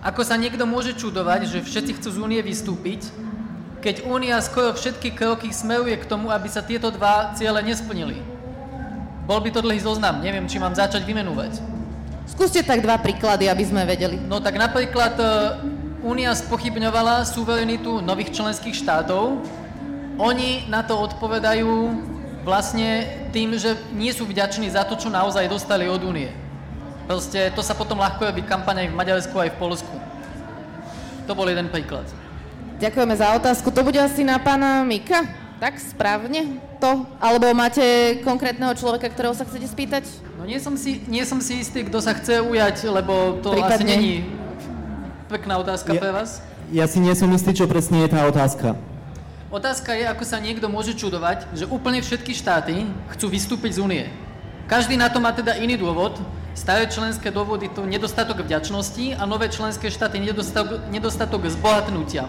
Ako 0.00 0.24
sa 0.24 0.40
niekto 0.40 0.64
môže 0.64 0.96
čudovať, 0.96 1.44
že 1.44 1.58
všetci 1.60 2.00
chcú 2.00 2.08
z 2.08 2.18
únie 2.18 2.40
vystúpiť, 2.40 3.04
keď 3.84 4.08
únia 4.08 4.40
skoro 4.40 4.72
všetky 4.72 5.12
kroky 5.12 5.52
smeruje 5.52 6.00
k 6.00 6.08
tomu, 6.08 6.32
aby 6.32 6.48
sa 6.48 6.64
tieto 6.64 6.88
dva 6.88 7.36
ciele 7.36 7.60
nesplnili. 7.60 8.18
Bol 9.28 9.44
by 9.44 9.52
to 9.52 9.60
dlhý 9.60 9.84
zoznam, 9.84 10.24
neviem, 10.24 10.48
či 10.48 10.56
mám 10.56 10.72
začať 10.72 11.04
vymenúvať. 11.04 11.60
Skúste 12.24 12.64
tak 12.64 12.80
dva 12.80 12.96
príklady, 12.96 13.52
aby 13.52 13.64
sme 13.64 13.84
vedeli. 13.84 14.16
No 14.16 14.40
tak 14.40 14.56
napríklad 14.56 15.14
e, 15.20 15.24
Únia 15.98 16.30
spochybňovala 16.30 17.26
suverenitu 17.26 17.98
nových 18.00 18.30
členských 18.30 18.72
štátov. 18.72 19.42
Oni 20.16 20.64
na 20.70 20.86
to 20.86 20.94
odpovedajú 20.94 21.68
vlastne 22.48 23.04
tým, 23.28 23.52
že 23.60 23.76
nie 23.92 24.08
sú 24.08 24.24
vďační 24.24 24.72
za 24.72 24.88
to, 24.88 24.96
čo 24.96 25.12
naozaj 25.12 25.44
dostali 25.52 25.84
od 25.84 26.00
únie. 26.00 26.32
Proste 27.04 27.52
to 27.52 27.60
sa 27.60 27.76
potom 27.76 28.00
ľahko 28.00 28.32
robí 28.32 28.40
kampaň 28.40 28.84
aj 28.84 28.88
v 28.88 28.96
Maďarsku, 28.96 29.36
aj 29.36 29.52
v 29.52 29.56
Polsku. 29.60 29.96
To 31.28 31.32
bol 31.36 31.44
jeden 31.44 31.68
príklad. 31.68 32.08
Ďakujeme 32.80 33.14
za 33.16 33.36
otázku. 33.36 33.68
To 33.68 33.84
bude 33.84 34.00
asi 34.00 34.24
na 34.24 34.40
pána 34.40 34.80
Mika? 34.80 35.28
Tak 35.60 35.76
správne 35.76 36.56
to? 36.78 37.04
Alebo 37.18 37.50
máte 37.50 37.82
konkrétneho 38.22 38.70
človeka, 38.78 39.10
ktorého 39.10 39.34
sa 39.34 39.42
chcete 39.42 39.66
spýtať? 39.66 40.04
No 40.38 40.46
nie 40.46 40.62
som 40.62 40.78
si, 40.78 41.02
nie 41.10 41.26
som 41.26 41.42
si 41.42 41.58
istý, 41.58 41.82
kto 41.82 41.98
sa 41.98 42.14
chce 42.14 42.38
ujať, 42.38 42.86
lebo 42.86 43.42
to 43.42 43.58
Prípadne. 43.58 43.74
asi 43.74 43.84
není 43.84 44.12
pekná 45.26 45.58
otázka 45.58 45.90
ja, 45.92 46.00
pre 46.00 46.10
vás. 46.14 46.40
Ja 46.70 46.86
si 46.86 47.02
nie 47.02 47.12
som 47.18 47.28
istý, 47.34 47.50
čo 47.52 47.66
presne 47.66 48.06
je 48.06 48.14
tá 48.14 48.22
otázka. 48.24 48.78
Otázka 49.48 49.96
je, 49.96 50.04
ako 50.04 50.28
sa 50.28 50.44
niekto 50.44 50.68
môže 50.68 50.92
čudovať, 50.92 51.48
že 51.56 51.64
úplne 51.64 52.04
všetky 52.04 52.36
štáty 52.36 52.84
chcú 53.16 53.32
vystúpiť 53.32 53.80
z 53.80 53.82
únie. 53.82 54.04
Každý 54.68 55.00
na 55.00 55.08
to 55.08 55.24
má 55.24 55.32
teda 55.32 55.56
iný 55.56 55.80
dôvod. 55.80 56.20
Staré 56.52 56.84
členské 56.84 57.32
dôvody 57.32 57.72
to 57.72 57.88
nedostatok 57.88 58.44
vďačnosti 58.44 59.16
a 59.16 59.24
nové 59.24 59.48
členské 59.48 59.88
štáty 59.88 60.20
nedostatok, 60.20 60.84
nedostatok 60.92 61.48
zbohatnutia. 61.48 62.28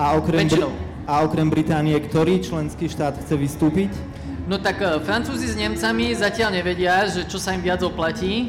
A 0.00 0.16
okrem, 0.16 0.48
Br- 0.48 0.72
a 1.04 1.20
okrem 1.28 1.52
Británie, 1.52 2.00
ktorý 2.00 2.40
členský 2.40 2.88
štát 2.88 3.12
chce 3.20 3.36
vystúpiť? 3.36 3.92
No 4.48 4.56
tak 4.56 4.80
uh, 4.80 4.96
Francúzi 5.04 5.44
s 5.44 5.60
Nemcami 5.60 6.16
zatiaľ 6.16 6.56
nevedia, 6.56 7.04
že 7.04 7.28
čo 7.28 7.36
sa 7.36 7.52
im 7.52 7.60
viac 7.60 7.84
oplatí, 7.84 8.48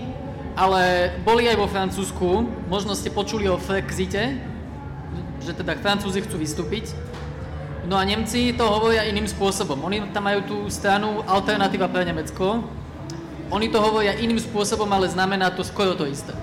ale 0.55 1.11
boli 1.27 1.51
aj 1.51 1.59
vo 1.59 1.67
Francúzsku, 1.67 2.47
možno 2.71 2.95
ste 2.95 3.11
počuli 3.11 3.51
o 3.51 3.59
Frexite, 3.59 4.39
že 5.43 5.51
teda 5.51 5.75
Francúzi 5.75 6.23
chcú 6.23 6.39
vystúpiť. 6.39 7.08
No 7.89 7.97
a 7.97 8.05
Nemci 8.05 8.53
to 8.53 8.69
hovoria 8.69 9.09
iným 9.09 9.25
spôsobom. 9.25 9.81
Oni 9.81 10.05
tam 10.13 10.29
majú 10.29 10.45
tú 10.45 10.57
stranu 10.69 11.25
Alternatíva 11.25 11.89
pre 11.89 12.05
Nemecko. 12.05 12.61
Oni 13.49 13.65
to 13.73 13.81
hovoria 13.81 14.13
iným 14.13 14.37
spôsobom, 14.37 14.85
ale 14.93 15.09
znamená 15.09 15.49
to 15.49 15.65
skoro 15.65 15.97
to 15.97 16.05
isté. 16.05 16.37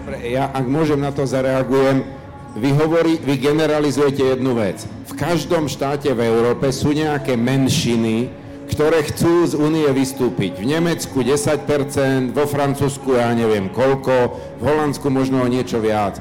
Dobre, 0.00 0.32
ja 0.32 0.48
ak 0.48 0.64
môžem 0.64 0.96
na 0.96 1.12
to 1.12 1.28
zareagujem, 1.28 2.08
vy, 2.56 2.72
hovorí, 2.72 3.20
vy 3.20 3.36
generalizujete 3.36 4.32
jednu 4.32 4.56
vec. 4.56 4.88
V 5.04 5.12
každom 5.12 5.68
štáte 5.68 6.08
v 6.16 6.24
Európe 6.24 6.72
sú 6.72 6.96
nejaké 6.96 7.36
menšiny, 7.36 8.32
ktoré 8.72 9.04
chcú 9.12 9.44
z 9.44 9.60
únie 9.60 9.84
vystúpiť. 9.92 10.56
V 10.56 10.72
Nemecku 10.72 11.20
10%, 11.20 12.32
vo 12.32 12.48
Francúzsku 12.48 13.12
ja 13.12 13.28
neviem 13.36 13.68
koľko, 13.68 14.40
v 14.56 14.62
Holandsku 14.64 15.12
možno 15.12 15.44
o 15.44 15.52
niečo 15.52 15.84
viac 15.84 16.16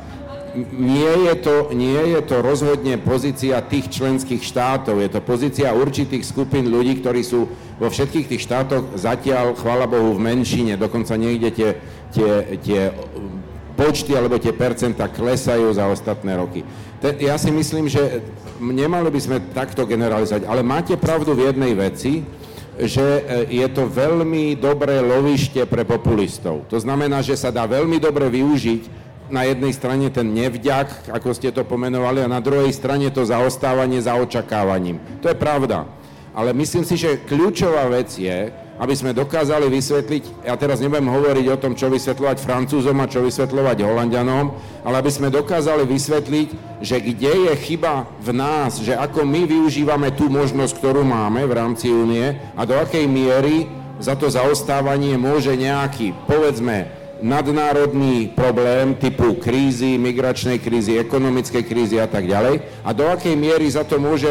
nie 0.73 1.13
je, 1.29 1.33
to, 1.37 1.55
nie 1.77 2.17
je 2.17 2.21
to 2.25 2.41
rozhodne 2.41 2.97
pozícia 2.97 3.61
tých 3.61 3.93
členských 3.93 4.41
štátov, 4.41 4.97
je 4.97 5.09
to 5.13 5.21
pozícia 5.21 5.69
určitých 5.75 6.25
skupín 6.25 6.65
ľudí, 6.73 6.97
ktorí 6.97 7.21
sú 7.21 7.45
vo 7.77 7.87
všetkých 7.87 8.25
tých 8.25 8.41
štátoch 8.41 8.97
zatiaľ, 8.97 9.53
chvála 9.53 9.85
Bohu, 9.85 10.17
v 10.17 10.33
menšine, 10.33 10.73
dokonca 10.73 11.13
niekde 11.13 11.49
tie, 11.53 11.69
tie, 12.09 12.31
tie 12.65 12.81
počty 13.77 14.17
alebo 14.17 14.41
tie 14.41 14.55
percenta 14.57 15.05
klesajú 15.05 15.69
za 15.77 15.85
ostatné 15.85 16.33
roky. 16.33 16.65
Ja 17.21 17.37
si 17.37 17.53
myslím, 17.53 17.85
že 17.85 18.25
nemali 18.57 19.13
by 19.13 19.19
sme 19.21 19.37
takto 19.53 19.85
generalizovať, 19.85 20.49
ale 20.49 20.65
máte 20.65 20.97
pravdu 20.97 21.37
v 21.37 21.53
jednej 21.53 21.77
veci, 21.77 22.25
že 22.77 23.01
e, 23.01 23.21
je 23.57 23.67
to 23.73 23.89
veľmi 23.89 24.53
dobré 24.57 25.01
lovište 25.01 25.65
pre 25.65 25.81
populistov. 25.81 26.65
To 26.69 26.77
znamená, 26.77 27.25
že 27.25 27.33
sa 27.33 27.49
dá 27.49 27.65
veľmi 27.65 27.97
dobre 27.97 28.29
využiť 28.29 29.06
na 29.27 29.43
jednej 29.43 29.73
strane 29.75 30.07
ten 30.09 30.27
nevďak, 30.31 31.11
ako 31.11 31.35
ste 31.35 31.51
to 31.51 31.67
pomenovali, 31.67 32.23
a 32.23 32.31
na 32.31 32.39
druhej 32.39 32.71
strane 32.71 33.11
to 33.11 33.27
zaostávanie 33.27 33.99
za 33.99 34.15
očakávaním. 34.15 34.99
To 35.23 35.31
je 35.31 35.37
pravda. 35.37 35.87
Ale 36.37 36.53
myslím 36.53 36.85
si, 36.85 36.95
že 37.01 37.17
kľúčová 37.25 37.89
vec 37.89 38.13
je, 38.13 38.53
aby 38.77 38.93
sme 38.93 39.09
dokázali 39.09 39.73
vysvetliť, 39.73 40.45
ja 40.45 40.53
teraz 40.53 40.77
nebudem 40.77 41.09
hovoriť 41.09 41.45
o 41.49 41.57
tom, 41.57 41.73
čo 41.73 41.89
vysvetľovať 41.89 42.37
Francúzom 42.37 42.93
a 43.01 43.09
čo 43.09 43.25
vysvetľovať 43.25 43.77
Holandianom, 43.81 44.53
ale 44.85 44.95
aby 45.01 45.09
sme 45.09 45.33
dokázali 45.33 45.89
vysvetliť, 45.89 46.49
že 46.85 47.01
kde 47.01 47.49
je 47.49 47.53
chyba 47.57 48.05
v 48.21 48.29
nás, 48.37 48.77
že 48.77 48.93
ako 48.93 49.25
my 49.25 49.49
využívame 49.49 50.13
tú 50.13 50.29
možnosť, 50.29 50.77
ktorú 50.77 51.01
máme 51.01 51.41
v 51.49 51.57
rámci 51.57 51.89
únie 51.89 52.37
a 52.53 52.61
do 52.69 52.77
akej 52.77 53.09
miery 53.09 53.65
za 53.97 54.13
to 54.13 54.29
zaostávanie 54.29 55.17
môže 55.17 55.57
nejaký, 55.57 56.13
povedzme, 56.29 56.96
nadnárodný 57.21 58.33
problém 58.33 58.95
typu 58.95 59.37
krízy, 59.37 59.97
migračnej 59.97 60.61
krízy, 60.61 60.99
ekonomickej 61.01 61.63
krízy 61.65 61.97
a 61.97 62.07
tak 62.09 62.29
ďalej 62.29 62.61
a 62.85 62.89
do 62.93 63.05
akej 63.09 63.35
miery 63.37 63.67
za 63.69 63.83
to 63.83 63.97
môže 63.97 64.29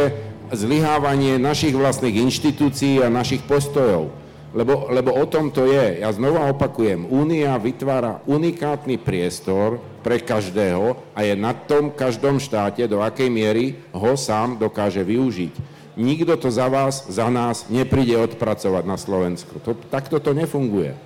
zlyhávanie 0.54 1.42
našich 1.42 1.74
vlastných 1.74 2.22
inštitúcií 2.22 3.02
a 3.02 3.10
našich 3.10 3.42
postojov. 3.46 4.14
Lebo, 4.56 4.88
lebo 4.88 5.12
o 5.12 5.26
tom 5.28 5.52
to 5.52 5.68
je. 5.68 6.00
Ja 6.00 6.08
znova 6.16 6.48
opakujem, 6.48 7.04
Únia 7.12 7.52
vytvára 7.60 8.24
unikátny 8.24 8.96
priestor 8.96 9.82
pre 10.00 10.16
každého 10.16 10.96
a 11.12 11.26
je 11.26 11.36
na 11.36 11.52
tom 11.52 11.92
každom 11.92 12.40
štáte, 12.40 12.80
do 12.88 13.04
akej 13.04 13.28
miery 13.28 13.76
ho 13.92 14.16
sám 14.16 14.56
dokáže 14.56 15.04
využiť. 15.04 15.76
Nikto 15.96 16.36
to 16.40 16.48
za 16.48 16.72
vás, 16.72 17.04
za 17.08 17.28
nás 17.28 17.68
nepríde 17.68 18.16
odpracovať 18.16 18.84
na 18.84 18.96
Slovensku. 18.96 19.60
To, 19.64 19.76
takto 19.76 20.20
to 20.20 20.32
nefunguje. 20.32 20.96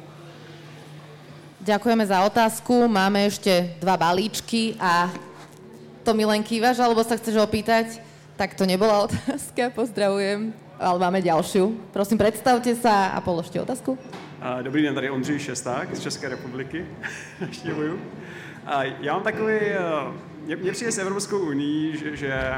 Ďakujeme 1.61 2.09
za 2.09 2.25
otázku. 2.25 2.89
Máme 2.89 3.29
ešte 3.29 3.77
dva 3.85 3.93
balíčky 4.01 4.81
a 4.81 5.13
to 6.01 6.17
mi 6.17 6.25
len 6.25 6.41
kývaš, 6.41 6.81
alebo 6.81 7.05
sa 7.05 7.21
chceš 7.21 7.37
opýtať? 7.37 8.01
Tak 8.41 8.57
to 8.57 8.65
nebola 8.65 9.05
otázka, 9.05 9.69
pozdravujem. 9.77 10.57
Ale 10.81 10.97
máme 10.97 11.21
ďalšiu. 11.21 11.93
Prosím, 11.93 12.17
predstavte 12.17 12.73
sa 12.81 13.13
a 13.13 13.21
položte 13.21 13.61
otázku. 13.61 14.01
Dobrý 14.41 14.89
den, 14.89 14.95
tady 14.95 15.11
Ondřej 15.11 15.39
Šesták 15.39 15.97
z 15.97 16.01
České 16.01 16.29
republiky. 16.29 16.87
Naštěvuju. 17.41 18.01
Já 19.01 19.13
mám 19.13 19.23
takový... 19.23 19.61
Mně 20.47 20.73
přijde 20.73 20.93
s 20.93 20.99
Evropskou 20.99 21.39
unii, 21.39 21.97
že, 21.97 22.17
že 22.17 22.55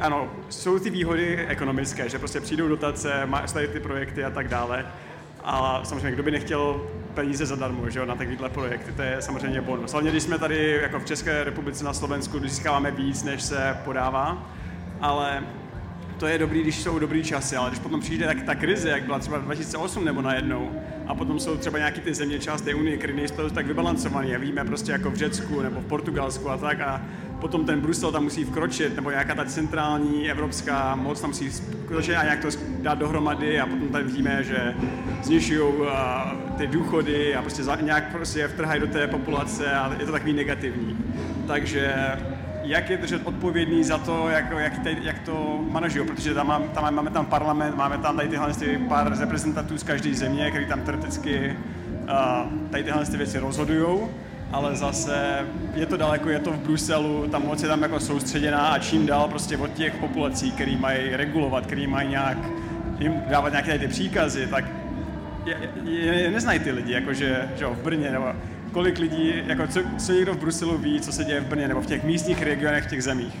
ano, 0.00 0.30
jsou 0.48 0.78
ty 0.78 0.90
výhody 0.90 1.46
ekonomické, 1.48 2.08
že 2.08 2.18
prostě 2.18 2.40
přijdou 2.40 2.68
dotace, 2.68 3.28
tady 3.52 3.68
ty 3.68 3.80
projekty 3.80 4.24
a 4.24 4.30
tak 4.30 4.48
dále. 4.48 4.86
A 5.44 5.80
samozřejmě, 5.84 6.10
kdo 6.10 6.22
by 6.22 6.30
nechtěl 6.30 6.80
peníze 7.16 7.46
zadarmo, 7.46 7.90
že 7.90 7.98
jo, 7.98 8.06
na 8.06 8.14
takovýhle 8.14 8.48
projekty, 8.48 8.92
to 8.92 9.02
je 9.02 9.16
samozřejmě 9.22 9.60
bonus. 9.60 9.92
Hlavně 9.92 10.10
když 10.10 10.22
jsme 10.22 10.38
tady 10.38 10.78
jako 10.82 11.00
v 11.00 11.04
České 11.04 11.44
republice 11.44 11.84
na 11.84 11.92
Slovensku, 11.92 12.38
získáváme 12.40 12.90
víc, 12.90 13.22
než 13.22 13.42
se 13.42 13.76
podává, 13.84 14.50
ale 15.00 15.42
to 16.18 16.26
je 16.26 16.38
dobrý, 16.38 16.62
když 16.62 16.82
jsou 16.82 16.98
dobrý 16.98 17.24
časy, 17.24 17.56
ale 17.56 17.70
když 17.70 17.80
potom 17.80 18.00
přijde 18.00 18.26
tak 18.26 18.42
ta 18.42 18.54
krize, 18.54 18.88
jak 18.88 19.02
byla 19.02 19.18
třeba 19.18 19.38
2008 19.38 20.04
nebo 20.04 20.22
najednou, 20.22 20.70
a 21.06 21.14
potom 21.14 21.40
jsou 21.40 21.56
třeba 21.56 21.78
nějaký 21.78 22.00
ty 22.00 22.14
země 22.14 22.38
část 22.38 22.62
té 22.62 22.74
unie, 22.74 22.96
které 22.96 23.12
nejsou 23.12 23.50
tak 23.50 23.66
vybalancované 23.66 24.36
a 24.36 24.38
víme 24.38 24.64
prostě 24.64 24.92
jako 24.92 25.10
v 25.10 25.16
Řecku 25.16 25.62
nebo 25.62 25.80
v 25.80 25.86
Portugalsku 25.86 26.50
a 26.50 26.56
tak 26.56 26.80
a 26.80 27.02
potom 27.40 27.64
ten 27.64 27.80
Brusel 27.80 28.12
tam 28.12 28.22
musí 28.22 28.44
vkročit, 28.44 28.96
nebo 28.96 29.10
nějaká 29.10 29.34
ta 29.34 29.44
centrální 29.44 30.30
evropská 30.30 30.94
moc 30.94 31.20
tam 31.20 31.30
musí 31.30 31.50
vkročit 31.84 32.16
a 32.16 32.22
nějak 32.22 32.40
to 32.40 32.48
dát 32.80 32.98
dohromady 32.98 33.60
a 33.60 33.66
potom 33.66 33.88
tady 33.88 34.04
vidíme, 34.04 34.44
že 34.44 34.74
znižují 35.22 35.60
uh, 35.60 35.86
ty 36.56 36.66
důchody 36.66 37.34
a 37.34 37.42
prostě 37.42 37.62
za, 37.62 37.76
nějak 37.76 38.12
prostě 38.12 38.48
vtrhají 38.48 38.80
do 38.80 38.86
té 38.86 39.06
populace 39.06 39.72
a 39.72 39.92
je 39.98 40.06
to 40.06 40.12
takový 40.12 40.32
negativní. 40.32 40.98
Takže 41.46 41.94
jak 42.62 42.90
je 42.90 42.96
držet 42.96 43.22
odpovědný 43.24 43.84
za 43.84 43.98
to, 43.98 44.28
jak, 44.28 44.50
jak, 44.58 44.78
te, 44.78 44.96
jak 45.02 45.18
to 45.18 45.64
manažují, 45.70 46.06
protože 46.06 46.34
tam, 46.34 46.46
mám, 46.46 46.62
tam 46.62 46.94
máme 46.94 47.10
tam 47.10 47.26
parlament, 47.26 47.76
máme 47.76 47.98
tam 47.98 48.16
tady 48.16 48.28
tyhle 48.28 48.54
ty 48.54 48.78
pár 48.88 49.18
reprezentantů 49.18 49.78
z 49.78 49.82
každé 49.82 50.14
země, 50.14 50.50
který 50.50 50.66
tam 50.66 50.80
teoreticky 50.80 51.56
uh, 52.02 52.68
tady 52.70 52.84
tyhle 52.84 53.06
ty 53.06 53.16
věci 53.16 53.38
rozhodují, 53.38 53.98
ale 54.52 54.76
zase 54.76 55.46
je 55.74 55.86
to 55.86 55.96
daleko, 55.96 56.30
je 56.30 56.38
to 56.38 56.52
v 56.52 56.58
Bruselu, 56.58 57.28
ta 57.28 57.38
moc 57.38 57.62
je 57.62 57.68
tam 57.68 57.82
jako 57.82 58.00
soustředěná 58.00 58.68
a 58.68 58.78
čím 58.78 59.06
dál 59.06 59.28
prostě 59.28 59.56
od 59.56 59.72
těch 59.72 59.94
populací, 59.94 60.52
který 60.52 60.76
mají 60.76 61.16
regulovat, 61.16 61.66
který 61.66 61.86
mají 61.86 62.08
nějak 62.08 62.38
jim 62.98 63.22
dávat 63.28 63.48
nějaké 63.48 63.78
ty 63.78 63.88
příkazy, 63.88 64.46
tak 64.46 64.64
je, 65.44 65.56
je, 65.84 66.22
je 66.22 66.30
neznají 66.30 66.58
ty 66.58 66.72
lidi, 66.72 66.92
jakože 66.92 67.48
že 67.56 67.66
v 67.66 67.82
Brně 67.82 68.10
nebo 68.10 68.26
kolik 68.72 68.98
lidí, 68.98 69.32
jako 69.46 69.66
co, 69.66 69.80
co 69.98 70.12
někdo 70.12 70.34
v 70.34 70.38
Bruselu 70.38 70.78
ví, 70.78 71.00
co 71.00 71.12
se 71.12 71.24
děje 71.24 71.40
v 71.40 71.46
Brně 71.46 71.68
nebo 71.68 71.80
v 71.80 71.86
těch 71.86 72.04
místních 72.04 72.42
regionech, 72.42 72.84
v 72.84 72.90
těch 72.90 73.02
zemích. 73.02 73.36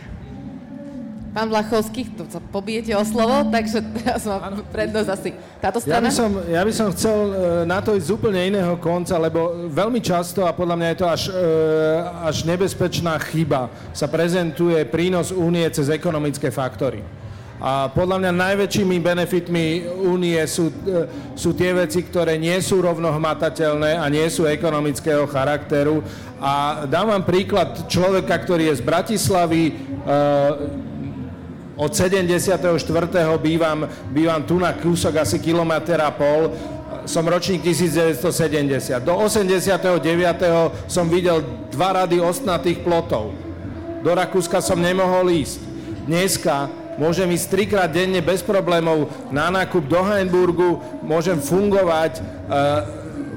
Pán 1.36 1.52
Vlachovský, 1.52 2.16
to 2.16 2.24
sa 2.32 2.40
pobijete 2.40 2.96
o 2.96 3.04
slovo, 3.04 3.44
takže 3.52 3.84
teraz 4.00 4.24
mám 4.24 4.64
prednosť 4.72 5.08
asi 5.12 5.30
táto 5.60 5.84
Ja 5.84 6.00
strana. 6.00 6.08
by, 6.08 6.12
som, 6.16 6.30
ja 6.48 6.62
by 6.64 6.72
som 6.72 6.88
chcel 6.96 7.12
e, 7.12 7.32
na 7.68 7.84
to 7.84 7.92
ísť 7.92 8.08
z 8.08 8.14
úplne 8.16 8.40
iného 8.40 8.72
konca, 8.80 9.20
lebo 9.20 9.68
veľmi 9.68 10.00
často, 10.00 10.48
a 10.48 10.56
podľa 10.56 10.80
mňa 10.80 10.88
je 10.88 10.96
to 10.96 11.06
až, 11.12 11.22
e, 11.28 11.32
až 12.24 12.36
nebezpečná 12.48 13.20
chyba, 13.28 13.68
sa 13.92 14.08
prezentuje 14.08 14.80
prínos 14.88 15.28
únie 15.28 15.68
cez 15.68 15.92
ekonomické 15.92 16.48
faktory. 16.48 17.04
A 17.60 17.92
podľa 17.92 18.16
mňa 18.16 18.32
najväčšími 18.32 18.96
benefitmi 18.96 19.92
únie 20.08 20.40
sú, 20.48 20.72
e, 20.72 21.04
sú 21.36 21.52
tie 21.52 21.76
veci, 21.76 22.00
ktoré 22.00 22.40
nie 22.40 22.56
sú 22.64 22.80
rovnohmatateľné 22.80 24.00
a 24.00 24.08
nie 24.08 24.24
sú 24.32 24.48
ekonomického 24.48 25.28
charakteru. 25.28 26.00
A 26.40 26.84
dám 26.88 27.12
vám 27.12 27.28
príklad 27.28 27.92
človeka, 27.92 28.40
ktorý 28.40 28.72
je 28.72 28.80
z 28.80 28.82
Bratislavy, 28.88 29.64
od 31.76 31.92
74. 31.92 32.56
bývam, 33.36 33.84
bývam 34.08 34.42
tu 34.42 34.56
na 34.56 34.72
kúsok 34.72 35.20
asi 35.20 35.36
kilometr 35.36 36.00
a 36.00 36.08
pol, 36.08 36.48
som 37.04 37.22
ročník 37.22 37.62
1970. 37.62 39.04
Do 39.04 39.14
89. 39.14 40.88
som 40.88 41.06
videl 41.06 41.44
dva 41.70 42.02
rady 42.02 42.18
ostnatých 42.18 42.80
plotov. 42.80 43.30
Do 44.00 44.10
Rakúska 44.10 44.64
som 44.64 44.80
nemohol 44.80 45.30
ísť. 45.36 45.60
Dneska 46.08 46.72
môžem 46.96 47.28
ísť 47.30 47.46
trikrát 47.52 47.90
denne 47.92 48.24
bez 48.24 48.40
problémov 48.40 49.12
na 49.28 49.52
nákup 49.52 49.84
do 49.84 50.00
Heinburgu, 50.00 50.80
môžem 51.04 51.36
fungovať, 51.36 52.18
e, 52.18 52.20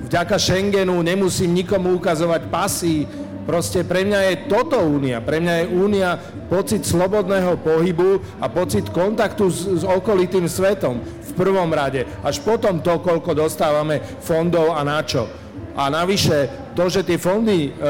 vďaka 0.07 0.39
Schengenu 0.39 0.95
nemusím 1.03 1.59
nikomu 1.59 1.99
ukazovať 1.99 2.47
pasy, 2.47 3.03
Proste 3.49 3.81
pre 3.81 4.05
mňa 4.05 4.19
je 4.29 4.35
toto 4.45 4.77
únia. 4.77 5.25
Pre 5.25 5.41
mňa 5.41 5.53
je 5.57 5.71
únia 5.73 6.21
pocit 6.53 6.85
slobodného 6.85 7.57
pohybu 7.57 8.21
a 8.37 8.45
pocit 8.45 8.85
kontaktu 8.93 9.49
s, 9.49 9.81
s 9.81 9.83
okolitým 9.89 10.45
svetom 10.45 11.01
v 11.01 11.31
prvom 11.33 11.65
rade. 11.73 12.05
Až 12.21 12.45
potom 12.45 12.77
to, 12.77 13.01
koľko 13.01 13.33
dostávame 13.33 14.05
fondov 14.21 14.77
a 14.77 14.85
na 14.85 15.01
čo. 15.01 15.25
A 15.73 15.89
navyše, 15.89 16.45
to, 16.77 16.93
že 16.93 17.01
tie 17.01 17.17
fondy 17.17 17.73
e, 17.73 17.81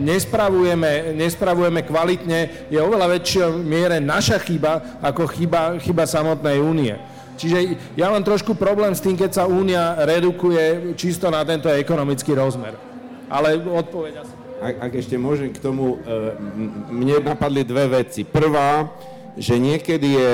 nespravujeme, 0.00 1.12
nespravujeme 1.12 1.84
kvalitne, 1.84 2.72
je 2.72 2.80
oveľa 2.80 3.20
väčšia 3.20 3.52
miere 3.60 4.00
naša 4.00 4.40
chyba 4.40 4.96
ako 5.04 5.28
chyba, 5.28 5.76
chyba 5.76 6.08
samotnej 6.08 6.56
únie. 6.56 6.96
Čiže 7.36 7.76
ja 8.00 8.08
mám 8.08 8.24
trošku 8.24 8.56
problém 8.56 8.96
s 8.96 9.04
tým, 9.04 9.12
keď 9.12 9.44
sa 9.44 9.44
únia 9.44 10.00
redukuje 10.08 10.96
čisto 10.96 11.28
na 11.28 11.44
tento 11.44 11.68
ekonomický 11.68 12.32
rozmer. 12.32 12.80
Ale 13.28 13.60
odpoveď 13.60 14.24
asi. 14.24 14.39
Ak, 14.60 14.92
ešte 14.92 15.16
môžem 15.16 15.48
k 15.48 15.58
tomu, 15.58 15.96
e, 16.04 16.36
mne 16.92 17.24
napadli 17.24 17.64
dve 17.64 18.04
veci. 18.04 18.28
Prvá, 18.28 18.92
že 19.40 19.56
niekedy 19.56 20.08
je 20.20 20.32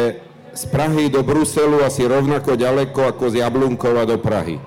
z 0.51 0.63
Prahy 0.67 1.07
do 1.07 1.23
Bruselu 1.23 1.87
asi 1.87 2.03
rovnako 2.03 2.59
ďaleko 2.59 3.07
ako 3.07 3.31
z 3.31 3.39
Jablunkova 3.47 4.03
do 4.03 4.19
Prahy. 4.19 4.59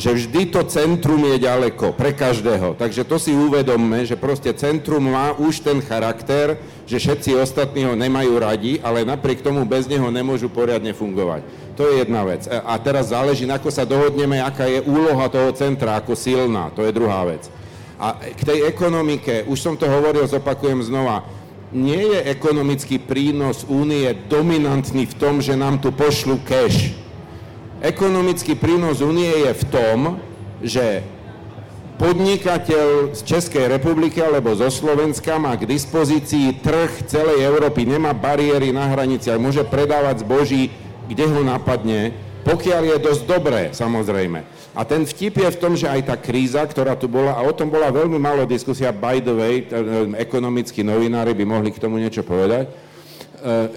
Že 0.00 0.10
vždy 0.16 0.42
to 0.48 0.60
centrum 0.64 1.20
je 1.28 1.36
ďaleko, 1.44 1.92
pre 1.92 2.16
každého. 2.16 2.72
Takže 2.76 3.04
to 3.04 3.20
si 3.20 3.36
uvedomme, 3.36 4.08
že 4.08 4.16
proste 4.16 4.52
centrum 4.56 5.12
má 5.12 5.36
už 5.36 5.60
ten 5.60 5.76
charakter, 5.84 6.56
že 6.88 6.96
všetci 6.96 7.36
ostatní 7.36 7.84
ho 7.84 7.92
nemajú 7.92 8.32
radi, 8.40 8.80
ale 8.80 9.04
napriek 9.04 9.44
tomu 9.44 9.68
bez 9.68 9.84
neho 9.88 10.08
nemôžu 10.08 10.48
poriadne 10.48 10.96
fungovať. 10.96 11.44
To 11.76 11.84
je 11.84 12.00
jedna 12.00 12.24
vec. 12.24 12.48
A 12.48 12.76
teraz 12.80 13.12
záleží, 13.12 13.44
ako 13.44 13.68
sa 13.68 13.84
dohodneme, 13.84 14.40
aká 14.40 14.64
je 14.64 14.80
úloha 14.88 15.28
toho 15.28 15.52
centra, 15.52 16.00
ako 16.00 16.16
silná. 16.16 16.72
To 16.72 16.80
je 16.80 16.96
druhá 16.96 17.28
vec. 17.28 17.44
A 17.96 18.20
k 18.20 18.40
tej 18.44 18.68
ekonomike, 18.68 19.48
už 19.48 19.56
som 19.56 19.74
to 19.74 19.88
hovoril, 19.88 20.28
zopakujem 20.28 20.84
znova, 20.84 21.24
nie 21.72 22.12
je 22.12 22.20
ekonomický 22.30 23.00
prínos 23.00 23.64
únie 23.66 24.12
dominantný 24.28 25.08
v 25.08 25.14
tom, 25.16 25.40
že 25.40 25.58
nám 25.58 25.80
tu 25.82 25.90
pošlu 25.90 26.38
cash. 26.44 26.94
Ekonomický 27.80 28.54
prínos 28.56 29.00
únie 29.00 29.28
je 29.28 29.52
v 29.52 29.64
tom, 29.68 29.98
že 30.60 31.04
podnikateľ 31.96 33.16
z 33.16 33.20
Českej 33.24 33.72
republiky 33.72 34.20
alebo 34.20 34.52
zo 34.52 34.68
Slovenska 34.68 35.40
má 35.40 35.56
k 35.56 35.64
dispozícii 35.64 36.60
trh 36.60 37.08
celej 37.08 37.40
Európy, 37.40 37.88
nemá 37.88 38.12
bariéry 38.12 38.68
na 38.72 38.92
hraniciach, 38.92 39.40
môže 39.40 39.64
predávať 39.64 40.20
zboží, 40.20 40.68
kde 41.08 41.24
ho 41.24 41.40
napadne, 41.40 42.12
pokiaľ 42.46 42.82
je 42.94 42.96
dosť 43.02 43.22
dobré, 43.26 43.62
samozrejme. 43.74 44.46
A 44.70 44.86
ten 44.86 45.02
vtip 45.02 45.42
je 45.42 45.50
v 45.50 45.58
tom, 45.58 45.74
že 45.74 45.90
aj 45.90 46.06
tá 46.06 46.14
kríza, 46.14 46.62
ktorá 46.62 46.94
tu 46.94 47.10
bola, 47.10 47.34
a 47.34 47.42
o 47.42 47.50
tom 47.50 47.66
bola 47.66 47.90
veľmi 47.90 48.22
málo 48.22 48.46
diskusia, 48.46 48.94
by 48.94 49.18
the 49.18 49.34
way, 49.34 49.54
ekonomickí 50.14 50.86
novinári 50.86 51.34
by 51.34 51.42
mohli 51.42 51.74
k 51.74 51.82
tomu 51.82 51.98
niečo 51.98 52.22
povedať, 52.22 52.70
e, 52.70 52.72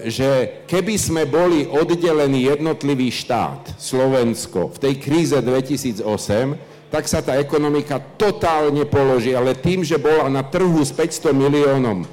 že 0.06 0.30
keby 0.70 0.94
sme 0.94 1.22
boli 1.26 1.66
oddelený 1.66 2.54
jednotlivý 2.54 3.10
štát, 3.10 3.74
Slovensko, 3.74 4.70
v 4.76 4.78
tej 4.78 4.94
kríze 5.02 5.34
2008, 5.34 6.94
tak 6.94 7.10
sa 7.10 7.26
tá 7.26 7.42
ekonomika 7.42 7.98
totálne 7.98 8.86
položí, 8.86 9.34
ale 9.34 9.58
tým, 9.58 9.82
že 9.82 9.98
bola 9.98 10.30
na 10.30 10.46
trhu 10.46 10.78
s 10.78 10.94
500 10.94 11.34
miliónom 11.34 12.02
e, 12.02 12.06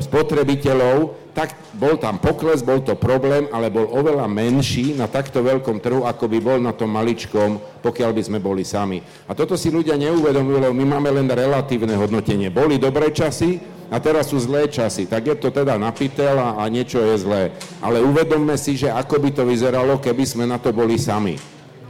spotrebiteľov, 0.00 1.25
tak 1.36 1.52
bol 1.76 2.00
tam 2.00 2.16
pokles, 2.16 2.64
bol 2.64 2.80
to 2.80 2.96
problém, 2.96 3.44
ale 3.52 3.68
bol 3.68 3.84
oveľa 3.92 4.24
menší 4.24 4.96
na 4.96 5.04
takto 5.04 5.44
veľkom 5.44 5.84
trhu, 5.84 6.08
ako 6.08 6.32
by 6.32 6.38
bol 6.40 6.56
na 6.56 6.72
tom 6.72 6.88
maličkom, 6.88 7.60
pokiaľ 7.84 8.10
by 8.16 8.22
sme 8.24 8.38
boli 8.40 8.64
sami. 8.64 9.04
A 9.28 9.36
toto 9.36 9.52
si 9.52 9.68
ľudia 9.68 10.00
neuvedomujú, 10.00 10.56
lebo 10.64 10.72
my 10.72 10.96
máme 10.96 11.12
len 11.12 11.28
relatívne 11.28 11.92
hodnotenie. 11.92 12.48
Boli 12.48 12.80
dobré 12.80 13.12
časy 13.12 13.60
a 13.92 14.00
teraz 14.00 14.32
sú 14.32 14.40
zlé 14.40 14.64
časy. 14.72 15.04
Tak 15.04 15.28
je 15.28 15.36
to 15.36 15.52
teda 15.52 15.76
napitel 15.76 16.40
a, 16.40 16.56
a 16.56 16.64
niečo 16.72 17.04
je 17.04 17.20
zlé. 17.20 17.42
Ale 17.84 18.00
uvedomme 18.00 18.56
si, 18.56 18.80
že 18.80 18.88
ako 18.88 19.20
by 19.20 19.30
to 19.36 19.44
vyzeralo, 19.44 20.00
keby 20.00 20.24
sme 20.24 20.48
na 20.48 20.56
to 20.56 20.72
boli 20.72 20.96
sami. 20.96 21.36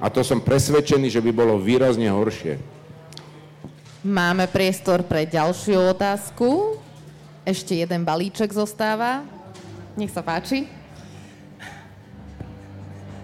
A 0.03 0.11
to 0.11 0.27
som 0.27 0.43
presvedčený, 0.43 1.07
že 1.07 1.23
by 1.23 1.31
bolo 1.31 1.55
výrazne 1.55 2.11
horšie. 2.11 2.59
Máme 4.03 4.51
priestor 4.51 5.07
pre 5.07 5.23
ďalšiu 5.23 5.95
otázku. 5.95 6.83
Ešte 7.47 7.79
jeden 7.79 8.03
balíček 8.03 8.51
zostáva. 8.51 9.36
Nech 9.97 10.13
sa 10.13 10.21
páči. 10.21 10.69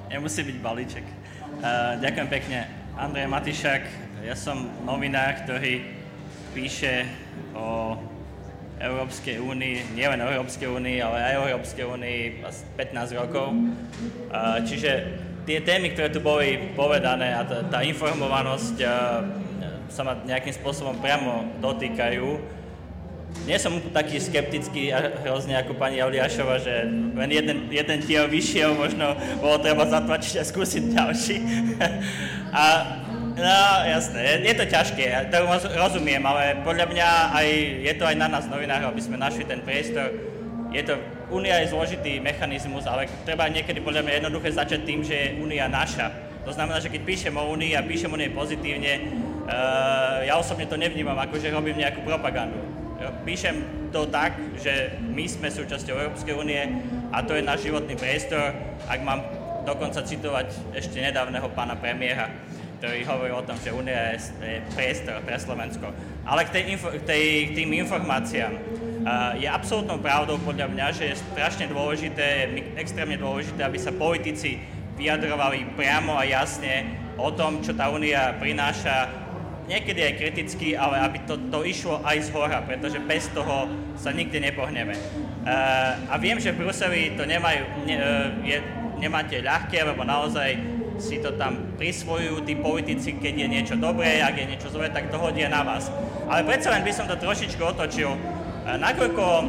Nemusí 0.08 0.40
byť 0.40 0.56
balíček. 0.64 1.04
Uh, 1.60 2.00
ďakujem 2.00 2.28
pekne. 2.32 2.64
Andrej 2.96 3.28
Matišak, 3.28 3.84
ja 4.24 4.32
som 4.32 4.72
novinár, 4.88 5.44
ktorý 5.44 5.84
píše 6.56 7.04
o 7.52 8.00
Európskej 8.80 9.36
únii, 9.36 9.92
nielen 9.92 10.24
o 10.24 10.32
Európskej 10.32 10.72
únii, 10.72 10.96
ale 11.04 11.18
aj 11.20 11.34
o 11.44 11.48
Európskej 11.52 11.84
únii 11.84 12.18
15 12.40 13.20
rokov. 13.20 13.52
Uh, 14.32 14.64
čiže 14.64 15.12
tie 15.44 15.60
témy, 15.60 15.92
ktoré 15.92 16.08
tu 16.08 16.24
boli 16.24 16.72
povedané 16.72 17.36
a 17.36 17.44
tá 17.44 17.84
informovanosť 17.84 18.76
uh, 18.80 19.20
sa 19.92 20.08
ma 20.08 20.16
nejakým 20.24 20.56
spôsobom 20.56 20.96
priamo 21.04 21.52
dotýkajú. 21.60 22.61
Nie 23.42 23.58
som 23.58 23.74
taký 23.90 24.22
skeptický 24.22 24.94
a 24.94 25.10
hrozne 25.26 25.58
ako 25.58 25.74
pani 25.74 25.98
Jauliašova, 25.98 26.62
že 26.62 26.86
len 26.90 27.30
jeden, 27.30 27.58
jeden 27.74 27.98
tiel 28.06 28.30
vyšiel, 28.30 28.78
možno 28.78 29.18
bolo 29.42 29.58
treba 29.58 29.82
zatlačiť 29.82 30.38
a 30.38 30.44
skúsiť 30.46 30.82
ďalší. 30.94 31.36
a 32.54 32.64
No, 33.32 33.58
jasné, 33.88 34.44
je, 34.44 34.52
to 34.52 34.68
ťažké, 34.68 35.32
to 35.32 35.40
rozumiem, 35.72 36.20
ale 36.20 36.60
podľa 36.60 36.84
mňa 36.84 37.08
aj, 37.32 37.48
je 37.80 37.94
to 37.96 38.04
aj 38.04 38.16
na 38.20 38.28
nás 38.28 38.44
novinárov, 38.44 38.92
aby 38.92 39.00
sme 39.00 39.16
našli 39.16 39.48
ten 39.48 39.64
priestor. 39.64 40.12
Je 40.68 40.84
to, 40.84 41.00
Únia 41.32 41.64
je 41.64 41.72
zložitý 41.72 42.20
mechanizmus, 42.20 42.84
ale 42.84 43.08
treba 43.24 43.48
niekedy 43.48 43.80
podľa 43.80 44.04
mňa 44.04 44.12
jednoduché 44.20 44.52
začať 44.52 44.80
tým, 44.84 45.00
že 45.00 45.16
je 45.16 45.28
Únia 45.40 45.64
naša. 45.64 46.12
To 46.44 46.52
znamená, 46.52 46.76
že 46.76 46.92
keď 46.92 47.08
píšem 47.08 47.32
o 47.32 47.48
Únii 47.56 47.72
a 47.72 47.80
píšem 47.80 48.12
o 48.12 48.20
nej 48.20 48.28
pozitívne, 48.28 48.92
uh, 49.48 50.20
ja 50.28 50.36
osobne 50.36 50.68
to 50.68 50.76
nevnímam 50.76 51.16
ako, 51.16 51.40
že 51.40 51.48
robím 51.48 51.80
nejakú 51.80 52.04
propagandu. 52.04 52.81
Píšem 53.26 53.88
to 53.90 54.06
tak, 54.06 54.38
že 54.60 54.98
my 55.02 55.26
sme 55.26 55.50
súčasťou 55.50 55.98
Európskej 55.98 56.34
únie 56.38 56.62
a 57.10 57.26
to 57.26 57.34
je 57.34 57.42
náš 57.42 57.66
životný 57.66 57.98
priestor, 57.98 58.54
ak 58.86 59.00
mám 59.02 59.20
dokonca 59.66 60.02
citovať 60.02 60.74
ešte 60.74 61.02
nedávneho 61.02 61.50
pána 61.54 61.78
premiéra 61.78 62.30
ktorý 62.82 63.06
hovoril 63.06 63.38
o 63.38 63.46
tom, 63.46 63.54
že 63.62 63.70
Únia 63.70 64.18
je, 64.18 64.58
priestor 64.74 65.22
pre 65.22 65.38
Slovensko. 65.38 65.94
Ale 66.26 66.42
k, 66.42 66.50
tej 66.50 66.62
k, 66.74 67.02
tej, 67.06 67.24
k 67.46 67.62
tým 67.62 67.70
informáciám. 67.86 68.58
Je 69.38 69.46
absolútnou 69.46 70.02
pravdou 70.02 70.42
podľa 70.42 70.66
mňa, 70.66 70.86
že 70.90 71.14
je 71.14 71.22
strašne 71.30 71.70
dôležité, 71.70 72.50
extrémne 72.74 73.22
dôležité, 73.22 73.62
aby 73.62 73.78
sa 73.78 73.94
politici 73.94 74.58
vyjadrovali 74.98 75.78
priamo 75.78 76.18
a 76.18 76.26
jasne 76.26 76.98
o 77.14 77.30
tom, 77.30 77.62
čo 77.62 77.70
tá 77.70 77.86
Únia 77.86 78.34
prináša, 78.42 79.21
niekedy 79.72 80.00
aj 80.04 80.14
kriticky, 80.20 80.76
ale 80.76 81.00
aby 81.00 81.24
to, 81.24 81.40
to 81.48 81.64
išlo 81.64 82.04
aj 82.04 82.28
z 82.28 82.28
hora, 82.36 82.60
pretože 82.60 83.00
bez 83.00 83.32
toho 83.32 83.64
sa 83.96 84.12
nikde 84.12 84.36
nepohneme. 84.36 84.92
Uh, 84.92 86.12
a 86.12 86.20
viem, 86.20 86.36
že 86.36 86.52
v 86.52 86.68
Bruseli 86.68 87.16
to 87.16 87.24
nemajú, 87.24 87.64
ne, 87.88 87.96
uh, 87.96 88.28
je, 88.44 88.60
nemáte 89.00 89.40
ľahké, 89.40 89.80
lebo 89.80 90.04
naozaj 90.04 90.60
si 91.02 91.18
to 91.18 91.34
tam 91.34 91.74
prisvojujú 91.80 92.46
tí 92.46 92.54
politici, 92.54 93.18
keď 93.18 93.34
je 93.34 93.48
niečo 93.48 93.74
dobré, 93.74 94.22
ak 94.22 94.38
je 94.38 94.46
niečo 94.54 94.68
zlé, 94.70 94.92
tak 94.92 95.10
to 95.10 95.18
hodia 95.18 95.50
na 95.50 95.66
vás. 95.66 95.90
Ale 96.30 96.46
predsa 96.46 96.70
len 96.70 96.86
by 96.86 96.92
som 96.94 97.10
to 97.10 97.18
trošičku 97.18 97.58
otočil. 97.58 98.14
E, 98.14 98.18
nakoľko 98.78 99.24
uh, 99.24 99.44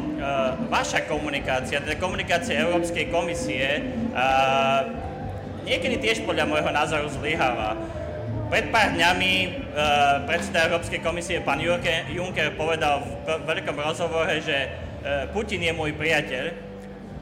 vaša 0.66 1.06
komunikácia, 1.06 1.78
teda 1.78 1.94
komunikácia 2.02 2.58
Európskej 2.58 3.06
komisie, 3.14 3.86
uh, 4.10 4.82
niekedy 5.62 6.02
tiež 6.02 6.26
podľa 6.26 6.50
môjho 6.50 6.70
názoru 6.74 7.06
zlyháva. 7.06 7.78
Pred 8.44 8.68
pár 8.68 8.92
dňami 8.92 9.32
uh, 9.72 10.20
predseda 10.28 10.68
Európskej 10.68 11.00
komisie, 11.00 11.40
pán 11.40 11.56
Juncker, 11.64 12.52
povedal 12.60 13.00
v 13.24 13.40
veľkom 13.48 13.72
rozhovore, 13.80 14.36
že 14.44 14.68
uh, 14.68 15.24
Putin 15.32 15.64
je 15.64 15.72
môj 15.72 15.96
priateľ. 15.96 16.52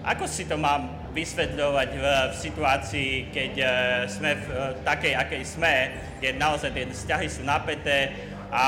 Ako 0.03 0.27
si 0.27 0.51
to 0.51 0.59
mám 0.59 0.91
vysvetľovať 1.15 1.91
v, 1.95 2.05
v 2.05 2.35
situácii, 2.35 3.11
keď 3.31 3.53
uh, 3.55 3.69
sme 4.11 4.35
v 4.35 4.45
uh, 4.51 4.75
takej, 4.83 5.15
akej 5.15 5.43
sme, 5.47 5.75
keď 6.19 6.33
naozaj 6.43 6.75
tie 6.75 6.91
vzťahy 6.91 7.27
sú 7.31 7.47
napäté 7.47 8.11
a 8.51 8.65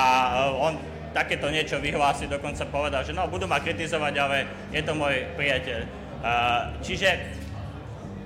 uh, 0.55 0.67
on 0.71 0.79
takéto 1.11 1.51
niečo 1.51 1.83
vyhlási, 1.83 2.31
dokonca 2.31 2.63
povedal, 2.71 3.03
že 3.03 3.11
no, 3.11 3.27
budú 3.27 3.51
ma 3.51 3.59
kritizovať, 3.59 4.15
ale 4.15 4.47
je 4.71 4.83
to 4.83 4.95
môj 4.95 5.27
priateľ. 5.35 5.81
Uh, 6.23 6.71
čiže 6.87 7.35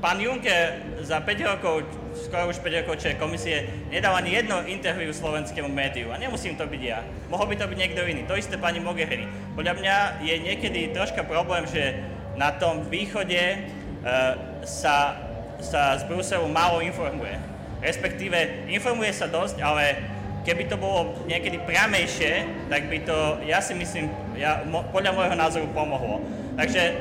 pán 0.04 0.20
Juncker 0.20 0.84
za 1.00 1.24
5 1.24 1.50
rokov, 1.56 1.88
skoro 2.28 2.52
už 2.52 2.60
5 2.60 2.84
rokov, 2.84 3.00
komisie, 3.16 3.88
nedal 3.88 4.12
ani 4.12 4.36
jedno 4.36 4.60
interviu 4.68 5.16
slovenskému 5.16 5.72
médiu. 5.72 6.12
A 6.12 6.20
nemusím 6.20 6.54
to 6.54 6.68
byť 6.68 6.82
ja. 6.84 7.00
Mohol 7.32 7.56
by 7.56 7.64
to 7.64 7.66
byť 7.72 7.78
niekto 7.80 8.04
iný. 8.04 8.28
To 8.28 8.36
isté 8.36 8.60
pani 8.60 8.84
Mogherini. 8.84 9.24
Podľa 9.56 9.74
mňa 9.80 9.96
je 10.22 10.34
niekedy 10.36 10.92
troška 10.92 11.24
problém, 11.24 11.64
že 11.64 11.96
na 12.36 12.52
tom 12.54 12.84
východe 12.86 13.72
Eh, 13.98 14.34
sa, 14.62 15.18
sa 15.58 15.98
z 15.98 16.06
Bruselu 16.06 16.46
málo 16.46 16.78
informuje. 16.78 17.34
Respektíve 17.82 18.70
informuje 18.70 19.10
sa 19.10 19.26
dosť, 19.26 19.58
ale 19.58 19.98
keby 20.46 20.70
to 20.70 20.78
bolo 20.78 21.18
niekedy 21.26 21.58
priamejšie, 21.66 22.46
tak 22.70 22.86
by 22.86 23.02
to, 23.02 23.42
ja 23.42 23.58
si 23.58 23.74
myslím, 23.74 24.06
ja, 24.38 24.62
mo, 24.70 24.86
podľa 24.94 25.18
môjho 25.18 25.34
názoru 25.34 25.66
pomohlo. 25.74 26.22
Takže, 26.54 26.94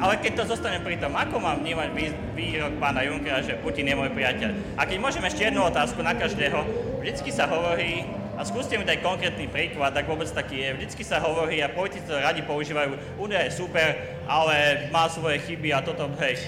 ale 0.00 0.16
keď 0.18 0.32
to 0.42 0.56
zostane 0.56 0.80
pri 0.80 0.96
tom, 0.96 1.12
ako 1.12 1.36
mám 1.36 1.60
vnímať 1.60 1.88
vý, 1.92 2.10
výrok 2.32 2.80
pána 2.80 3.04
Junckera, 3.04 3.44
že 3.44 3.60
Putin 3.60 3.92
je 3.92 3.94
môj 4.00 4.10
priateľ? 4.16 4.80
A 4.80 4.88
keď 4.88 4.98
môžem 4.98 5.24
ešte 5.28 5.44
jednu 5.44 5.60
otázku 5.60 6.00
na 6.00 6.16
každého, 6.16 6.64
vždycky 7.04 7.28
sa 7.28 7.44
hovorí, 7.44 8.08
a 8.40 8.44
skúste 8.48 8.72
mi 8.80 8.88
dať 8.88 9.04
konkrétny 9.04 9.52
príklad, 9.52 9.92
ak 9.92 10.08
vôbec 10.08 10.24
taký 10.32 10.64
je. 10.64 10.72
Vždycky 10.72 11.04
sa 11.04 11.20
hovorí 11.20 11.60
a 11.60 11.68
politici 11.68 12.08
to 12.08 12.16
radi 12.16 12.40
používajú, 12.40 13.20
Únia 13.20 13.44
je 13.44 13.52
super, 13.52 13.92
ale 14.24 14.88
má 14.88 15.04
svoje 15.12 15.44
chyby 15.44 15.76
a 15.76 15.84
toto, 15.84 16.08
hej. 16.24 16.40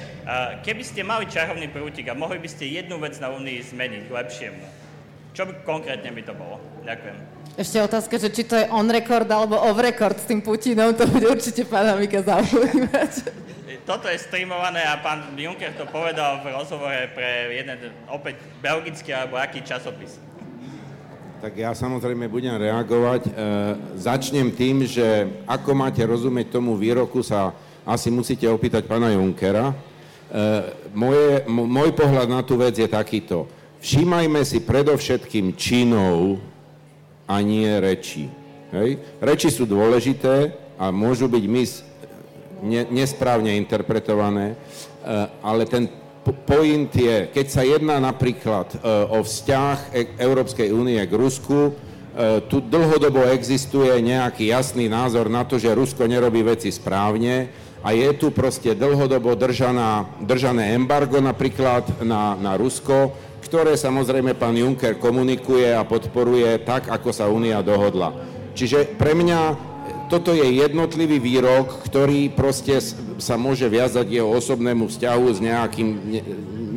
Keby 0.65 0.81
ste 0.89 1.05
mali 1.05 1.29
čarovný 1.29 1.69
prútik 1.69 2.09
a 2.09 2.17
mohli 2.17 2.41
by 2.41 2.49
ste 2.49 2.73
jednu 2.73 2.97
vec 2.97 3.21
na 3.21 3.29
Únii 3.29 3.61
zmeniť 3.61 4.09
k 4.09 4.15
lepšiemu, 4.25 4.65
čo 5.37 5.45
by 5.45 5.53
konkrétne 5.69 6.09
by 6.17 6.23
to 6.25 6.33
bolo? 6.33 6.57
Ďakujem. 6.81 7.42
Ešte 7.53 7.85
otázka, 7.85 8.17
že 8.17 8.33
či 8.33 8.49
to 8.49 8.57
je 8.57 8.65
on 8.73 8.89
record 8.89 9.29
alebo 9.29 9.61
off 9.61 9.77
record 9.77 10.17
s 10.17 10.25
tým 10.25 10.41
Putinom, 10.41 10.97
to 10.97 11.05
bude 11.05 11.29
určite 11.29 11.69
pána 11.69 12.01
Mika 12.01 12.25
zaujímať. 12.25 13.13
Toto 13.85 14.09
je 14.09 14.17
streamované 14.17 14.81
a 14.89 14.97
pán 15.05 15.37
Juncker 15.37 15.75
to 15.77 15.85
povedal 15.91 16.41
v 16.41 16.55
rozhovore 16.55 17.13
pre 17.13 17.53
jeden 17.53 17.93
opäť 18.09 18.41
belgický 18.63 19.13
alebo 19.13 19.37
aký 19.37 19.61
časopis. 19.61 20.17
Tak 21.43 21.59
ja 21.59 21.75
samozrejme 21.75 22.31
budem 22.31 22.55
reagovať. 22.55 23.27
E, 23.27 23.31
začnem 23.99 24.55
tým, 24.55 24.87
že 24.87 25.27
ako 25.45 25.75
máte 25.75 25.99
rozumieť 26.07 26.55
tomu 26.55 26.79
výroku, 26.79 27.21
sa 27.21 27.51
asi 27.83 28.15
musíte 28.15 28.47
opýtať 28.47 28.87
pána 28.87 29.11
Junkera. 29.11 29.75
E, 29.75 29.77
moje, 30.95 31.43
môj 31.51 31.91
pohľad 31.99 32.31
na 32.31 32.41
tú 32.47 32.55
vec 32.55 32.79
je 32.79 32.87
takýto. 32.87 33.51
Všímajme 33.83 34.41
si 34.47 34.63
predovšetkým 34.63 35.59
činov 35.59 36.39
a 37.27 37.39
nie 37.41 37.69
reči. 37.81 38.29
Hej? 38.73 38.99
Reči 39.21 39.49
sú 39.53 39.69
dôležité 39.69 40.57
a 40.81 40.91
môžu 40.91 41.29
byť 41.29 41.45
mis 41.47 41.85
ne, 42.63 42.87
nesprávne 42.89 43.55
interpretované, 43.59 44.55
e, 44.55 44.57
ale 45.43 45.67
ten 45.67 45.91
point 46.47 46.91
je, 46.95 47.29
keď 47.35 47.47
sa 47.51 47.63
jedná 47.67 47.99
napríklad 47.99 48.71
e, 48.73 48.77
o 49.11 49.21
vzťah 49.21 49.77
e, 49.91 50.17
Európskej 50.23 50.71
únie 50.71 51.03
k 51.03 51.13
Rusku, 51.13 51.75
tu 52.53 52.61
dlhodobo 52.61 53.25
existuje 53.33 53.89
nejaký 54.05 54.53
jasný 54.53 54.85
názor 54.85 55.33
na 55.33 55.49
to, 55.49 55.57
že 55.57 55.73
Rusko 55.73 56.05
nerobí 56.05 56.45
veci 56.45 56.69
správne 56.69 57.49
a 57.81 57.97
je 57.97 58.13
tu 58.21 58.29
proste 58.29 58.77
dlhodobo 58.77 59.33
držaná, 59.33 60.21
držané 60.21 60.77
embargo 60.77 61.25
napríklad 61.25 61.89
na, 62.05 62.37
na 62.37 62.53
Rusko, 62.61 63.17
ktoré 63.53 63.77
samozrejme 63.77 64.33
pán 64.33 64.57
Juncker 64.57 64.97
komunikuje 64.97 65.77
a 65.77 65.85
podporuje 65.85 66.57
tak, 66.65 66.89
ako 66.89 67.13
sa 67.13 67.29
únia 67.29 67.61
dohodla. 67.61 68.17
Čiže 68.57 68.97
pre 68.97 69.13
mňa 69.13 69.41
toto 70.09 70.33
je 70.33 70.57
jednotlivý 70.57 71.21
výrok, 71.21 71.85
ktorý 71.85 72.33
proste 72.33 72.81
sa 73.21 73.37
môže 73.37 73.69
viazať 73.69 74.09
jeho 74.09 74.33
osobnému 74.33 74.89
vzťahu 74.89 75.25
s 75.29 75.39
nejakým, 75.45 75.89
ne, 76.01 76.21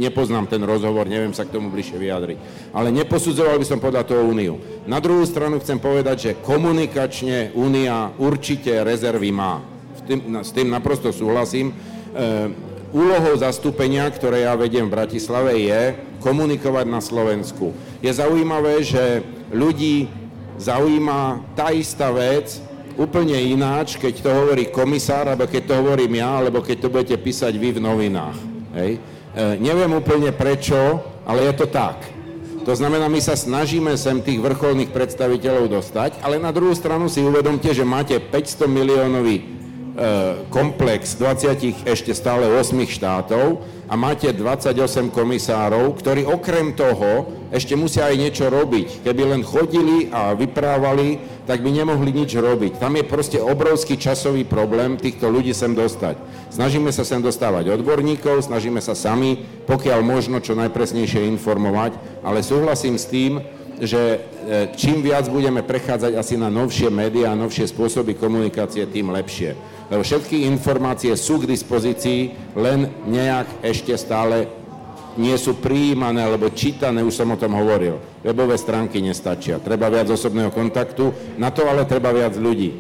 nepoznám 0.04 0.52
ten 0.52 0.60
rozhovor, 0.68 1.08
neviem 1.08 1.32
sa 1.32 1.48
k 1.48 1.56
tomu 1.56 1.72
bližšie 1.72 1.96
vyjadriť. 1.96 2.38
Ale 2.76 2.92
neposudzoval 2.92 3.56
by 3.56 3.64
som 3.72 3.80
podľa 3.80 4.12
toho 4.12 4.28
úniu. 4.28 4.60
Na 4.84 5.00
druhú 5.00 5.24
stranu 5.24 5.64
chcem 5.64 5.80
povedať, 5.80 6.18
že 6.20 6.40
komunikačne 6.44 7.56
únia 7.56 8.12
určite 8.20 8.84
rezervy 8.84 9.32
má. 9.32 9.64
S 9.96 10.02
tým, 10.04 10.20
s 10.44 10.52
tým 10.52 10.68
naprosto 10.68 11.16
súhlasím. 11.16 11.72
E, 11.72 12.52
úlohou 12.96 13.36
zastúpenia, 13.40 14.08
ktoré 14.12 14.44
ja 14.44 14.56
vediem 14.60 14.88
v 14.88 14.96
Bratislave, 14.96 15.56
je 15.60 16.15
komunikovať 16.26 16.90
na 16.90 16.98
Slovensku. 16.98 17.70
Je 18.02 18.10
zaujímavé, 18.10 18.82
že 18.82 19.22
ľudí 19.54 20.10
zaujíma 20.58 21.54
tá 21.54 21.70
istá 21.70 22.10
vec, 22.10 22.58
úplne 22.98 23.38
ináč, 23.38 24.02
keď 24.02 24.26
to 24.26 24.30
hovorí 24.34 24.74
komisár, 24.74 25.30
alebo 25.30 25.46
keď 25.46 25.70
to 25.70 25.74
hovorím 25.78 26.18
ja, 26.18 26.42
alebo 26.42 26.66
keď 26.66 26.78
to 26.82 26.90
budete 26.90 27.18
písať 27.22 27.54
vy 27.54 27.78
v 27.78 27.84
novinách. 27.84 28.38
Hej. 28.74 28.92
E, 28.98 29.00
neviem 29.60 29.92
úplne 29.94 30.32
prečo, 30.32 31.04
ale 31.28 31.52
je 31.52 31.54
to 31.60 31.68
tak. 31.70 32.02
To 32.66 32.74
znamená, 32.74 33.06
my 33.06 33.22
sa 33.22 33.38
snažíme 33.38 33.94
sem 33.94 34.18
tých 34.26 34.42
vrcholných 34.42 34.90
predstaviteľov 34.90 35.70
dostať, 35.70 36.26
ale 36.26 36.42
na 36.42 36.50
druhú 36.50 36.74
stranu 36.74 37.06
si 37.06 37.22
uvedomte, 37.22 37.70
že 37.70 37.86
máte 37.86 38.18
500 38.18 38.66
miliónový 38.66 39.36
e, 39.38 39.44
komplex 40.50 41.20
20 41.20 41.86
ešte 41.86 42.16
stále 42.16 42.48
8 42.50 42.74
štátov 42.90 43.75
a 43.86 43.94
máte 43.94 44.34
28 44.34 45.14
komisárov, 45.14 45.94
ktorí 46.02 46.26
okrem 46.26 46.74
toho 46.74 47.30
ešte 47.54 47.78
musia 47.78 48.10
aj 48.10 48.16
niečo 48.18 48.46
robiť. 48.50 49.06
Keby 49.06 49.22
len 49.30 49.42
chodili 49.46 50.10
a 50.10 50.34
vyprávali, 50.34 51.22
tak 51.46 51.62
by 51.62 51.70
nemohli 51.70 52.10
nič 52.10 52.34
robiť. 52.34 52.82
Tam 52.82 52.98
je 52.98 53.06
proste 53.06 53.38
obrovský 53.38 54.02
časový 54.02 54.44
problém 54.44 54.98
týchto 54.98 55.30
ľudí 55.30 55.54
sem 55.54 55.78
dostať. 55.78 56.18
Snažíme 56.50 56.90
sa 56.90 57.06
sem 57.06 57.22
dostávať 57.22 57.70
odborníkov, 57.78 58.50
snažíme 58.50 58.82
sa 58.82 58.98
sami, 58.98 59.46
pokiaľ 59.70 60.02
možno 60.02 60.42
čo 60.42 60.58
najpresnejšie 60.58 61.30
informovať, 61.38 61.96
ale 62.26 62.42
súhlasím 62.42 62.98
s 62.98 63.06
tým, 63.06 63.44
že 63.82 64.02
e, 64.02 64.18
čím 64.76 65.04
viac 65.04 65.28
budeme 65.28 65.60
prechádzať 65.66 66.16
asi 66.16 66.36
na 66.40 66.48
novšie 66.48 66.88
médiá 66.88 67.36
a 67.36 67.40
novšie 67.40 67.68
spôsoby 67.68 68.16
komunikácie, 68.16 68.88
tým 68.88 69.12
lepšie. 69.12 69.56
Lebo 69.92 70.02
všetky 70.02 70.48
informácie 70.48 71.14
sú 71.14 71.44
k 71.44 71.50
dispozícii, 71.50 72.54
len 72.56 72.90
nejak 73.06 73.66
ešte 73.66 73.94
stále 74.00 74.48
nie 75.16 75.36
sú 75.40 75.56
prijímané 75.56 76.24
alebo 76.24 76.52
čítané, 76.52 77.00
už 77.04 77.16
som 77.16 77.32
o 77.32 77.40
tom 77.40 77.56
hovoril. 77.56 78.00
Webové 78.24 78.60
stránky 78.60 79.00
nestačia. 79.00 79.64
Treba 79.64 79.88
viac 79.88 80.12
osobného 80.12 80.52
kontaktu, 80.52 81.38
na 81.40 81.52
to 81.52 81.64
ale 81.68 81.88
treba 81.88 82.12
viac 82.12 82.36
ľudí. 82.36 82.76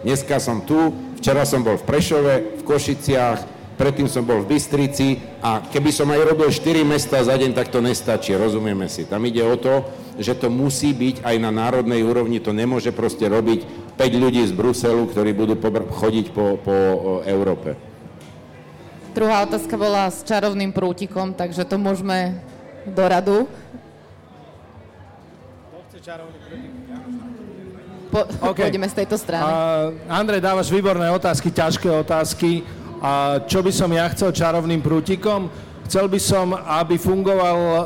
Dneska 0.00 0.40
som 0.40 0.64
tu, 0.64 0.94
včera 1.20 1.44
som 1.44 1.60
bol 1.60 1.76
v 1.76 1.84
Prešove, 1.84 2.34
v 2.56 2.62
Košiciach, 2.64 3.59
predtým 3.80 4.12
som 4.12 4.28
bol 4.28 4.44
v 4.44 4.60
Bystrici 4.60 5.16
a 5.40 5.64
keby 5.64 5.88
som 5.88 6.12
aj 6.12 6.36
robil 6.36 6.52
4 6.52 6.84
mesta 6.84 7.16
za 7.24 7.32
deň, 7.32 7.56
tak 7.56 7.72
to 7.72 7.80
nestačí, 7.80 8.36
rozumieme 8.36 8.84
si. 8.92 9.08
Tam 9.08 9.24
ide 9.24 9.40
o 9.40 9.56
to, 9.56 9.88
že 10.20 10.36
to 10.36 10.52
musí 10.52 10.92
byť 10.92 11.24
aj 11.24 11.36
na 11.40 11.48
národnej 11.48 12.04
úrovni, 12.04 12.44
to 12.44 12.52
nemôže 12.52 12.92
proste 12.92 13.24
robiť 13.24 13.64
5 13.96 14.04
ľudí 14.20 14.44
z 14.44 14.52
Bruselu, 14.52 15.00
ktorí 15.08 15.32
budú 15.32 15.56
chodiť 15.96 16.36
po, 16.36 16.60
po 16.60 16.76
Európe. 17.24 17.80
Druhá 19.16 19.48
otázka 19.48 19.74
bola 19.80 20.12
s 20.12 20.20
čarovným 20.28 20.76
prútikom, 20.76 21.32
takže 21.32 21.64
to 21.64 21.80
môžeme 21.80 22.36
do 22.84 23.04
radu. 23.08 23.48
Po, 28.10 28.26
okay. 28.52 28.66
Pôjdeme 28.68 28.90
z 28.90 28.94
tejto 29.02 29.16
strany. 29.16 29.46
Uh, 29.46 29.94
Andrej, 30.10 30.42
dávaš 30.42 30.68
výborné 30.68 31.06
otázky, 31.14 31.54
ťažké 31.54 31.86
otázky. 31.86 32.66
A 33.00 33.40
čo 33.48 33.64
by 33.64 33.72
som 33.72 33.88
ja 33.88 34.04
chcel 34.12 34.36
čarovným 34.36 34.84
prútikom? 34.84 35.48
Chcel 35.88 36.06
by 36.06 36.20
som, 36.22 36.54
aby 36.54 37.00
fungoval 37.00 37.58
uh, 37.58 37.78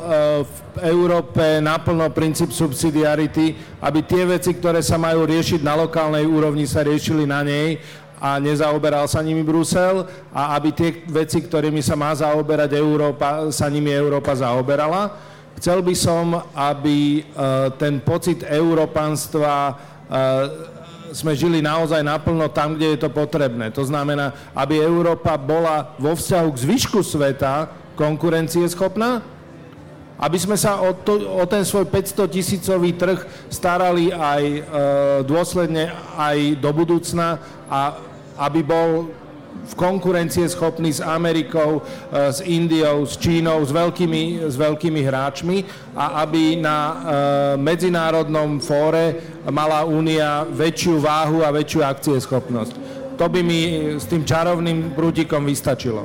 v 0.45 0.57
Európe 0.93 1.41
naplno 1.65 2.11
princíp 2.13 2.53
subsidiarity, 2.53 3.57
aby 3.81 4.05
tie 4.05 4.29
veci, 4.29 4.53
ktoré 4.53 4.85
sa 4.85 5.01
majú 5.01 5.25
riešiť 5.25 5.65
na 5.65 5.73
lokálnej 5.79 6.29
úrovni, 6.29 6.69
sa 6.69 6.85
riešili 6.85 7.25
na 7.25 7.41
nej 7.41 7.81
a 8.21 8.41
nezaoberal 8.41 9.09
sa 9.09 9.21
nimi 9.21 9.45
Brusel 9.45 10.05
a 10.33 10.57
aby 10.57 10.73
tie 10.73 10.91
veci, 11.09 11.45
ktorými 11.45 11.85
sa 11.85 11.93
má 11.93 12.13
zaoberať 12.13 12.73
Európa, 12.77 13.49
sa 13.53 13.69
nimi 13.69 13.93
Európa 13.93 14.33
zaoberala. 14.33 15.13
Chcel 15.61 15.85
by 15.85 15.95
som, 15.95 16.43
aby 16.57 17.21
e, 17.21 17.33
ten 17.79 18.03
pocit 18.03 18.43
európanstva 18.43 19.55
e, 19.71 19.73
sme 21.15 21.39
žili 21.39 21.63
naozaj 21.63 22.03
naplno 22.03 22.51
tam, 22.51 22.75
kde 22.75 22.99
je 22.99 23.07
to 23.07 23.11
potrebné. 23.15 23.71
To 23.71 23.87
znamená, 23.87 24.35
aby 24.51 24.83
Európa 24.83 25.39
bola 25.39 25.95
vo 25.95 26.19
vzťahu 26.19 26.49
k 26.51 26.63
zvyšku 26.67 27.01
sveta 27.07 27.71
konkurencieschopná, 27.95 29.23
aby 30.19 30.39
sme 30.39 30.59
sa 30.59 30.83
o, 30.83 30.91
to, 30.91 31.23
o 31.23 31.47
ten 31.47 31.63
svoj 31.63 31.87
500 31.87 32.35
tisícový 32.35 32.99
trh 32.99 33.23
starali 33.47 34.11
aj 34.11 34.43
e, 34.43 34.61
dôsledne 35.27 35.95
aj 36.19 36.59
do 36.59 36.71
budúcna 36.75 37.39
a 37.71 37.99
aby 38.51 38.67
bol 38.67 39.11
v 39.65 39.75
konkurencie 39.75 40.49
schopný 40.49 40.93
s 40.93 41.01
Amerikou, 41.01 41.81
e, 41.81 42.33
s 42.33 42.45
Indiou, 42.45 43.07
s 43.07 43.17
Čínou, 43.17 43.65
s 43.65 43.73
veľkými, 43.73 44.45
s 44.45 44.57
veľkými 44.57 45.01
hráčmi 45.01 45.65
a 45.97 46.21
aby 46.27 46.61
na 46.61 46.79
e, 46.79 46.95
medzinárodnom 47.57 48.61
fóre 48.61 49.17
mala 49.49 49.85
únia 49.89 50.45
väčšiu 50.45 51.01
váhu 51.01 51.41
a 51.41 51.53
väčšiu 51.53 51.81
akcieschopnosť. 51.81 52.75
To 53.17 53.27
by 53.31 53.41
mi 53.47 53.61
s 53.97 54.05
tým 54.11 54.27
čarovným 54.27 54.93
prútikom 54.93 55.47
vystačilo. 55.47 56.05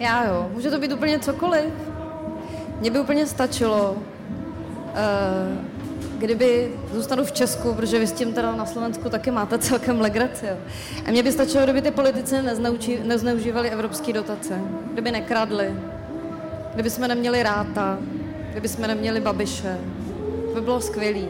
Já 0.00 0.24
jo, 0.24 0.48
může 0.54 0.70
to 0.70 0.78
být 0.78 0.92
úplně 0.92 1.18
cokoliv. 1.18 1.64
Mně 2.80 2.90
by 2.90 3.00
úplně 3.00 3.26
stačilo, 3.26 3.92
uh, 3.92 5.69
kdyby 6.20 6.72
zůstanu 6.94 7.24
v 7.24 7.32
Česku, 7.32 7.74
protože 7.74 7.98
vy 7.98 8.06
s 8.06 8.12
tím 8.12 8.32
teda 8.32 8.54
na 8.54 8.66
Slovensku 8.66 9.08
taky 9.08 9.30
máte 9.30 9.58
celkem 9.58 10.00
legraci. 10.00 10.46
A 11.06 11.10
mně 11.10 11.22
by 11.22 11.32
stačilo, 11.32 11.64
kdyby 11.64 11.82
ty 11.82 11.90
politici 11.90 12.34
nezneužívali 13.04 13.70
evropské 13.70 14.12
dotace, 14.12 14.60
kdyby 14.92 15.10
nekradli, 15.10 15.74
kdyby 16.74 16.90
jsme 16.90 17.08
neměli 17.08 17.42
ráta, 17.42 17.98
kdyby 18.50 18.68
jsme 18.68 18.88
neměli 18.88 19.20
babiše. 19.20 19.78
To 20.48 20.54
by 20.54 20.60
bylo 20.60 20.80
skvělé. 20.80 21.28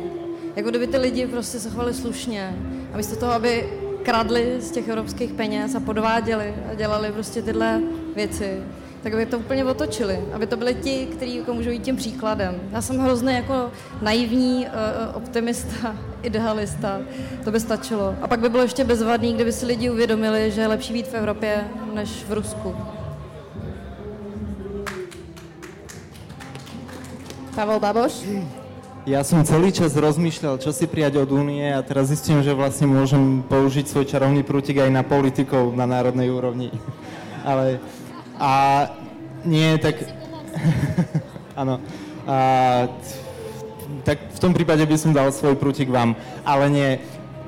Jako 0.56 0.70
kdyby 0.70 0.86
ty 0.86 0.96
lidi 0.96 1.26
prostě 1.26 1.58
se 1.58 1.70
chovali 1.70 1.94
slušně 1.94 2.56
a 2.92 2.96
místo 2.96 3.16
toho, 3.16 3.32
aby 3.32 3.68
kradli 4.02 4.56
z 4.58 4.70
těch 4.70 4.88
evropských 4.88 5.32
peněz 5.32 5.74
a 5.74 5.80
podváděli 5.80 6.54
a 6.70 6.74
dělali 6.74 7.12
prostě 7.12 7.42
tyhle 7.42 7.80
věci, 8.14 8.62
tak 9.02 9.14
aby 9.14 9.26
to 9.26 9.38
úplně 9.38 9.64
otočili, 9.64 10.20
aby 10.32 10.46
to 10.46 10.56
byli 10.56 10.74
ti, 10.74 11.06
kteří 11.06 11.36
jako 11.36 11.54
můžou 11.54 11.70
jít 11.70 11.82
tím 11.82 11.96
příkladem. 11.96 12.60
Já 12.72 12.82
jsem 12.82 12.98
hrozně 12.98 13.32
jako 13.32 13.70
naivní 14.02 14.66
uh, 14.66 15.16
optimista, 15.16 15.96
idealista, 16.22 17.00
to 17.44 17.50
by 17.50 17.60
stačilo. 17.60 18.14
A 18.22 18.28
pak 18.28 18.40
by 18.40 18.48
bylo 18.48 18.62
ještě 18.62 18.84
bezvadný, 18.84 19.34
kdyby 19.34 19.52
si 19.52 19.66
lidi 19.66 19.90
uvědomili, 19.90 20.50
že 20.50 20.60
je 20.60 20.66
lepší 20.66 20.92
být 20.92 21.08
v 21.08 21.14
Evropě 21.14 21.64
než 21.94 22.24
v 22.28 22.32
Rusku. 22.32 22.76
Pavel 27.54 27.80
Baboš? 27.80 28.24
Ja 29.08 29.24
som 29.24 29.42
celý 29.48 29.72
čas 29.72 29.96
rozmýšľal, 29.96 30.60
čo 30.60 30.76
si 30.76 30.84
prijať 30.84 31.24
od 31.24 31.32
únie 31.32 31.72
a 31.72 31.80
teraz 31.80 32.12
zistím, 32.12 32.44
že 32.44 32.52
vlastne 32.52 32.86
môžem 32.86 33.40
použiť 33.42 33.88
svoj 33.88 34.04
čarovný 34.04 34.44
prútik 34.44 34.76
aj 34.76 34.92
na 34.92 35.02
politikov 35.02 35.72
na 35.72 35.88
národnej 35.88 36.30
úrovni. 36.30 36.68
Ale 37.48 37.80
a 38.40 38.52
nie, 39.44 39.76
tak... 39.76 40.00
Áno. 41.60 41.76
Tak 44.00 44.18
v 44.32 44.38
tom 44.40 44.56
prípade 44.56 44.80
by 44.88 44.96
som 44.96 45.12
dal 45.12 45.28
svoj 45.28 45.60
prútik 45.60 45.92
vám. 45.92 46.16
Ale 46.42 46.72
nie, 46.72 46.90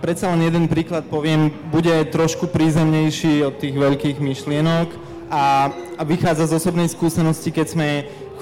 predsa 0.05 0.28
len 0.28 0.45
jeden 0.45 0.68
príklad 0.68 1.09
poviem, 1.09 1.49
bude 1.72 2.05
trošku 2.12 2.53
prízemnejší 2.53 3.49
od 3.49 3.57
tých 3.57 3.72
veľkých 3.72 4.20
myšlienok 4.20 4.93
a, 5.32 5.72
a 5.97 6.03
vychádza 6.05 6.53
z 6.53 6.61
osobnej 6.61 6.93
skúsenosti, 6.93 7.49
keď 7.49 7.66
sme 7.72 7.88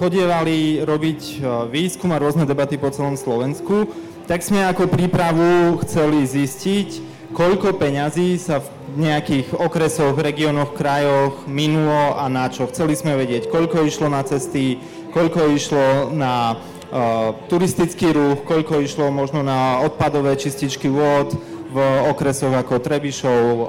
chodievali 0.00 0.80
robiť 0.82 1.20
e, 1.20 1.34
výskum 1.68 2.10
a 2.16 2.18
rôzne 2.18 2.48
debaty 2.48 2.80
po 2.80 2.88
celom 2.88 3.20
Slovensku, 3.20 3.92
tak 4.24 4.40
sme 4.40 4.64
ako 4.64 4.88
prípravu 4.88 5.76
chceli 5.84 6.24
zistiť, 6.24 7.09
koľko 7.34 7.78
peňazí 7.78 8.36
sa 8.38 8.58
v 8.60 8.68
nejakých 8.98 9.54
okresoch, 9.54 10.18
regiónoch, 10.18 10.74
krajoch 10.74 11.46
minulo 11.46 12.18
a 12.18 12.26
na 12.26 12.50
čo. 12.50 12.66
Chceli 12.66 12.98
sme 12.98 13.14
vedieť, 13.14 13.46
koľko 13.46 13.86
išlo 13.86 14.10
na 14.10 14.26
cesty, 14.26 14.82
koľko 15.14 15.54
išlo 15.54 16.10
na 16.10 16.58
uh, 16.58 17.34
turistický 17.46 18.10
ruch, 18.10 18.42
koľko 18.42 18.82
išlo 18.82 19.14
možno 19.14 19.46
na 19.46 19.78
odpadové 19.86 20.34
čističky 20.34 20.90
vôd 20.90 21.38
v 21.70 21.78
okresoch 22.10 22.50
ako 22.50 22.82
Trebišov, 22.82 23.42
uh, 23.46 23.66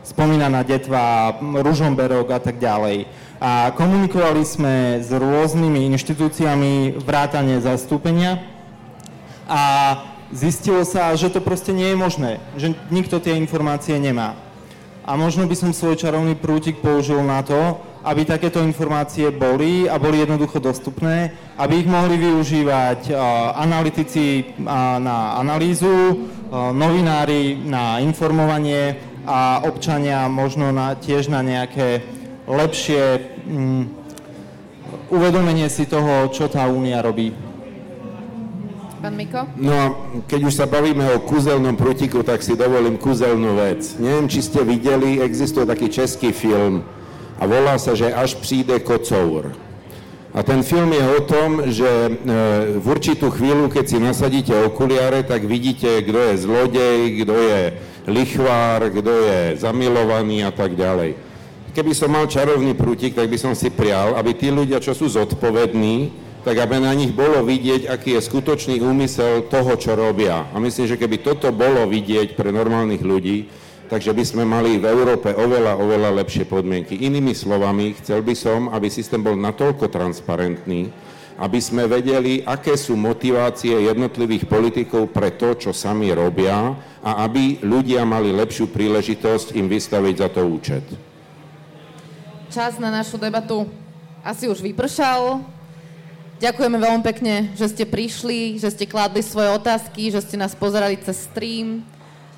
spomínaná 0.00 0.64
Detva, 0.64 1.36
Ružomberok 1.40 2.32
a 2.32 2.40
tak 2.40 2.56
ďalej. 2.56 3.04
A 3.38 3.70
komunikovali 3.76 4.42
sme 4.42 4.98
s 4.98 5.12
rôznymi 5.12 5.92
inštitúciami 5.94 6.98
vrátane 7.04 7.60
zastúpenia 7.60 8.42
a 9.46 9.62
zistilo 10.32 10.84
sa, 10.84 11.14
že 11.16 11.32
to 11.32 11.40
proste 11.40 11.72
nie 11.72 11.92
je 11.92 11.96
možné, 11.96 12.30
že 12.56 12.76
nikto 12.92 13.20
tie 13.20 13.36
informácie 13.36 13.96
nemá. 13.96 14.36
A 15.08 15.16
možno 15.16 15.48
by 15.48 15.56
som 15.56 15.72
svoj 15.72 15.96
čarovný 15.96 16.36
prútik 16.36 16.84
použil 16.84 17.24
na 17.24 17.40
to, 17.40 17.80
aby 18.04 18.28
takéto 18.28 18.60
informácie 18.60 19.32
boli 19.32 19.88
a 19.88 19.96
boli 19.96 20.20
jednoducho 20.20 20.60
dostupné, 20.60 21.32
aby 21.56 21.80
ich 21.80 21.88
mohli 21.88 22.20
využívať 22.20 23.12
analytici 23.56 24.52
na 25.00 25.40
analýzu, 25.40 26.28
novinári 26.52 27.56
na 27.64 28.04
informovanie 28.04 29.00
a 29.28 29.64
občania 29.64 30.28
možno 30.28 30.72
na, 30.72 30.96
tiež 30.96 31.28
na 31.28 31.44
nejaké 31.44 32.00
lepšie 32.48 33.20
mm, 33.44 33.84
uvedomenie 35.12 35.68
si 35.68 35.84
toho, 35.84 36.32
čo 36.32 36.48
tá 36.48 36.64
únia 36.64 37.04
robí. 37.04 37.47
Pán 38.98 39.14
Miko? 39.14 39.46
No 39.54 40.10
keď 40.26 40.40
už 40.50 40.54
sa 40.58 40.66
bavíme 40.66 41.06
o 41.14 41.22
kúzelnom 41.22 41.78
prutiku, 41.78 42.26
tak 42.26 42.42
si 42.42 42.58
dovolím 42.58 42.98
kúzelnú 42.98 43.54
vec. 43.54 43.94
Neviem, 44.02 44.26
či 44.26 44.42
ste 44.42 44.66
videli, 44.66 45.22
existuje 45.22 45.62
taký 45.62 45.86
český 45.86 46.34
film 46.34 46.82
a 47.38 47.46
volá 47.46 47.78
sa, 47.78 47.94
že 47.94 48.10
až 48.10 48.34
príde 48.42 48.74
kocour. 48.82 49.54
A 50.34 50.42
ten 50.44 50.60
film 50.60 50.92
je 50.92 51.04
o 51.14 51.20
tom, 51.24 51.50
že 51.72 51.88
e, 51.88 52.10
v 52.76 52.84
určitú 52.84 53.32
chvíľu, 53.32 53.72
keď 53.72 53.84
si 53.86 53.98
nasadíte 54.02 54.52
okuliare, 54.52 55.24
tak 55.24 55.46
vidíte, 55.46 56.04
kto 56.04 56.18
je 56.18 56.34
zlodej, 56.44 56.98
kto 57.24 57.34
je 57.38 57.60
lichvár, 58.12 58.92
kto 58.92 59.12
je 59.24 59.38
zamilovaný 59.56 60.44
a 60.44 60.52
tak 60.52 60.76
ďalej. 60.76 61.16
Keby 61.72 61.92
som 61.94 62.12
mal 62.12 62.28
čarovný 62.28 62.74
prútik, 62.76 63.16
tak 63.16 63.30
by 63.30 63.38
som 63.40 63.54
si 63.54 63.72
prial, 63.72 64.18
aby 64.18 64.34
tí 64.36 64.52
ľudia, 64.52 64.82
čo 64.82 64.92
sú 64.92 65.08
zodpovední, 65.08 66.27
tak 66.48 66.64
aby 66.64 66.80
na 66.80 66.96
nich 66.96 67.12
bolo 67.12 67.44
vidieť, 67.44 67.92
aký 67.92 68.16
je 68.16 68.24
skutočný 68.24 68.80
úmysel 68.80 69.52
toho, 69.52 69.76
čo 69.76 69.92
robia. 69.92 70.48
A 70.48 70.56
myslím, 70.56 70.88
že 70.88 70.96
keby 70.96 71.20
toto 71.20 71.52
bolo 71.52 71.84
vidieť 71.84 72.40
pre 72.40 72.48
normálnych 72.48 73.04
ľudí, 73.04 73.52
takže 73.92 74.16
by 74.16 74.24
sme 74.24 74.48
mali 74.48 74.80
v 74.80 74.88
Európe 74.88 75.28
oveľa, 75.28 75.76
oveľa 75.76 76.24
lepšie 76.24 76.48
podmienky. 76.48 77.04
Inými 77.04 77.36
slovami, 77.36 77.92
chcel 78.00 78.24
by 78.24 78.32
som, 78.32 78.72
aby 78.72 78.88
systém 78.88 79.20
bol 79.20 79.36
natoľko 79.36 79.92
transparentný, 79.92 80.88
aby 81.36 81.60
sme 81.60 81.84
vedeli, 81.84 82.40
aké 82.40 82.80
sú 82.80 82.96
motivácie 82.96 83.84
jednotlivých 83.84 84.48
politikov 84.48 85.12
pre 85.12 85.36
to, 85.36 85.52
čo 85.52 85.76
sami 85.76 86.16
robia 86.16 86.72
a 87.04 87.28
aby 87.28 87.60
ľudia 87.60 88.08
mali 88.08 88.32
lepšiu 88.32 88.72
príležitosť 88.72 89.52
im 89.52 89.68
vystaviť 89.68 90.14
za 90.16 90.28
to 90.32 90.48
účet. 90.48 90.84
Čas 92.48 92.80
na 92.80 92.88
našu 92.88 93.20
debatu 93.20 93.68
asi 94.24 94.48
už 94.48 94.64
vypršal. 94.64 95.44
Ďakujeme 96.38 96.78
veľmi 96.78 97.02
pekne, 97.02 97.50
že 97.58 97.66
ste 97.66 97.82
prišli, 97.82 98.62
že 98.62 98.70
ste 98.70 98.86
kladli 98.86 99.26
svoje 99.26 99.50
otázky, 99.58 100.14
že 100.14 100.22
ste 100.22 100.38
nás 100.38 100.54
pozerali 100.54 100.94
cez 101.02 101.26
stream. 101.26 101.82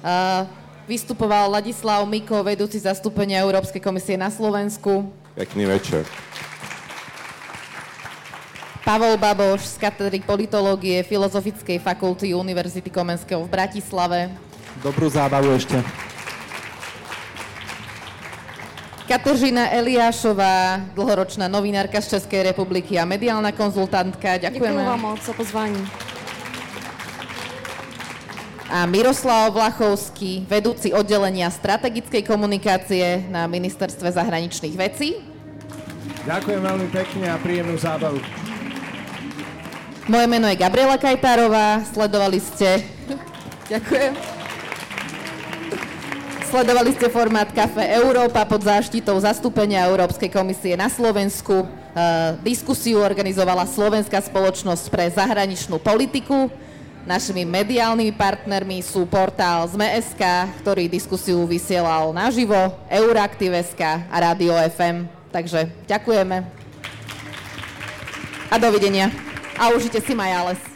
Uh, 0.00 0.48
vystupoval 0.88 1.52
Ladislav 1.52 2.00
Miko, 2.08 2.40
vedúci 2.40 2.80
zastúpenia 2.80 3.44
Európskej 3.44 3.84
komisie 3.84 4.16
na 4.16 4.32
Slovensku. 4.32 5.04
Pekný 5.36 5.68
večer. 5.68 6.08
Pavol 8.80 9.20
Baboš 9.20 9.76
z 9.76 9.76
katedry 9.76 10.24
politológie 10.24 11.04
Filozofickej 11.04 11.84
fakulty 11.84 12.32
Univerzity 12.32 12.88
Komenského 12.88 13.44
v 13.44 13.52
Bratislave. 13.52 14.32
Dobrú 14.80 15.12
zábavu 15.12 15.52
ešte. 15.52 15.76
Kateřina 19.10 19.74
Eliášová, 19.74 20.86
dlhoročná 20.94 21.50
novinárka 21.50 21.98
z 21.98 22.14
Českej 22.14 22.46
republiky 22.46 22.94
a 22.94 23.02
mediálna 23.02 23.50
konzultantka. 23.50 24.38
Ďakujeme. 24.38 24.70
Děkuji 24.70 24.86
vám 24.86 25.00
moc 25.00 25.18
za 25.26 25.32
pozvání. 25.32 25.82
A 28.70 28.86
Miroslav 28.86 29.50
Vlachovský, 29.50 30.46
vedúci 30.46 30.94
oddelenia 30.94 31.50
strategickej 31.50 32.22
komunikácie 32.22 33.26
na 33.26 33.50
Ministerstve 33.50 34.14
zahraničných 34.14 34.78
vecí. 34.78 35.18
Ďakujem 36.30 36.62
veľmi 36.62 36.86
pekne 36.94 37.34
a 37.34 37.36
príjemnú 37.42 37.74
zábavu. 37.82 38.22
Moje 40.06 40.26
meno 40.30 40.46
je 40.46 40.54
Gabriela 40.54 40.94
Kajtárová, 40.94 41.82
sledovali 41.90 42.38
ste... 42.38 42.86
Ďakujem. 43.66 44.39
Sledovali 46.50 46.90
ste 46.98 47.06
formát 47.06 47.46
Kafe 47.54 47.94
Európa 47.94 48.42
pod 48.42 48.66
záštitou 48.66 49.14
zastúpenia 49.22 49.86
Európskej 49.86 50.26
komisie 50.34 50.74
na 50.74 50.90
Slovensku. 50.90 51.62
E, 51.62 51.66
diskusiu 52.42 52.98
organizovala 52.98 53.62
Slovenská 53.70 54.18
spoločnosť 54.18 54.84
pre 54.90 55.06
zahraničnú 55.14 55.78
politiku. 55.78 56.50
Našimi 57.06 57.46
mediálnymi 57.46 58.10
partnermi 58.18 58.82
sú 58.82 59.06
portál 59.06 59.62
ZME.sk, 59.70 60.50
ktorý 60.66 60.90
diskusiu 60.90 61.46
vysielal 61.46 62.10
naživo, 62.10 62.74
Euraktiv.sk 62.90 64.10
a 64.10 64.16
Radio 64.18 64.58
FM. 64.58 65.06
Takže 65.30 65.70
ďakujeme. 65.86 66.50
A 68.50 68.58
dovidenia. 68.58 69.06
A 69.54 69.70
užite 69.70 70.02
si 70.02 70.18
Majales. 70.18 70.69